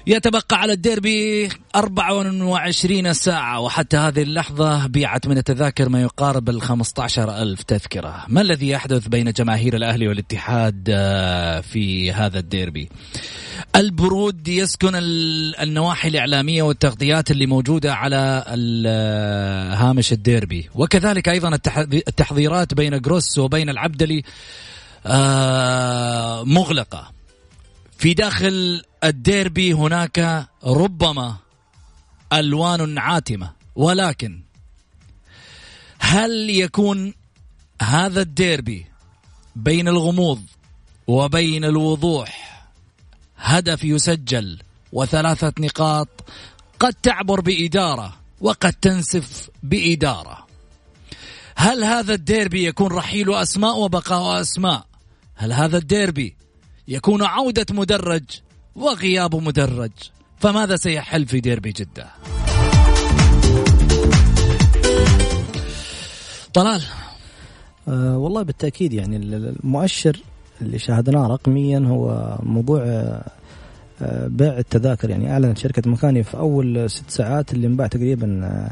يتبقى 0.08 0.62
على 0.62 0.74
الديربي 0.74 1.50
24 1.76 3.14
ساعة 3.14 3.60
وحتى 3.60 3.98
هذه 3.98 4.22
اللحظة 4.22 4.88
بيعت 4.88 5.28
من 5.28 5.38
التذاكر 5.38 5.90
ما 5.90 6.02
يقارب 6.02 6.50
ال 6.50 6.62
15 6.62 7.42
ألف 7.42 7.64
تذكرة. 7.64 8.26
ما 8.28 8.42
الذي 8.42 8.70
يحدث 8.70 9.08
بين 9.08 9.32
جماهير 9.32 9.76
الأهلي 9.76 10.08
والاتحاد 10.08 10.88
آه، 10.90 11.62
في 11.62 12.12
هذا 12.12 12.40
الديربي؟ 12.40 12.90
البرود 13.76 14.48
يسكن 14.48 14.92
النواحي 15.62 16.08
الإعلامية 16.08 16.64
والتغطيات 16.64 17.32
اللي 17.32 17.46
موجودة 17.46 17.94
على 17.94 18.44
آه، 18.88 19.74
هامش 19.74 20.14
الديربي. 20.14 20.70
وكذلك 20.76 21.30
أيضا 21.30 21.60
التحضيرات 22.08 22.74
بين 22.74 23.02
جروس 23.02 23.38
وبين 23.38 23.70
العبدلي 23.70 24.24
آه، 25.06 26.44
مغلقة. 26.44 27.21
في 28.02 28.14
داخل 28.14 28.84
الديربي 29.04 29.74
هناك 29.74 30.48
ربما 30.64 31.36
ألوان 32.34 32.98
عاتمة. 32.98 33.52
ولكن 33.76 34.42
هل 36.00 36.50
يكون 36.50 37.14
هذا 37.82 38.22
الديربي 38.22 38.86
بين 39.56 39.88
الغموض 39.88 40.42
وبين 41.08 41.66
الوضوح 41.66 42.64
هدف 43.38 43.84
يسجل 43.84 44.60
وثلاثة 44.94 45.54
نقاط 45.60 46.08
قد 46.80 46.94
تعبر 46.94 47.42
بإدارة 47.42 48.14
وقد 48.40 48.74
تنسف 48.74 49.50
بإدارة؟ 49.64 50.48
هل 51.56 51.84
هذا 51.84 52.14
الديربي 52.14 52.66
يكون 52.66 52.92
رحيل 52.92 53.34
أسماء 53.34 53.78
وبقاء 53.78 54.42
أسماء؟ 54.42 54.86
هل 55.36 55.54
هذا 55.54 55.78
الديربي 55.78 56.41
يكون 56.92 57.24
عودة 57.24 57.66
مدرج 57.72 58.24
وغياب 58.76 59.36
مدرج. 59.36 59.92
فماذا 60.40 60.76
سيحل 60.76 61.26
في 61.26 61.40
ديربي 61.40 61.72
جدة؟ 61.72 62.08
طلال. 66.54 66.82
أه 67.88 68.18
والله 68.18 68.44
بالتأكيد 68.44 68.94
يعني 68.94 69.18
المؤشر 69.18 70.20
اللي 70.62 70.80
شاهدناه 70.80 71.28
رقميا 71.28 71.80
هو 71.80 72.38
موضوع 72.44 72.82
أه 72.82 73.24
بيع 74.28 74.58
التذاكر. 74.58 75.10
يعني 75.10 75.32
أعلنت 75.32 75.58
شركة 75.58 75.90
مكاني 75.90 76.24
في 76.24 76.38
أول 76.38 76.90
ست 76.90 77.10
ساعات 77.10 77.54
اللي 77.54 77.68
انباع 77.68 77.88
تقريبا 77.88 78.70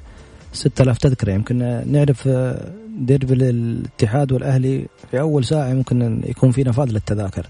6000 0.53 0.97
تذكرة. 0.97 1.31
يمكن 1.31 1.83
نعرف 1.91 2.27
أه، 2.27 2.71
ديربي 2.97 3.33
الاتحاد 3.33 4.31
والأهلي 4.31 4.85
في 5.11 5.19
أول 5.19 5.45
ساعة 5.45 5.69
يمكن 5.69 6.21
يكون 6.25 6.51
في 6.51 6.63
نفاذ 6.63 6.85
للتذاكر. 6.91 7.47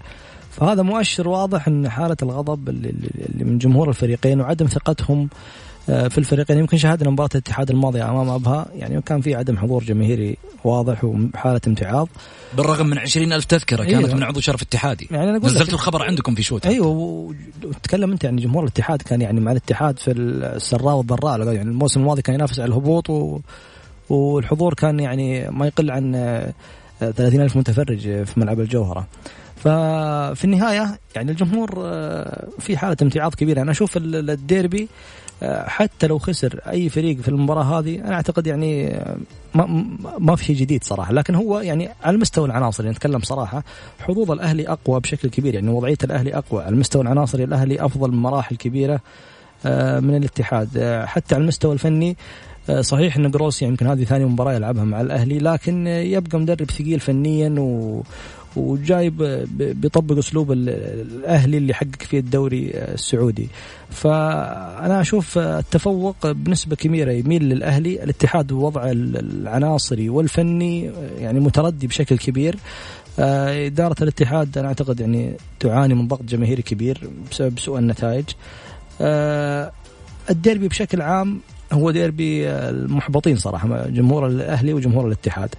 فهذا 0.60 0.82
مؤشر 0.82 1.28
واضح 1.28 1.68
إن 1.68 1.88
حالة 1.88 2.16
الغضب 2.22 2.68
اللي 2.68 2.94
من 3.44 3.58
جمهور 3.58 3.88
الفريقين 3.88 4.40
وعدم 4.40 4.66
ثقتهم 4.66 5.28
آه، 5.88 6.08
في 6.08 6.18
الفريقين 6.18 6.58
يمكن 6.58 6.78
شاهدنا 6.78 7.10
مباراة 7.10 7.30
الاتحاد 7.34 7.70
الماضية 7.70 8.10
أمام 8.10 8.28
أبها 8.28 8.66
يعني 8.74 9.02
كان 9.02 9.20
في 9.20 9.34
عدم 9.34 9.58
حضور 9.58 9.84
جماهيري 9.84 10.36
واضح 10.64 11.04
وحالة 11.04 11.60
امتعاض. 11.66 12.08
بالرغم 12.56 12.86
من 12.86 12.98
عشرين 12.98 13.32
ألف 13.32 13.44
تذكرة. 13.44 13.84
كانت 13.84 14.14
من 14.14 14.22
عضو 14.22 14.40
شرف 14.40 14.62
اتحادي 14.62 15.08
يعني 15.10 15.30
أنا 15.30 15.38
نزلت 15.38 15.74
الخبر 15.74 16.02
عندكم 16.02 16.34
في 16.34 16.42
شوت 16.42 16.66
أيوه 16.66 16.86
وتكلم 17.64 18.12
أنت 18.12 18.24
يعني 18.24 18.42
جمهور 18.42 18.64
الاتحاد 18.64 19.02
كان 19.02 19.20
يعني 19.20 19.40
مع 19.40 19.52
الاتحاد 19.52 19.98
في 19.98 20.10
السراء 20.10 20.94
والضراء 20.94 21.52
يعني 21.52 21.70
الموسم 21.70 22.00
الماضي 22.00 22.22
كان 22.22 22.34
ينافس 22.34 22.60
على 22.60 22.68
الهبوط 22.68 23.10
و... 23.10 23.40
والحضور 24.08 24.74
كان 24.74 25.00
يعني 25.00 25.50
ما 25.50 25.66
يقل 25.66 25.90
عن 25.90 26.12
30 27.00 27.40
ألف 27.40 27.56
متفرج 27.56 28.24
في 28.24 28.40
ملعب 28.40 28.60
الجوهرة. 28.60 29.06
ففي 29.60 30.44
النهاية 30.44 30.98
يعني 31.16 31.30
الجمهور 31.30 31.74
آه، 31.78 32.48
في 32.58 32.76
حالة 32.76 32.96
امتعاض 33.02 33.34
كبيرة. 33.34 33.62
أنا 33.62 33.70
أشوف 33.70 33.96
الديربي 33.96 34.88
آه، 35.42 35.68
حتى 35.68 36.06
لو 36.06 36.18
خسر 36.18 36.60
أي 36.68 36.88
فريق 36.88 37.20
في 37.20 37.28
المباراة 37.28 37.62
هذه 37.62 38.00
أنا 38.00 38.14
أعتقد 38.14 38.46
يعني 38.46 38.94
آه، 38.94 39.16
ما, 39.54 39.86
ما 40.18 40.36
في 40.36 40.44
شيء 40.44 40.56
جديد 40.56 40.84
صراحة. 40.84 41.12
لكن 41.12 41.34
هو 41.34 41.60
يعني 41.60 41.88
على 42.02 42.16
مستوى 42.16 42.46
العناصر 42.46 42.88
نتكلم 42.88 43.20
صراحة 43.20 43.64
حظوظ 44.00 44.30
الأهلي 44.30 44.68
أقوى 44.68 45.00
بشكل 45.00 45.28
كبير. 45.28 45.54
يعني 45.54 45.68
وضعية 45.68 45.98
الأهلي 46.04 46.34
أقوى 46.34 46.62
على 46.62 46.74
المستوى 46.74 47.02
العناصري 47.02 47.44
الأهلي 47.44 47.84
أفضل 47.84 48.10
بمراحل 48.10 48.56
كبيرة 48.56 49.00
من 50.00 50.16
الاتحاد. 50.16 51.02
حتى 51.06 51.34
على 51.34 51.42
المستوى 51.42 51.72
الفني 51.72 52.16
صحيح 52.80 53.16
إن 53.16 53.30
جروس 53.30 53.62
يمكن 53.62 53.86
هذه 53.86 54.04
ثاني 54.04 54.24
مباراة 54.24 54.52
يلعبها 54.52 54.84
مع 54.84 55.00
الأهلي 55.00 55.38
لكن 55.38 55.86
يبقى 55.86 56.38
مدرب 56.38 56.70
ثقيل 56.70 57.00
فنيا 57.00 57.54
و 57.58 58.02
وجايب 58.56 59.46
بيطبق 59.58 60.18
أسلوب 60.18 60.52
الأهلي 60.52 61.56
اللي 61.56 61.74
حقق 61.74 62.02
فيه 62.02 62.18
الدوري 62.18 62.70
السعودي. 62.74 63.48
فأنا 63.90 65.00
أشوف 65.00 65.38
التفوق 65.38 66.30
بنسبة 66.30 66.76
كبيرة 66.76 67.12
يميل 67.12 67.42
للأهلي 67.42 68.04
الاتحاد 68.04 68.46
بوضعه 68.46 68.90
العناصري 68.92 70.08
والفني 70.08 70.90
يعني 71.18 71.40
متردي 71.40 71.86
بشكل 71.86 72.18
كبير. 72.18 72.56
آه، 73.18 73.66
إدارة 73.66 73.96
الاتحاد 74.02 74.58
أنا 74.58 74.68
أعتقد 74.68 75.00
يعني 75.00 75.36
تعاني 75.60 75.94
من 75.94 76.08
ضغط 76.08 76.22
جماهيري 76.22 76.62
كبير 76.62 77.10
بسبب 77.30 77.58
سوء 77.58 77.78
النتائج. 77.78 78.24
آه، 79.00 79.72
الديربي 80.30 80.68
بشكل 80.68 81.02
عام 81.02 81.40
هو 81.72 81.90
ديربي 81.90 82.50
المحبطين 82.50 83.36
صراحة 83.36 83.88
جمهور 83.88 84.26
الأهلي 84.26 84.72
وجمهور 84.72 85.06
الاتحاد. 85.06 85.54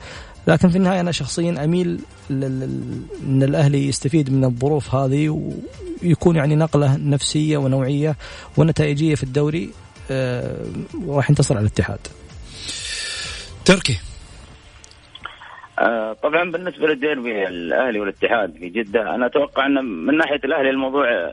لكن 0.48 0.70
في 0.70 0.78
النهاية 0.78 1.00
أنا 1.00 1.12
شخصيا 1.12 1.64
أميل 1.64 2.00
إن 2.32 3.44
الأهلي 3.44 3.88
يستفيد 3.88 4.34
من 4.34 4.46
الظروف 4.46 4.96
هذه 4.96 5.52
ويكون 6.04 6.36
يعني 6.36 6.56
نقلة 6.56 6.98
نفسية 6.98 7.58
ونوعية 7.58 8.16
ونتائجية 8.58 9.16
في 9.16 9.24
الدوري 9.24 9.70
آه، 10.12 10.66
وراح 11.06 11.30
ينتصر 11.30 11.56
على 11.58 11.66
الاتحاد. 11.66 12.00
تركي 13.66 14.00
آه، 15.80 16.14
طبعا 16.14 16.52
بالنسبة 16.52 16.88
للديربي 16.88 17.48
الأهلي 17.48 18.00
والاتحاد 18.00 18.54
في 18.54 18.70
جدة 18.70 19.16
أنا 19.16 19.26
أتوقع 19.26 19.66
إن 19.66 19.86
من 19.86 20.18
ناحية 20.18 20.42
الأهلي 20.44 20.70
الموضوع 20.70 21.32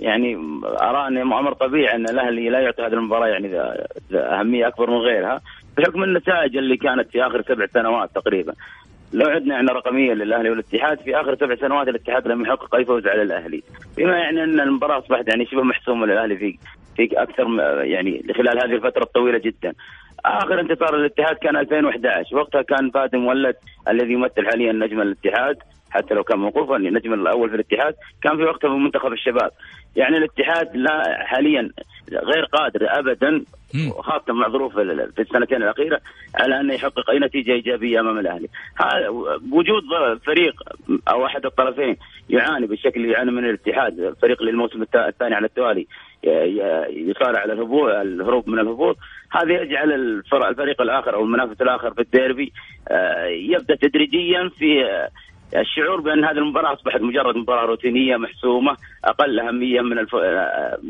يعني 0.00 0.36
ارى 0.64 1.08
انه 1.08 1.38
أمر 1.38 1.52
طبيعي 1.52 1.96
إن 1.96 2.08
الأهلي 2.08 2.48
لا 2.48 2.60
يعطي 2.60 2.82
هذه 2.82 2.92
المباراة 2.92 3.26
يعني 3.26 3.60
أهمية 4.12 4.68
أكبر 4.68 4.90
من 4.90 4.96
غيرها 4.96 5.40
بحكم 5.78 6.02
النتائج 6.02 6.56
اللي 6.56 6.76
كانت 6.76 7.10
في 7.10 7.26
آخر 7.26 7.42
سبع 7.42 7.66
سنوات 7.66 8.10
تقريبا. 8.14 8.54
لو 9.12 9.26
عدنا 9.26 9.54
يعني 9.54 9.66
رقميا 9.66 10.14
للأهلي 10.14 10.50
والاتحاد 10.50 11.00
في 11.00 11.20
آخر 11.20 11.36
سبع 11.36 11.54
سنوات 11.56 11.88
الاتحاد 11.88 12.28
لم 12.28 12.42
يحقق 12.42 12.74
أي 12.74 12.84
فوز 12.84 13.06
على 13.06 13.22
الأهلي. 13.22 13.62
بما 13.96 14.18
يعني 14.18 14.44
أن 14.44 14.60
المباراة 14.60 14.98
أصبحت 14.98 15.28
يعني 15.28 15.46
شبه 15.46 15.62
محسومة 15.62 16.06
للأهلي 16.06 16.36
في 16.36 16.58
في 16.96 17.22
أكثر 17.22 17.46
يعني 17.84 18.24
خلال 18.36 18.58
هذه 18.58 18.74
الفترة 18.76 19.02
الطويلة 19.02 19.38
جدا. 19.38 19.72
آخر 20.24 20.60
انتصار 20.60 20.96
للاتحاد 20.96 21.36
كان 21.36 21.56
2011 21.56 22.36
وقتها 22.36 22.62
كان 22.62 22.90
فادي 22.90 23.16
مولد 23.16 23.56
الذي 23.88 24.12
يمثل 24.12 24.46
حاليا 24.46 24.72
نجم 24.72 25.00
الاتحاد 25.00 25.56
حتى 25.90 26.14
لو 26.14 26.24
كان 26.24 26.38
موقوفا 26.38 26.76
النجم 26.76 27.14
الأول 27.14 27.48
في 27.50 27.54
الاتحاد 27.54 27.94
كان 28.22 28.36
في 28.36 28.42
وقتها 28.42 28.70
في 28.70 28.76
منتخب 28.76 29.12
الشباب. 29.12 29.50
يعني 29.96 30.16
الاتحاد 30.16 30.76
لا 30.76 31.24
حاليا 31.24 31.70
غير 32.12 32.44
قادر 32.44 32.98
ابدا 32.98 33.44
وخاصه 33.96 34.32
مع 34.32 34.48
ظروف 34.48 34.74
في 34.74 35.18
السنتين 35.18 35.62
الأخيرة 35.62 36.00
على 36.34 36.60
انه 36.60 36.74
يحقق 36.74 37.10
أي 37.10 37.18
نتيجة 37.18 37.52
إيجابية 37.52 38.00
أمام 38.00 38.18
الأهلي. 38.18 38.48
وجود 39.52 39.82
فريق 40.26 40.62
أو 41.08 41.26
أحد 41.26 41.46
الطرفين 41.46 41.96
يعاني 42.28 42.66
بالشكل 42.66 43.00
اللي 43.00 43.12
يعاني 43.12 43.30
من 43.30 43.44
الاتحاد، 43.44 44.16
فريق 44.22 44.42
للموسم 44.42 44.82
الثاني 44.94 45.34
على 45.34 45.46
التوالي 45.46 45.86
يصارع 46.90 47.40
على 47.40 47.52
الهبوط 47.52 47.90
الهروب 47.90 48.48
من 48.48 48.58
الهبوط، 48.58 48.96
هذا 49.30 49.62
يجعل 49.62 49.92
الفريق 50.32 50.82
الآخر 50.82 51.14
أو 51.14 51.22
المنافس 51.24 51.62
الآخر 51.62 51.94
في 51.94 52.00
الديربي 52.00 52.52
آه، 52.88 53.24
يبدأ 53.26 53.74
تدريجيا 53.74 54.50
في 54.58 54.84
الشعور 55.56 56.00
بأن 56.00 56.24
هذه 56.24 56.38
المباراة 56.38 56.72
أصبحت 56.72 57.00
مجرد 57.00 57.36
مباراة 57.36 57.66
روتينية 57.66 58.16
محسومة 58.16 58.76
أقل 59.04 59.40
أهمية 59.40 59.80
من 59.80 59.98
الف... 59.98 60.14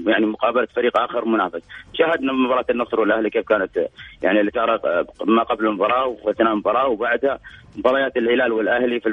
يعني 0.06 0.26
مقابلة 0.26 0.66
فريق 0.76 0.98
آخر 0.98 1.24
منافس. 1.24 1.62
شاهدنا 1.94 2.32
مباراة 2.32 2.64
النصر 2.70 3.00
والأهلي 3.00 3.30
كيف 3.30 3.48
كانت 3.48 3.88
يعني 4.22 4.40
اللي 4.40 4.50
صارت 4.54 5.06
ما 5.24 5.42
قبل 5.42 5.66
المباراة 5.66 6.16
واثناء 6.22 6.52
المباراة 6.52 6.88
وبعدها 6.88 7.38
مباريات 7.76 8.16
الهلال 8.16 8.52
والأهلي 8.52 9.00
في 9.00 9.08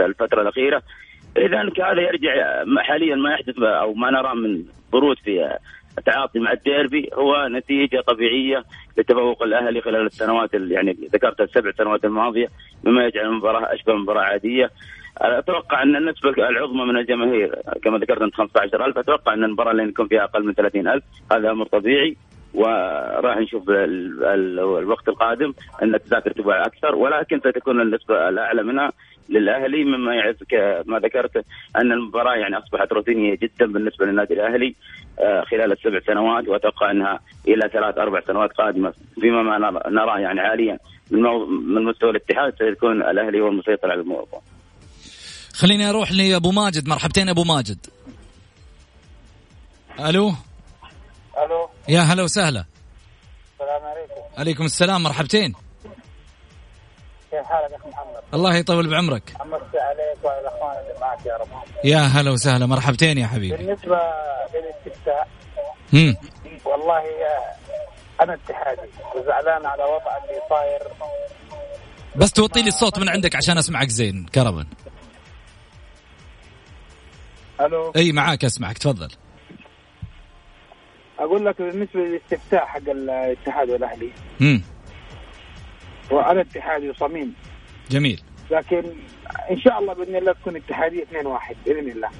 الفترة 0.00 0.42
الأخيرة. 0.42 0.82
اذا 1.36 1.60
هذا 1.60 2.00
يرجع 2.00 2.64
حاليا 2.78 3.16
ما 3.16 3.32
يحدث 3.32 3.62
أو 3.62 3.94
ما 3.94 4.10
نرى 4.10 4.34
من 4.34 4.64
برود 4.92 5.18
في 5.18 5.58
التعاطي 5.98 6.38
مع 6.38 6.52
الديربي 6.52 7.10
هو 7.14 7.48
نتيجة 7.48 8.00
طبيعية 8.00 8.64
لتفوق 8.98 9.42
الأهلي 9.42 9.80
خلال 9.80 10.06
السنوات 10.06 10.54
يعني 10.54 10.96
ذكرت 11.12 11.40
السبع 11.40 11.70
سنوات 11.70 12.04
الماضية 12.04 12.48
مما 12.84 13.06
يجعل 13.06 13.26
المباراة 13.26 13.74
أشبه 13.74 13.94
مباراة 13.94 14.22
عادية. 14.22 14.70
أتوقع 15.18 15.82
أن 15.82 15.96
النسبة 15.96 16.30
العظمى 16.30 16.84
من 16.84 16.96
الجماهير 16.96 17.54
كما 17.82 17.98
ذكرت 17.98 18.22
أنت 18.22 18.34
15000 18.34 18.98
أتوقع 18.98 19.34
أن 19.34 19.44
المباراة 19.44 19.70
اللي 19.70 19.82
يكون 19.82 20.08
فيها 20.08 20.24
أقل 20.24 20.46
من 20.46 20.52
30000 20.52 21.02
هذا 21.32 21.50
أمر 21.50 21.66
طبيعي. 21.66 22.16
وراح 22.54 23.36
نشوف 23.38 23.62
الوقت 23.68 25.08
القادم 25.08 25.54
ان 25.82 25.94
التذاكر 25.94 26.30
تباع 26.32 26.66
أكثر 26.66 26.94
ولكن 26.94 27.40
ستكون 27.40 27.80
النسبة 27.80 28.28
الأعلى 28.28 28.62
منها 28.62 28.92
للأهلي 29.28 29.84
مما 29.84 30.14
يعز 30.14 30.36
ما 30.86 30.98
ذكرت 30.98 31.44
أن 31.76 31.92
المباراة 31.92 32.34
يعني 32.34 32.58
أصبحت 32.58 32.92
روتينية 32.92 33.34
جدا 33.34 33.72
بالنسبة 33.72 34.06
للنادي 34.06 34.34
الأهلي 34.34 34.74
آه، 35.18 35.44
خلال 35.44 35.72
السبع 35.72 36.00
سنوات 36.06 36.48
وأتوقع 36.48 36.90
أنها 36.90 37.20
إلى 37.48 37.70
ثلاث 37.72 37.98
أربع 37.98 38.20
سنوات 38.26 38.52
قادمة 38.52 38.92
فيما 39.20 39.42
ما 39.42 39.82
نراه 39.88 40.18
يعني 40.18 40.40
حاليا 40.40 40.78
من 41.10 41.22
من 41.74 41.84
مستوى 41.84 42.10
الاتحاد 42.10 42.54
سيكون 42.58 43.02
الأهلي 43.02 43.40
هو 43.40 43.48
المسيطر 43.48 43.90
على 43.90 44.00
الموضوع. 44.00 44.42
خليني 45.54 45.90
أروح 45.90 46.12
لأبو 46.12 46.50
ماجد 46.50 46.88
مرحبتين 46.88 47.28
أبو 47.28 47.44
ماجد. 47.44 47.86
ألو 50.00 50.32
ألو 51.44 51.68
يا 51.88 52.00
هلا 52.00 52.22
وسهلا. 52.22 52.64
السلام 53.60 53.82
عليكم. 53.84 54.38
عليكم 54.38 54.64
السلام 54.64 55.02
مرحبتين. 55.02 55.54
كيف 57.30 57.46
حالك 57.46 57.70
يا 57.70 57.76
اخ 57.76 57.86
محمد؟ 57.86 58.22
الله 58.34 58.56
يطول 58.56 58.90
بعمرك 58.90 59.36
امسي 59.40 59.78
عليك 59.78 60.24
وعلى 60.24 60.40
الاخوان 60.40 60.76
اللي 60.80 61.00
معك 61.00 61.26
يا 61.26 61.36
رب 61.36 61.48
يا 61.84 61.98
هلا 61.98 62.30
وسهلا 62.30 62.66
مرحبتين 62.66 63.18
يا 63.18 63.26
حبيبي 63.26 63.56
بالنسبة 63.56 63.98
للاستفتاء 64.54 65.28
امم 65.94 66.16
والله 66.64 67.02
أنا 68.20 68.34
اتحادي 68.34 68.90
وزعلان 69.16 69.66
على 69.66 69.82
وضع 69.82 70.16
اللي 70.24 70.40
صاير 70.50 70.80
بس 72.16 72.32
توطي 72.32 72.62
لي 72.62 72.68
الصوت 72.68 72.98
من 72.98 73.08
عندك 73.08 73.36
عشان 73.36 73.58
أسمعك 73.58 73.88
زين 73.88 74.26
كرما 74.34 74.66
ألو 77.60 77.92
أي 77.96 78.12
معاك 78.12 78.44
أسمعك 78.44 78.78
تفضل 78.78 79.08
أقول 81.18 81.46
لك 81.46 81.62
بالنسبة 81.62 82.00
للاستفتاء 82.00 82.66
حق 82.66 82.88
الاتحاد 82.88 83.70
والأهلي. 83.70 84.10
امم 84.40 84.62
وأنا 86.10 86.40
اتحادي 86.40 86.90
وصميم. 86.90 87.34
جميل. 87.90 88.22
لكن 88.50 88.82
إن 89.50 89.60
شاء 89.60 89.78
الله 89.78 89.94
بإذن 89.94 90.16
الله 90.16 90.32
تكون 90.32 90.56
اتحادية 90.56 91.02
2-1 91.02 91.56
بإذن 91.66 91.90
الله. 91.90 92.10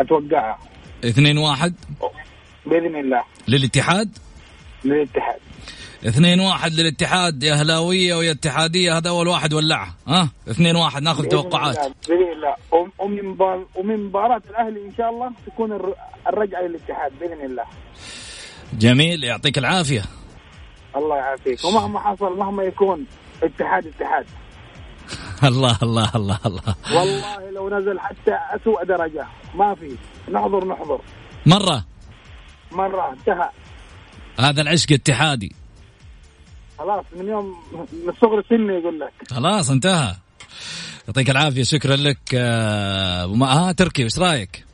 أتوقعها. 0.00 0.58
اثنين 1.04 1.38
واحد؟ 1.38 1.74
بإذن 2.66 2.96
الله. 2.96 3.24
للاتحاد؟ 3.48 4.18
للاتحاد. 4.84 5.40
اثنين 6.06 6.40
واحد 6.40 6.72
للاتحاد 6.72 7.42
يا 7.42 7.54
اهلاويه 7.54 8.14
ويا 8.14 8.32
اتحادية 8.32 8.96
هذا 8.96 9.08
أول 9.08 9.28
واحد 9.28 9.52
ولعها 9.54 9.94
ها؟ 10.08 10.28
اثنين 10.50 10.76
واحد 10.76 11.02
ناخذ 11.02 11.18
بإذن 11.22 11.28
توقعات. 11.30 11.78
الله، 11.78 11.94
بإذن 12.08 12.32
الله. 12.32 12.54
وم- 12.72 12.92
ومن 12.98 13.36
ومن 13.74 14.04
مباراة 14.04 14.42
الأهلي 14.50 14.80
إن 14.86 14.92
شاء 14.98 15.10
الله 15.10 15.30
تكون 15.46 15.72
الر- 15.72 15.94
الرجعة 16.28 16.60
للاتحاد 16.62 17.12
بإذن 17.20 17.44
الله. 17.44 17.64
جميل 18.72 19.24
يعطيك 19.24 19.58
العافية. 19.58 20.02
الله 20.96 21.16
يعافيك. 21.16 21.64
ومهما 21.64 22.00
حصل 22.00 22.38
مهما 22.38 22.62
يكون 22.62 23.06
اتحاد 23.42 23.86
اتحاد. 23.86 24.26
الله 25.52 25.78
الله 25.82 26.10
الله 26.16 26.38
الله. 26.46 26.74
والله 26.94 27.50
لو 27.50 27.78
نزل 27.78 28.00
حتى 28.00 28.38
اسوء 28.56 28.84
درجة. 28.84 29.26
ما 29.54 29.74
في. 29.74 29.96
نحضر 30.32 30.64
نحضر. 30.64 31.00
مرة. 31.46 31.84
مرة 32.72 33.12
انتهى. 33.12 33.50
هذا 34.40 34.62
العشق 34.62 34.92
اتحادي 34.92 35.52
خلاص 36.78 37.04
من 37.16 37.28
يوم 37.28 37.56
من 38.06 38.12
صغر 38.12 38.42
سني 38.48 38.72
يقول 38.72 39.00
لك. 39.00 39.12
خلاص 39.30 39.70
انتهى. 39.70 40.14
يعطيك 41.08 41.30
العافية 41.30 41.62
شكرا 41.62 41.96
لك 41.96 42.18
آه، 42.34 43.26
وما 43.26 43.46
ها 43.46 43.72
تركي 43.72 44.04
وش 44.04 44.18
رأيك؟ 44.18 44.64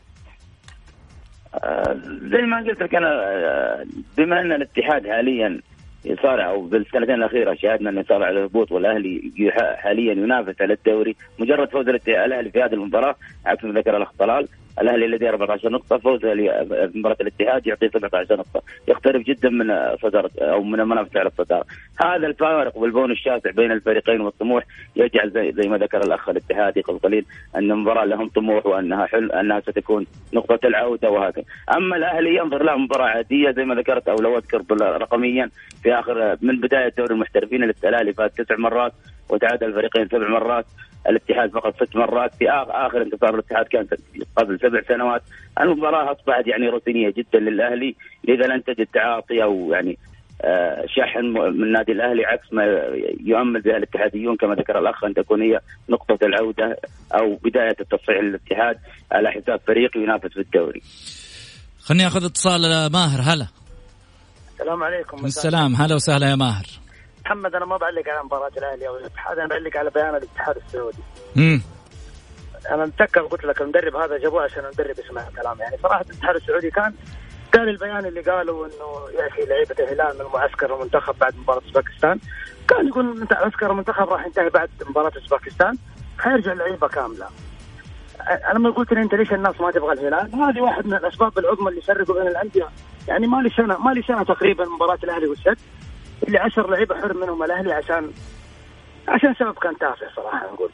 آه، 1.55 1.97
زي 2.23 2.43
ما 2.43 2.57
قلت 2.59 2.83
لك 2.83 2.95
أنا 2.95 3.09
آه، 3.09 3.85
بما 4.17 4.41
أن 4.41 4.53
الاتحاد 4.53 5.07
حاليا 5.07 5.61
يصارع 6.05 6.51
أو 6.51 6.63
بالسنتين 6.63 7.15
الأخيرة 7.15 7.55
شاهدنا 7.55 7.91
انه 7.91 8.01
يصارع 8.01 8.27
على 8.27 8.39
الهبوط 8.39 8.73
والأهلي 8.73 9.33
حاليا 9.77 10.13
ينافس 10.13 10.61
على 10.61 10.75
الدوري 10.75 11.17
مجرد 11.39 11.71
فوز 11.71 11.89
الأهلي 11.89 12.51
في 12.51 12.63
هذه 12.63 12.75
المباراة 12.75 13.17
عكس 13.47 13.65
ما 13.65 13.81
ذكر 13.81 13.97
الاخ 13.97 14.09
طلال 14.19 14.49
الأهلي 14.81 15.07
لديه 15.07 15.29
14 15.29 15.71
نقطة 15.71 15.99
فوزه 15.99 16.35
مباراة 16.95 17.17
الاتحاد 17.21 17.67
يعطيه 17.67 17.89
17 17.89 18.37
نقطة. 18.37 18.63
يقترب 18.89 19.25
جدا 19.27 19.49
من 19.49 19.97
صدارة 20.03 20.31
أو 20.39 20.63
من 20.63 20.81
المنافسه 20.81 21.21
على 21.21 21.29
الصدارة. 21.29 21.65
هذا 22.01 22.27
الفارق 22.27 22.77
والبون 22.77 23.11
الشاسع 23.11 23.51
بين 23.51 23.73
الفريقين 23.73 24.21
والطموح 24.21 24.65
يجعل 24.97 25.31
زي, 25.31 25.53
زي 25.53 25.69
ما 25.69 25.79
ذكر 25.79 26.03
الأخ 26.03 26.29
الاتحادي 26.29 26.81
قبل 26.81 26.99
قليل 26.99 27.25
أن 27.57 27.71
المباراة 27.71 28.05
لهم 28.05 28.29
طموح 28.29 28.67
وأنها 28.67 29.07
حل 29.07 29.33
أنها 29.33 29.61
ستكون 29.61 30.07
نقطة 30.33 30.67
العودة 30.67 31.11
وهكذا. 31.11 31.45
أما 31.77 31.97
الأهلي 31.97 32.37
ينظر 32.37 32.63
له 32.63 32.77
مباراة 32.77 33.07
عادية 33.07 33.51
زي 33.51 33.65
ما 33.65 33.75
ذكرت 33.75 34.09
أو 34.09 34.17
لو 34.17 34.39
أذكر 34.39 34.65
رقميا 34.81 35.51
في 35.83 35.95
اخر 35.95 36.37
من 36.43 36.61
بداية 36.61 36.93
دوري 36.99 37.15
المحترفين 37.15 37.65
الاهلي 37.65 38.13
فاز 38.13 38.31
تسع 38.31 38.57
مرات 38.57 38.93
وتعادل 39.29 39.67
الفريقين 39.67 40.09
سبع 40.09 40.29
مرات. 40.29 40.67
الاتحاد 41.09 41.51
فقط 41.51 41.77
ست 41.83 41.97
مرات. 41.97 42.35
في 42.35 42.51
آخر, 42.51 42.87
آخر 42.87 43.03
انتصار 43.03 43.35
الاتحاد 43.35 43.67
كان 43.67 43.87
قبل 44.37 44.59
سبع 44.61 44.81
سنوات. 44.89 45.23
المباراة 45.61 46.13
أصبحت 46.13 46.47
يعني 46.47 46.69
روتينية 46.69 47.11
جدا 47.17 47.39
للأهلي. 47.39 47.95
لذا 48.29 48.47
لن 48.47 48.65
تجد 48.65 48.87
تعاطي 48.87 49.43
أو 49.43 49.73
يعني 49.73 49.99
آه، 50.43 50.85
شحن 50.87 51.25
من 51.61 51.73
نادي 51.73 51.93
الأهلي 51.93 52.25
عكس 52.25 52.53
ما 52.53 52.65
يؤمل 53.21 53.61
بها 53.61 53.77
الاتحاديون 53.77 54.37
كما 54.37 54.55
ذكر 54.55 54.79
الأخ 54.79 55.05
ان 55.05 55.15
تكون 55.15 55.43
هي 55.43 55.61
نقطة 55.89 56.19
العودة 56.27 56.77
أو 57.15 57.37
بداية 57.45 57.77
التصحيح 57.81 58.19
للاتحاد 58.23 58.79
على 59.13 59.31
حساب 59.31 59.61
فريق 59.67 59.97
ينافس 59.97 60.33
في 60.33 60.41
الدوري. 60.41 60.83
خليني 61.81 62.07
أخذ 62.07 62.25
اتصال 62.25 62.65
آه، 62.65 62.89
ماهر. 62.89 63.21
هلا. 63.21 63.47
السلام 64.53 64.83
عليكم. 64.83 65.25
السلام. 65.25 65.75
هلا 65.75 65.95
وسهلا 65.95 66.31
يا 66.31 66.35
ماهر. 66.37 66.67
محمد 67.27 67.55
أنا 67.55 67.65
ما 67.65 67.77
بعلق 67.77 68.09
على 68.09 68.23
مباراة 68.25 68.53
الأهلي 68.57 68.89
أو 68.89 68.97
الاتحاد 68.97 69.39
أنا 69.39 69.49
بعلق 69.49 69.77
على 69.77 69.91
بيان 69.91 70.15
الاتحاد 70.15 70.57
السعودي. 70.57 71.03
امم 71.37 71.63
أنا 72.71 72.87
متذكر 72.87 73.21
قلت 73.21 73.45
لك 73.45 73.61
المدرب 73.61 73.97
هذا 73.97 74.19
جابوه 74.19 74.43
عشان 74.43 74.65
المدرب 74.65 74.99
يسمع 74.99 75.29
الكلام. 75.29 75.61
يعني 75.61 75.77
صراحة 75.83 76.01
الاتحاد 76.01 76.37
السعودي 76.37 76.71
كان 76.71 76.95
قال 77.55 77.69
البيان 77.69 78.07
اللي 78.07 78.21
قالوا 78.21 78.67
إنه 78.67 79.19
يا 79.21 79.29
أخي 79.29 79.45
لعيبة 79.45 79.75
الهلال 79.79 80.19
من 80.19 80.25
معسكر 80.35 80.75
المنتخب 80.75 81.19
بعد 81.19 81.37
مباراة 81.37 81.63
أوزبكستان. 81.63 82.19
كان 82.69 82.89
يقول 82.89 83.21
إنت 83.21 83.33
معسكر 83.33 83.71
المنتخب 83.71 84.09
راح 84.09 84.27
ينتهي 84.27 84.49
بعد 84.49 84.71
مباراة 84.89 85.13
أوزبكستان. 85.17 85.79
حيرجع 86.19 86.53
اللعيبة 86.53 86.89
كاملة. 86.89 87.27
أنا 88.21 88.59
لما 88.59 88.71
قلت 88.71 88.93
لي 88.93 89.03
أنت 89.03 89.15
ليش 89.15 89.33
الناس 89.33 89.61
ما 89.61 89.71
تبغى 89.71 89.93
الهلال؟ 89.93 90.35
هذه 90.35 90.61
واحد 90.61 90.87
من 90.87 90.95
الأسباب 90.95 91.39
العظمى 91.39 91.69
اللي 91.69 91.79
يفرقوا 91.79 92.15
بين 92.15 92.27
الأندية، 92.27 92.69
يعني 93.09 93.27
ما 93.27 93.43
لي 93.43 93.51
سنه 93.51 93.79
ما 93.79 93.91
لي 93.91 94.03
سنه 94.03 94.23
تقريبا 94.23 94.65
مباراة 94.65 94.99
الأهلي 95.05 95.27
والسد. 95.27 95.59
اللي 96.27 96.39
10 96.39 96.71
لعيبه 96.71 96.95
حرم 97.01 97.17
منهم 97.17 97.43
الأهلي 97.43 97.73
عشان 97.73 98.11
عشان 99.09 99.35
سبب 99.35 99.55
كان 99.55 99.79
تافه 99.79 100.07
صراحة 100.17 100.53
نقول. 100.53 100.71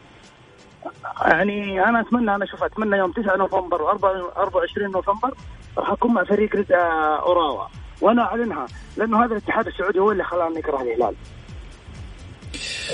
يعني 1.27 1.85
أنا 1.85 2.01
اتمنى 2.01 2.35
أنا 2.35 2.47
شوف 2.47 2.63
أتمنى 2.63 2.97
يوم 2.97 3.13
9 3.13 3.37
نوفمبر 3.37 3.83
و 3.83 3.89
24 3.89 4.91
نوفمبر 4.91 5.35
راح 5.79 5.91
أكون 5.91 6.15
مع 6.15 6.25
فريق 6.25 6.57
رد- 6.57 6.73
آه، 6.73 7.21
أوراوا 7.23 7.65
وأنا 8.01 8.23
أعلنها 8.23 8.67
لأنه 8.97 9.25
هذا 9.25 9.33
الاتحاد 9.33 9.67
السعودي 9.67 9.99
هو 9.99 10.13
اللي 10.13 10.25
خلانا 10.25 10.59
نكره 10.59 10.83
الهلال. 10.83 11.15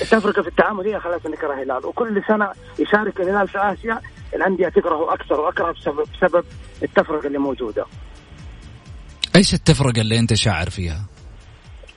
التفرقه 0.02 0.42
في 0.42 0.48
التعامل 0.48 0.86
هي 0.86 1.00
خلتنا 1.00 1.32
نكره 1.32 1.54
الهلال 1.54 1.86
وكل 1.86 2.22
سنة 2.28 2.52
يشارك 2.78 3.20
الهلال 3.20 3.48
في 3.48 3.58
آسيا 3.58 4.00
الأندية 4.34 4.68
تكرهه 4.68 5.14
أكثر 5.14 5.40
وأكثر 5.40 5.72
بسبب 5.72 6.04
بسبب 6.22 6.44
التفرقة 6.82 7.26
اللي 7.26 7.38
موجودة. 7.38 7.86
إيش 9.36 9.54
التفرقة 9.54 10.00
اللي 10.00 10.18
أنت 10.18 10.34
شاعر 10.34 10.70
فيها؟ 10.70 11.04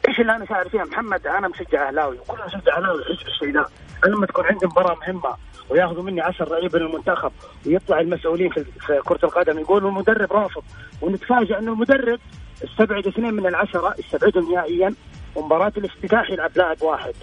إيش 0.07 0.19
اللي 0.19 0.35
أنا 0.35 0.45
شاعر 0.45 0.69
فيها؟ 0.69 0.83
محمد 0.83 1.27
أنا 1.27 1.47
مشجع 1.47 1.87
أهلاوي 1.87 2.17
وكل 2.19 2.37
مشجع 2.45 2.77
أهلاوي 2.77 3.01
يحس 3.01 3.23
بالشيء 3.23 3.53
ده 3.53 3.65
أنا 4.05 4.15
لما 4.15 4.25
تكون 4.25 4.45
عندي 4.45 4.65
مباراة 4.65 4.95
مهمة 4.95 5.35
وياخذوا 5.69 6.03
مني 6.03 6.21
10 6.21 6.49
لعيبة 6.49 6.79
للمنتخب 6.79 7.31
ويطلع 7.65 7.99
المسؤولين 7.99 8.49
في 8.49 8.65
كرة 9.05 9.19
القدم 9.23 9.59
يقولوا 9.59 9.89
المدرب 9.89 10.33
رافض 10.33 10.63
ونتفاجئ 11.01 11.57
انه 11.59 11.71
المدرب 11.73 12.19
استبعد 12.63 13.07
اثنين 13.07 13.33
من 13.33 13.45
العشرة 13.47 13.95
استبعدهم 13.99 14.53
نهائيا 14.53 14.93
ومباراة 15.35 15.73
الافتتاح 15.77 16.29
يلعب 16.29 16.51
لاعب 16.55 16.81
واحد. 16.81 17.13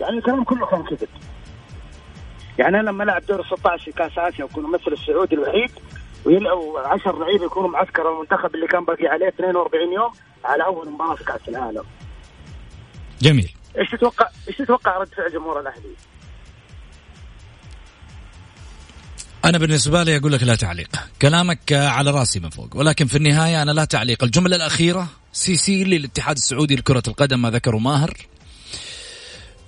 يعني 0.00 0.18
الكلام 0.18 0.44
كله 0.44 0.66
كان 0.66 0.82
كذب. 0.82 1.08
يعني 2.58 2.80
أنا 2.80 2.90
لما 2.90 3.04
ألعب 3.04 3.22
دور 3.26 3.44
16 3.46 3.84
في 3.84 3.92
كأس 3.92 4.18
آسيا 4.18 4.44
وأكون 4.44 4.64
الممثل 4.64 4.92
السعودي 4.92 5.34
الوحيد 5.34 5.70
ويلعبوا 6.24 6.80
10 6.80 7.18
لعيبة 7.18 7.44
يكونوا 7.44 7.68
معسكر 7.70 8.12
المنتخب 8.12 8.54
اللي 8.54 8.66
كان 8.66 8.84
باقي 8.84 9.06
عليه 9.06 9.28
42 9.28 9.92
يوم 9.92 10.10
على 10.44 10.64
أول 10.64 10.90
مباراة 10.90 11.14
في 11.14 11.24
كأس 11.24 11.48
العالم. 11.48 11.84
جميل. 13.22 13.52
إيش 13.78 13.90
تتوقع 13.90 14.28
إيش 14.48 14.56
تتوقع 14.56 14.98
رد 14.98 15.08
فعل 15.16 15.32
جمهور 15.32 15.60
الأهلي؟ 15.60 15.94
أنا 19.44 19.58
بالنسبة 19.58 20.02
لي 20.02 20.16
أقول 20.16 20.32
لك 20.32 20.42
لا 20.42 20.54
تعليق. 20.54 20.88
كلامك 21.22 21.72
على 21.72 22.10
رأسي 22.10 22.40
من 22.40 22.50
فوق. 22.50 22.76
ولكن 22.76 23.06
في 23.06 23.16
النهاية 23.16 23.62
أنا 23.62 23.70
لا 23.70 23.84
تعليق. 23.84 24.24
الجملة 24.24 24.56
الأخيرة 24.56 25.08
CC 25.32 25.84
للاتحاد 25.84 26.36
السعودي 26.36 26.76
لكرة 26.76 27.02
القدم 27.08 27.42
ما 27.42 27.50
ذكره 27.50 27.78
ماهر. 27.78 28.16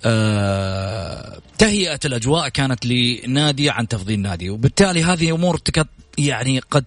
آه 0.04 1.40
تهيئة 1.58 2.00
الأجواء 2.04 2.48
كانت 2.48 2.86
لنادي 2.86 3.70
عن 3.70 3.88
تفضيل 3.88 4.20
نادي. 4.20 4.50
وبالتالي 4.50 5.04
هذه 5.04 5.34
أمور 5.34 5.58
تك 5.58 5.86
يعني 6.18 6.58
قد 6.58 6.84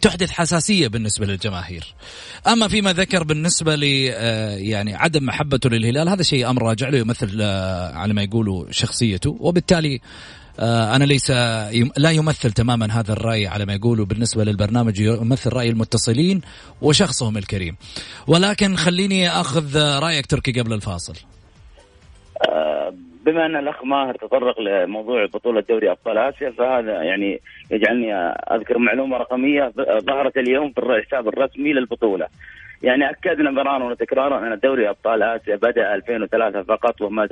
تحدث 0.00 0.30
حساسية 0.30 0.88
بالنسبة 0.88 1.26
للجماهير. 1.26 1.94
أما 2.46 2.68
فيما 2.68 2.92
ذكر 2.92 3.24
بالنسبة 3.24 3.76
ل 3.76 4.10
آه، 4.12 4.56
يعني 4.56 4.94
عدم 4.94 5.24
محبته 5.24 5.70
للهلال 5.70 6.08
هذا 6.08 6.22
شيء 6.22 6.50
أمر 6.50 6.62
راجع 6.62 6.88
له 6.88 6.98
يمثل 6.98 7.38
آه، 7.40 7.94
على 7.94 8.14
ما 8.14 8.22
يقولوا 8.22 8.64
شخصيته 8.70 9.36
وبالتالي 9.40 10.00
آه، 10.60 10.96
أنا 10.96 11.04
ليس 11.04 11.30
لا 11.96 12.10
يمثل 12.10 12.52
تماما 12.52 13.00
هذا 13.00 13.12
الرأي 13.12 13.46
على 13.46 13.66
ما 13.66 13.74
يقولوا 13.74 14.06
بالنسبة 14.06 14.44
للبرنامج 14.44 15.00
يمثل 15.00 15.52
رأي 15.52 15.68
المتصلين 15.68 16.40
وشخصهم 16.82 17.36
الكريم. 17.36 17.76
ولكن 18.26 18.76
خليني 18.76 19.28
أخذ 19.28 19.78
رأيك 19.78 20.26
تركي 20.26 20.52
قبل 20.52 20.72
الفاصل. 20.72 21.14
بما 23.24 23.46
أن 23.46 23.56
الأخ 23.56 23.84
ماهر 23.84 24.14
تطرق 24.14 24.60
لموضوع 24.60 25.24
بطولة 25.24 25.60
دوري 25.68 25.90
أبطال 25.90 26.18
آسيا 26.18 26.50
فهذا 26.50 27.02
يعني 27.02 27.40
يجعلني 27.70 28.14
أذكر 28.14 28.78
معلومة 28.78 29.16
رقمية 29.16 29.72
ظهرت 29.78 30.38
اليوم 30.38 30.70
في 30.70 30.78
الحساب 30.78 31.28
الرسمي 31.28 31.72
للبطولة 31.72 32.26
يعني 32.82 33.10
أكدنا 33.10 33.50
مرارا 33.50 33.84
وتكرارا 33.84 34.46
أن 34.46 34.58
دوري 34.58 34.88
أبطال 34.88 35.22
آسيا 35.22 35.56
بدأ 35.56 35.94
2003 35.94 36.62
فقط 36.62 37.02
وما 37.02 37.28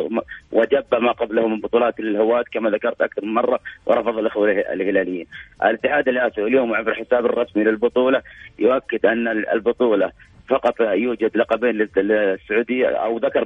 وجب 0.53 0.85
ما 0.93 1.13
قبله 1.13 1.49
من 1.49 1.61
بطولات 1.61 2.01
للهواة 2.01 2.45
كما 2.53 2.71
ذكرت 2.71 3.01
أكثر 3.01 3.25
من 3.25 3.35
مرة 3.35 3.61
ورفض 3.87 4.19
الأخوة 4.19 4.51
الهلاليين. 4.51 5.27
الاتحاد 5.65 6.09
الآسيوي 6.09 6.49
اليوم 6.49 6.75
عبر 6.75 6.93
الحساب 6.93 7.27
الرسمي 7.27 7.65
للبطولة 7.65 8.23
يؤكد 8.59 9.07
أن 9.07 9.29
البطولة 9.29 10.13
فقط 10.49 10.81
يوجد 10.81 11.37
لقبين 11.37 11.89
للسعودية 11.97 12.87
أو 12.87 13.19
ذكر 13.19 13.45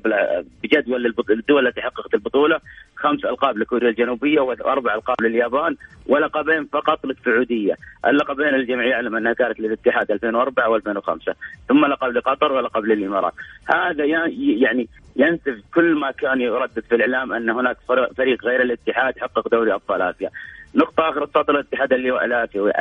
بجدول 0.63 1.15
الدول 1.31 1.67
التي 1.67 1.83
حققت 1.83 2.15
البطولة. 2.15 2.61
خمس 2.97 3.25
ألقاب 3.25 3.59
لكوريا 3.59 3.89
الجنوبية 3.89 4.41
وأربع 4.41 4.95
ألقاب 4.95 5.17
لليابان 5.23 5.77
ولقبين 6.07 6.65
فقط 6.65 7.07
للسعودية، 7.07 7.75
اللقبين 8.07 8.55
الجميع 8.55 8.87
يعلم 8.87 9.17
أنها 9.17 9.33
كانت 9.33 9.61
للاتحاد 9.61 10.11
2004 10.11 10.79
و2005 10.79 11.33
ثم 11.69 11.85
لقب 11.87 12.09
لقطر 12.09 12.53
ولقب 12.53 12.85
للإمارات، 12.85 13.33
هذا 13.75 14.05
يعني 14.05 14.89
ينسف 15.17 15.57
كل 15.75 15.95
ما 15.95 16.11
كان 16.11 16.41
يردد 16.41 16.85
في 16.89 16.95
الإعلام 16.95 17.33
أن 17.33 17.51
هناك 17.51 17.77
فريق 18.17 18.45
غير 18.45 18.63
الاتحاد 18.63 19.19
حقق 19.19 19.49
دوري 19.49 19.75
أبطال 19.75 20.03
آسيا، 20.03 20.31
نقطة 20.75 21.11
آخر 21.11 21.27
سطر 21.27 21.51
الاتحاد 21.51 21.93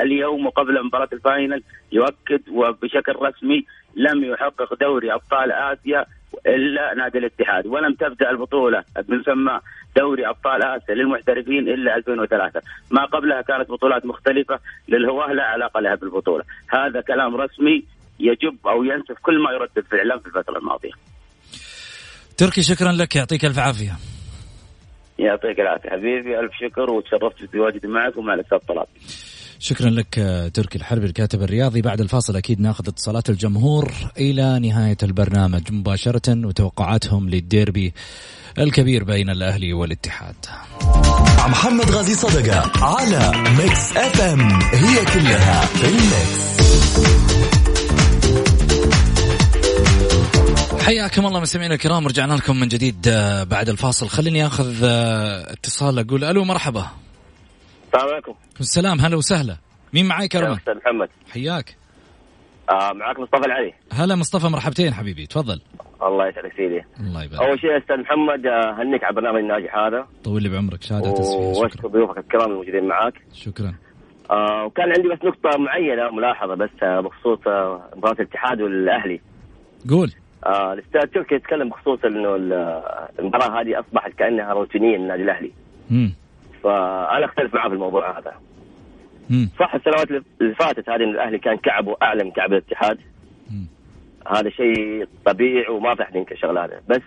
اليوم 0.03 0.45
وقبل 0.45 0.85
مباراة 0.85 1.09
الفاينل 1.13 1.63
يؤكد 1.91 2.41
وبشكل 2.49 3.15
رسمي 3.15 3.65
لم 3.95 4.23
يحقق 4.23 4.73
دوري 4.81 5.13
أبطال 5.13 5.51
آسيا 5.51 6.05
إلا 6.47 6.93
نادي 6.93 7.17
الاتحاد 7.17 7.67
ولم 7.67 7.93
تبدأ 7.93 8.29
البطولة 8.29 8.83
بمسمى 9.07 9.59
دوري 9.97 10.27
أبطال 10.27 10.63
آسيا 10.63 10.95
للمحترفين 10.95 11.69
إلا 11.69 11.95
2003 11.95 12.61
ما 12.91 13.05
قبلها 13.05 13.41
كانت 13.41 13.69
بطولات 13.69 14.05
مختلفة 14.05 14.59
للهواة 14.87 15.33
لا 15.33 15.43
علاقة 15.43 15.79
لها 15.79 15.95
بالبطولة. 15.95 16.43
هذا 16.69 17.01
كلام 17.01 17.35
رسمي 17.35 17.83
يجب 18.19 18.57
أو 18.67 18.83
ينسف 18.83 19.15
كل 19.21 19.39
ما 19.43 19.51
يردد 19.51 19.85
في 19.89 19.93
الاعلام 19.93 20.19
في 20.19 20.25
الفترة 20.27 20.57
الماضية. 20.57 20.91
تركي 22.37 22.61
شكرا 22.63 22.91
لك. 22.91 23.15
يعطيك 23.15 23.45
ألف 23.45 23.59
عافية. 23.59 23.91
يعطيك 25.25 25.59
العافية. 25.59 25.89
حبيبي 25.89 26.39
ألف 26.39 26.51
شكر 26.61 26.91
وتشرفت 26.91 27.43
بتواجدي 27.43 27.87
معك 27.87 28.17
ومع 28.17 28.33
الأستاذ 28.33 28.57
طلال. 28.57 28.85
شكرا 29.59 29.89
لك 29.89 30.15
تركي 30.53 30.77
الحربي 30.77 31.05
الكاتب 31.05 31.41
الرياضي. 31.43 31.81
بعد 31.81 32.01
الفاصل 32.01 32.35
أكيد 32.35 32.61
ناخذ 32.61 32.87
اتصالات 32.87 33.29
الجمهور 33.29 33.91
إلى 34.17 34.59
نهاية 34.59 34.97
البرنامج. 35.03 35.71
مباشرة 35.71 36.47
وتوقعاتهم 36.47 37.29
للديربي 37.29 37.93
الكبير 38.59 39.03
بين 39.03 39.29
الأهلي 39.29 39.73
والاتحاد. 39.73 40.35
محمد 41.47 41.91
غازي 41.91 42.13
صدقة 42.13 42.71
على 42.85 43.31
Mix 43.57 43.97
FM 43.97 44.21
it's 44.21 44.39
all 44.73 45.05
in 45.05 45.61
the 45.65 45.87
mix. 45.87 47.60
حياكم 50.85 51.25
الله 51.25 51.39
مستمعينا 51.39 51.73
الكرام 51.73 52.07
رجعنا 52.07 52.33
لكم 52.33 52.59
من 52.59 52.67
جديد 52.67 53.07
آه، 53.07 53.43
بعد 53.43 53.69
الفاصل. 53.69 54.07
خليني 54.07 54.45
آخذ 54.45 54.83
آه، 54.83 55.53
اتصال 55.53 55.99
أقول 55.99 56.23
ألو 56.23 56.43
مرحبا. 56.43 56.85
السلام 57.93 58.13
عليكم. 58.13 58.33
السلام 58.59 58.99
هلا 58.99 59.15
وسهلا. 59.15 59.57
مين 59.93 60.05
معاي 60.05 60.27
كرمه؟ 60.27 60.57
أستاذ 60.57 60.73
محمد. 60.75 61.09
حياك. 61.31 61.75
آه 62.69 62.93
معك 62.93 63.19
مصطفى 63.19 63.45
العلي. 63.45 63.73
هلا 63.93 64.15
مصطفى 64.15 64.47
مرحبتين 64.47 64.93
حبيبي. 64.93 65.25
تفضل. 65.25 65.61
الله 66.03 66.27
يسعدك 66.27 66.53
سيدي. 66.57 66.81
الله 66.99 67.23
يبارك. 67.23 67.41
أول 67.41 67.59
شيء 67.59 67.77
أستاذ 67.77 67.97
محمد 67.97 68.45
آه، 68.45 68.81
هنيك 68.81 69.03
على 69.03 69.09
البرنامج 69.09 69.39
الناجح 69.39 69.75
هذا. 69.75 70.07
طول 70.23 70.43
لي 70.43 70.49
بعمرك. 70.49 70.83
شهاده 70.83 71.11
تسويه 71.11 71.57
وأشكر 71.57 71.87
ضيوفك 71.87 72.17
الكرام 72.17 72.51
الموجودين 72.51 72.87
معاك. 72.87 73.13
شكرا. 73.33 73.75
آه 74.31 74.65
وكان 74.65 74.85
عندي 74.85 75.07
بس 75.09 75.19
نقطة 75.25 75.57
معينة 75.59 76.11
ملاحظة 76.11 76.55
بس 76.55 76.83
آه 76.83 76.99
بخصوص 76.99 77.47
آه 77.47 77.89
مباراة 77.95 78.13
الاتحاد 78.13 78.61
والأهلي. 78.61 79.21
قول. 79.89 80.13
آه 80.45 80.73
الأستاذ 80.73 81.01
تركي 81.01 81.35
يتكلم 81.35 81.69
بخصوص 81.69 82.05
إنه 82.05 82.35
المباراة 83.19 83.61
هذه 83.61 83.79
أصبحت 83.79 84.11
كأنها 84.11 84.53
روتينية 84.53 84.97
للنادي 84.97 85.23
الأهلي. 85.23 85.51
امم 85.91 86.13
فأنا 86.63 87.25
أختلف 87.25 87.55
معاه 87.55 87.67
في 87.67 87.73
الموضوع 87.73 88.19
هذا. 88.19 88.33
مم. 89.29 89.49
صح 89.59 89.75
السنوات 89.75 90.23
اللي 90.41 90.55
فاتت 90.55 90.89
هذه 90.89 91.03
الأهلي 91.03 91.37
كان 91.37 91.57
كعبه 91.57 91.95
اعلى 92.01 92.23
من 92.23 92.31
كعب 92.31 92.53
الاتحاد. 92.53 92.97
مم. 93.51 93.67
هذا 94.27 94.49
شيء 94.49 95.07
طبيعي 95.25 95.67
وما 95.69 95.95
في 95.95 96.03
أحد 96.03 96.15
ينكر 96.15 96.35
الشغله 96.35 96.65
هذا 96.65 96.81
بس 96.87 97.01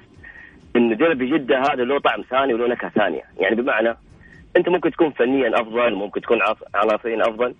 انه 0.77 0.95
ديربي 0.95 1.31
جدة 1.39 1.61
هذا 1.61 1.85
له 1.85 1.99
طعم 1.99 2.23
ثاني 2.31 2.55
وله 2.55 2.69
نكهة 2.69 2.91
ثانية، 2.91 3.23
يعني 3.39 3.57
بمعنى 3.57 3.97
أنت 4.57 4.69
ممكن 4.69 4.91
تكون 4.91 5.11
فنيا 5.11 5.61
أفضل 5.61 5.95
ممكن 5.95 6.21
تكون 6.21 6.39
عناصريا 6.75 7.29
أفضل 7.29 7.55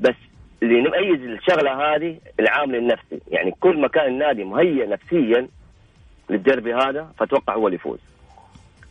بس 0.00 0.14
اللي 0.62 0.78
يميز 0.78 1.20
الشغلة 1.20 1.72
هذه 1.72 2.18
العامل 2.40 2.74
النفسي 2.74 3.20
يعني 3.28 3.54
كل 3.60 3.80
ما 3.80 3.88
كان 3.88 4.06
النادي 4.06 4.44
مهيئ 4.44 4.86
نفسيا 4.86 5.48
للدربي 6.30 6.74
هذا 6.74 7.12
فأتوقع 7.18 7.54
هو 7.54 7.66
اللي 7.66 7.76
يفوز. 7.76 7.98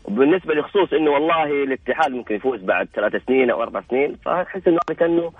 وبالنسبة 0.06 0.54
لخصوص 0.54 0.94
إنه 0.94 1.12
والله 1.12 1.64
الاتحاد 1.64 2.12
ممكن 2.12 2.36
يفوز 2.36 2.62
بعد 2.62 2.88
ثلاث 2.94 3.26
سنين 3.28 3.52
أو 3.52 3.64
أربع 3.64 3.82
سنين 3.90 4.16
فأحس 4.26 4.68
إنه 4.68 4.80
كأنه 4.98 5.32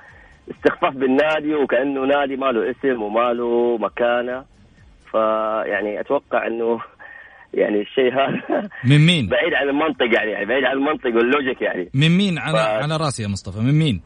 استخفاف 0.52 0.94
بالنادي 0.94 1.56
وكأنه 1.56 2.06
نادي 2.06 2.36
ما 2.36 2.46
له 2.46 2.72
اسم 2.72 3.02
وما 3.02 3.34
له 3.34 3.78
مكانة. 3.78 4.46
فيعني 5.12 6.00
أتوقع 6.00 6.48
إنه 6.48 6.80
يعني 7.54 7.82
الشيء 7.82 8.14
هذا 8.14 8.70
من 8.84 9.06
مين؟ 9.06 9.28
بعيد 9.34 9.54
عن 9.54 9.70
المنطق 9.70 10.16
يعني, 10.16 10.32
يعني 10.32 10.46
بعيد 10.46 10.64
عن 10.64 10.78
المنطق 10.78 11.16
واللوجيك 11.16 11.62
يعني. 11.62 11.90
من 11.94 12.18
مين؟ 12.18 12.38
على 12.38 12.58
ف... 12.58 12.84
على 12.84 12.98
راسي 12.98 13.24
يا 13.24 13.28
مصطفى 13.28 13.60
من 13.60 13.80
مين؟ 13.80 14.02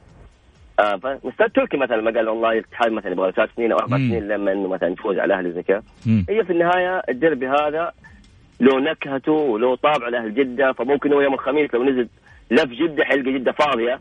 آه 0.79 0.95
فاستاذ 0.95 1.47
تركي 1.47 1.77
مثلا 1.77 2.01
ما 2.01 2.11
قال 2.11 2.29
والله 2.29 2.51
الاتحاد 2.51 2.91
مثلا 2.91 3.11
يبغى 3.11 3.31
ثلاث 3.31 3.49
سنين 3.55 3.71
أو 3.71 3.77
أربع 3.77 3.97
سنين 3.97 4.27
لما 4.27 4.51
انه 4.51 4.67
مثلا 4.67 4.89
يفوز 4.89 5.19
على 5.19 5.25
الاهلي 5.25 5.51
زي 5.51 5.63
كذا 5.63 5.83
هي 6.29 6.43
في 6.43 6.53
النهاية 6.53 7.01
الدربي 7.09 7.47
هذا 7.47 7.91
له 8.59 8.79
نكهته 8.79 9.31
وله 9.31 9.75
طابع 9.75 10.07
لأهل 10.07 10.33
جدة 10.33 10.73
فممكن 10.73 11.13
هو 11.13 11.21
يوم 11.21 11.33
الخميس 11.33 11.73
لو 11.73 11.83
نزل 11.83 12.07
لف 12.51 12.65
جدة 12.65 13.05
حيلقى 13.05 13.33
جدة 13.33 13.51
فاضية. 13.51 13.99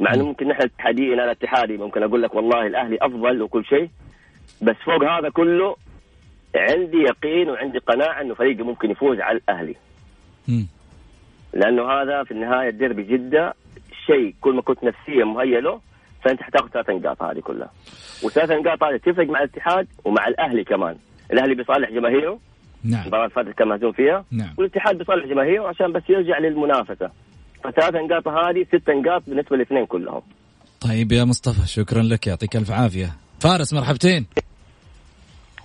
مع 0.00 0.14
إنه 0.14 0.24
ممكن 0.24 0.48
نحن 0.48 0.62
الاتحاديين 0.62 1.20
أنا 1.20 1.30
اتحادي 1.30 1.76
ممكن 1.76 2.02
أقول 2.02 2.22
لك 2.22 2.34
والله 2.34 2.66
الأهلي 2.66 2.98
أفضل 3.02 3.42
وكل 3.42 3.64
شيء. 3.64 3.88
بس 4.62 4.76
فوق 4.84 5.04
هذا 5.04 5.28
كله 5.28 5.76
عندي 6.56 6.96
يقين 6.96 7.50
وعندي 7.50 7.78
قناعة 7.78 8.20
إنه 8.20 8.34
فريقي 8.34 8.62
ممكن 8.62 8.90
يفوز 8.90 9.20
على 9.20 9.38
الأهلي. 9.38 9.74
لأنه 11.54 11.90
هذا 11.90 12.24
في 12.24 12.30
النهاية 12.30 12.68
الديربي 12.68 13.02
جدة 13.02 13.54
شيء 14.10 14.34
كل 14.40 14.54
ما 14.54 14.62
كنت 14.62 14.84
نفسيا 14.84 15.24
مهيئ 15.24 15.60
له 15.60 15.80
فأنت 16.24 16.42
حتاخذ 16.42 16.68
ثلاث 16.68 16.90
نقاط 16.90 17.22
هذه 17.22 17.40
كلها. 17.40 17.70
وثلاث 18.22 18.50
نقاط 18.50 18.82
هذه 18.82 18.96
تفرق 18.96 19.28
مع 19.28 19.38
الاتحاد 19.38 19.86
ومع 20.04 20.28
الأهلي 20.28 20.64
كمان. 20.64 20.96
الأهلي 21.32 21.54
بيصالح 21.54 21.90
جماهيره 21.90 22.38
نعم. 22.84 23.02
المباراه 23.02 23.24
اللي 23.24 23.34
فاتت 23.34 23.58
كان 23.58 23.68
مهزوم 23.68 23.92
فيها. 23.92 24.24
نعم. 24.30 24.54
والاتحاد 24.58 24.98
بيصالح 24.98 25.26
جماهيره 25.26 25.68
عشان 25.68 25.92
بس 25.92 26.02
يرجع 26.08 26.38
للمنافسة. 26.38 27.10
فثلاث 27.64 27.94
نقاط 27.94 28.28
هذه 28.28 28.64
ست 28.64 28.90
نقاط 28.90 29.22
بالنسبة 29.26 29.56
للاثنين 29.56 29.86
كلهم. 29.86 30.22
طيب 30.80 31.12
يا 31.12 31.24
مصطفى 31.24 31.68
شكرا 31.68 32.02
لك 32.02 32.26
يعطيك 32.26 32.56
ألف 32.56 32.70
عافية. 32.70 33.16
فارس 33.40 33.74
مرحبتين. 33.74 34.26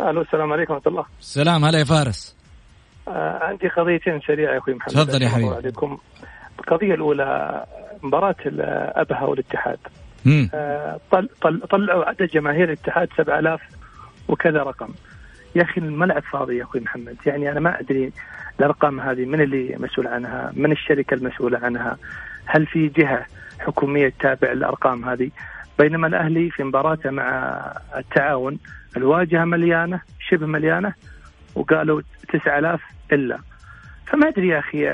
ألو 0.01 0.21
السلام 0.21 0.53
عليكم 0.53 0.73
ورحمة 0.73 0.91
الله. 0.91 1.05
السلام 1.19 1.65
هلا 1.65 1.79
يا 1.79 1.83
فارس. 1.83 2.35
آه 3.07 3.39
عندي 3.41 3.67
قضيتين 3.67 4.19
سريعة 4.27 4.53
يا 4.53 4.57
أخوي 4.57 4.73
محمد. 4.73 4.93
تفضل 4.93 5.21
يا 5.21 5.29
حبيبي. 5.29 5.71
عليكم 6.55 6.73
القضية 6.73 6.93
الأولى 6.93 7.63
مباراة 8.03 8.35
الأبها 8.45 9.23
والاتحاد. 9.23 9.79
آه 10.53 10.99
طل 11.11 11.29
طل 11.41 11.61
طلعوا 11.69 12.05
عدد 12.05 12.23
جماهير 12.23 12.63
الاتحاد 12.63 13.09
7000 13.17 13.61
وكذا 14.27 14.63
رقم. 14.63 14.89
يا 15.55 15.63
أخي 15.63 15.81
الملعب 15.81 16.23
فاضي 16.23 16.57
يا 16.57 16.63
أخوي 16.63 16.81
محمد. 16.81 17.17
يعني 17.25 17.51
أنا 17.51 17.59
ما 17.59 17.79
أدري 17.79 18.11
الأرقام 18.59 18.99
هذه 18.99 19.25
من 19.25 19.41
اللي 19.41 19.75
مسؤول 19.79 20.07
عنها؟ 20.07 20.51
من 20.53 20.71
الشركة 20.71 21.13
المسؤولة 21.13 21.59
عنها؟ 21.63 21.97
هل 22.45 22.65
في 22.65 22.87
جهة 22.87 23.25
حكومية 23.59 24.09
تتابع 24.09 24.51
الأرقام 24.51 25.09
هذه؟ 25.09 25.31
بينما 25.79 26.07
الأهلي 26.07 26.49
في 26.49 26.63
مباراته 26.63 27.09
مع 27.09 27.59
التعاون 27.97 28.59
الواجهة 28.97 29.45
مليانة 29.45 30.01
شبه 30.29 30.45
مليانة 30.45 30.93
وقالوا 31.55 32.01
9000 32.33 32.81
إلا. 33.11 33.39
فما 34.07 34.27
أدري 34.27 34.47
يا 34.47 34.59
أخي 34.59 34.85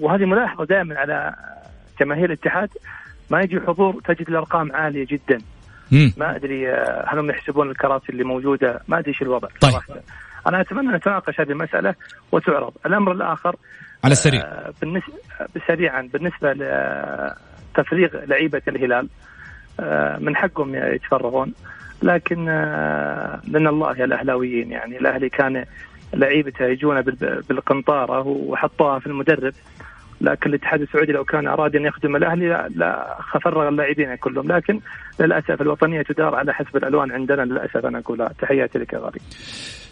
وهذه 0.00 0.24
ملاحظة 0.24 0.64
دائما 0.64 0.98
على 0.98 1.34
جماهير 2.00 2.24
الاتحاد. 2.24 2.68
ما 3.30 3.40
يجي 3.40 3.60
حضور 3.60 4.00
تجد 4.04 4.28
الأرقام 4.28 4.72
عالية 4.72 5.06
جدا. 5.08 5.38
مم. 5.92 6.12
ما 6.16 6.36
أدري 6.36 6.68
هل 7.06 7.18
هم 7.18 7.30
يحسبون 7.30 7.70
الكراسي 7.70 8.12
اللي 8.12 8.24
موجودة؟ 8.24 8.80
ما 8.88 8.98
أدري 8.98 9.08
إيش 9.08 9.22
الوضع. 9.22 9.48
طيب. 9.60 9.72
صراحة. 9.72 9.94
أنا 10.46 10.60
أتمنى 10.60 10.96
نتناقش 10.96 11.40
هذه 11.40 11.50
المسألة 11.50 11.94
وتعرض. 12.32 12.72
الأمر 12.86 13.12
الآخر 13.12 13.56
على 14.04 14.12
السريع. 14.12 14.42
آه 14.42 14.72
بالنسبة 14.80 15.12
سريعا 15.66 16.08
بالنسبة 16.12 16.52
لتفريغ 16.52 18.24
لعيبة 18.24 18.62
الهلال 18.68 19.08
آه 19.80 20.18
من 20.18 20.36
حقهم 20.36 20.74
يتفرغون. 20.74 21.52
لكن 22.02 22.48
آه 22.48 23.40
لأن 23.48 23.66
الله 23.66 23.96
يا 23.96 24.04
الأهلاويين 24.04 24.72
يعني 24.72 24.98
الأهلي 24.98 25.28
كان 25.28 25.64
لعيبته 26.14 26.64
يجون 26.64 27.00
بالقنطارة 27.48 28.26
وحطوها 28.26 28.98
في 28.98 29.06
المدرب. 29.06 29.52
لكن 30.20 30.50
الاتحاد 30.50 30.80
السعودي 30.80 31.12
لو 31.12 31.24
كان 31.24 31.46
أراد 31.46 31.76
أن 31.76 31.84
يخدم 31.84 32.16
الأهلي 32.16 32.68
لا 32.74 33.18
فرغ 33.44 33.68
اللاعبين 33.68 34.14
كلهم. 34.14 34.52
لكن 34.52 34.80
للأسف 35.20 35.62
الوطنية 35.62 36.02
تدار 36.02 36.34
على 36.34 36.52
حسب 36.52 36.76
الألوان 36.76 37.12
عندنا. 37.12 37.42
للأسف 37.42 37.86
أنا 37.86 37.98
أقول 37.98 38.28
تحياتي 38.42 38.78
لك 38.78 38.92
يا 38.92 38.98
غالي. 38.98 39.20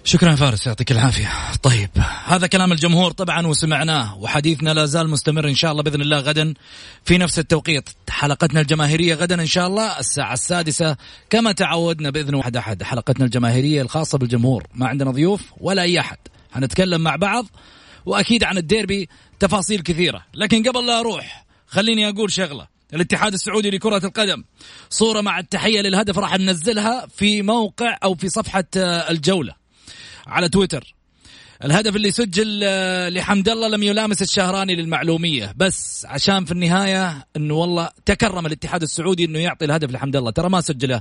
شكرا 0.04 0.34
فارس 0.34 0.66
يعطيك 0.66 0.92
العافية. 0.92 1.28
طيب 1.62 1.88
هذا 2.26 2.46
كلام 2.46 2.72
الجمهور 2.72 3.10
طبعا 3.10 3.46
وسمعناه 3.46 4.18
وحديثنا 4.18 4.70
لا 4.70 4.84
زال 4.84 5.10
مستمر 5.10 5.48
إن 5.48 5.54
شاء 5.54 5.72
الله 5.72 5.82
بإذن 5.82 6.00
الله 6.00 6.20
غدا 6.20 6.54
في 7.04 7.18
نفس 7.18 7.38
التوقيت. 7.38 7.90
حلقتنا 8.10 8.60
الجماهيرية 8.60 9.14
غدا 9.14 9.40
إن 9.40 9.46
شاء 9.46 9.66
الله 9.66 9.98
الساعة 9.98 10.32
السادسة 10.32 10.96
كما 11.30 11.52
تعودنا 11.52 12.10
بإذن 12.10 12.34
واحد 12.34 12.56
أحد. 12.56 12.82
حلقتنا 12.82 13.24
الجماهيرية 13.24 13.82
الخاصة 13.82 14.18
بالجمهور. 14.18 14.62
ما 14.74 14.86
عندنا 14.86 15.10
ضيوف 15.10 15.52
ولا 15.60 15.82
أي 15.82 16.00
أحد. 16.00 16.18
هنتكلم 16.52 17.00
مع 17.00 17.16
بعض 17.16 17.44
وأكيد 18.06 18.44
عن 18.44 18.56
الديربي 18.56 19.08
تفاصيل 19.40 19.80
كثيرة. 19.80 20.24
لكن 20.34 20.62
قبل 20.62 20.86
لا 20.86 21.00
أروح 21.00 21.46
خليني 21.66 22.08
أقول 22.08 22.32
شغلة. 22.32 22.68
الاتحاد 22.94 23.32
السعودي 23.32 23.70
لكرة 23.70 24.06
القدم 24.06 24.44
صورة 24.90 25.20
مع 25.20 25.38
التحية 25.38 25.80
للهدف 25.80 26.18
راح 26.18 26.38
ننزلها 26.38 27.06
في 27.06 27.42
موقع 27.42 27.98
أو 28.04 28.14
في 28.14 28.28
صفحة 28.28 28.64
الجولة 29.10 29.54
على 30.26 30.48
تويتر. 30.48 30.94
الهدف 31.64 31.96
اللي 31.96 32.10
سجل 32.10 32.60
آه، 32.64 33.08
لحمد 33.08 33.48
الله 33.48 33.68
لم 33.68 33.82
يلامس 33.82 34.22
الشهراني 34.22 34.74
للمعلومية. 34.74 35.52
بس 35.56 36.06
عشان 36.08 36.44
في 36.44 36.52
النهاية 36.52 37.26
إنه 37.36 37.54
والله 37.54 37.90
تكرم 38.04 38.46
الاتحاد 38.46 38.82
السعودي 38.82 39.24
إنه 39.24 39.38
يعطي 39.38 39.64
الهدف 39.64 39.90
لحمد 39.90 40.16
الله. 40.16 40.30
ترى 40.30 40.48
ما 40.48 40.60
سجل 40.60 41.00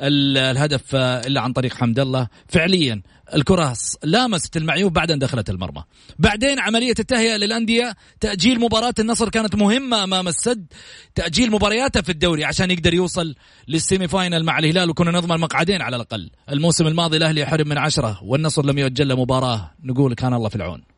الهدف 0.00 0.94
آه، 0.94 1.26
إلا 1.26 1.40
عن 1.40 1.52
طريق 1.52 1.74
حمد 1.74 1.98
الله. 1.98 2.28
فعليا 2.48 3.02
الكرة 3.34 3.76
لامست 4.04 4.56
المعيوف 4.56 4.92
بعد 4.92 5.10
أن 5.10 5.18
دخلت 5.18 5.50
المرمى. 5.50 5.84
بعدين 6.18 6.58
عملية 6.58 6.94
التهيئة 6.98 7.36
للأندية 7.36 7.96
تأجيل 8.20 8.60
مباراة 8.60 8.94
النصر 8.98 9.28
كانت 9.28 9.54
مهمة 9.54 10.04
أمام 10.04 10.28
السد. 10.28 10.66
تأجيل 11.14 11.50
مبارياته 11.50 12.02
في 12.02 12.12
الدوري 12.12 12.44
عشان 12.44 12.70
يقدر 12.70 12.94
يوصل 12.94 13.34
للسيمي 13.68 14.08
فاينل 14.08 14.44
مع 14.44 14.58
الهلال 14.58 14.90
وكنا 14.90 15.10
نضمن 15.10 15.40
مقعدين 15.40 15.82
على 15.82 15.96
الأقل. 15.96 16.30
الموسم 16.50 16.86
الماضي 16.86 17.16
الأهلي 17.16 17.46
حرم 17.46 17.68
من 17.68 17.78
عشرة 17.78 18.24
والنصر 18.24 18.64
لم 18.64 18.78
يؤجل 18.78 19.08
له 19.08 19.16
مباراة. 19.16 19.70
نقول 19.84 20.14
كان 20.14 20.34
الله 20.34 20.48
في 20.48 20.56
العون. 20.56 20.91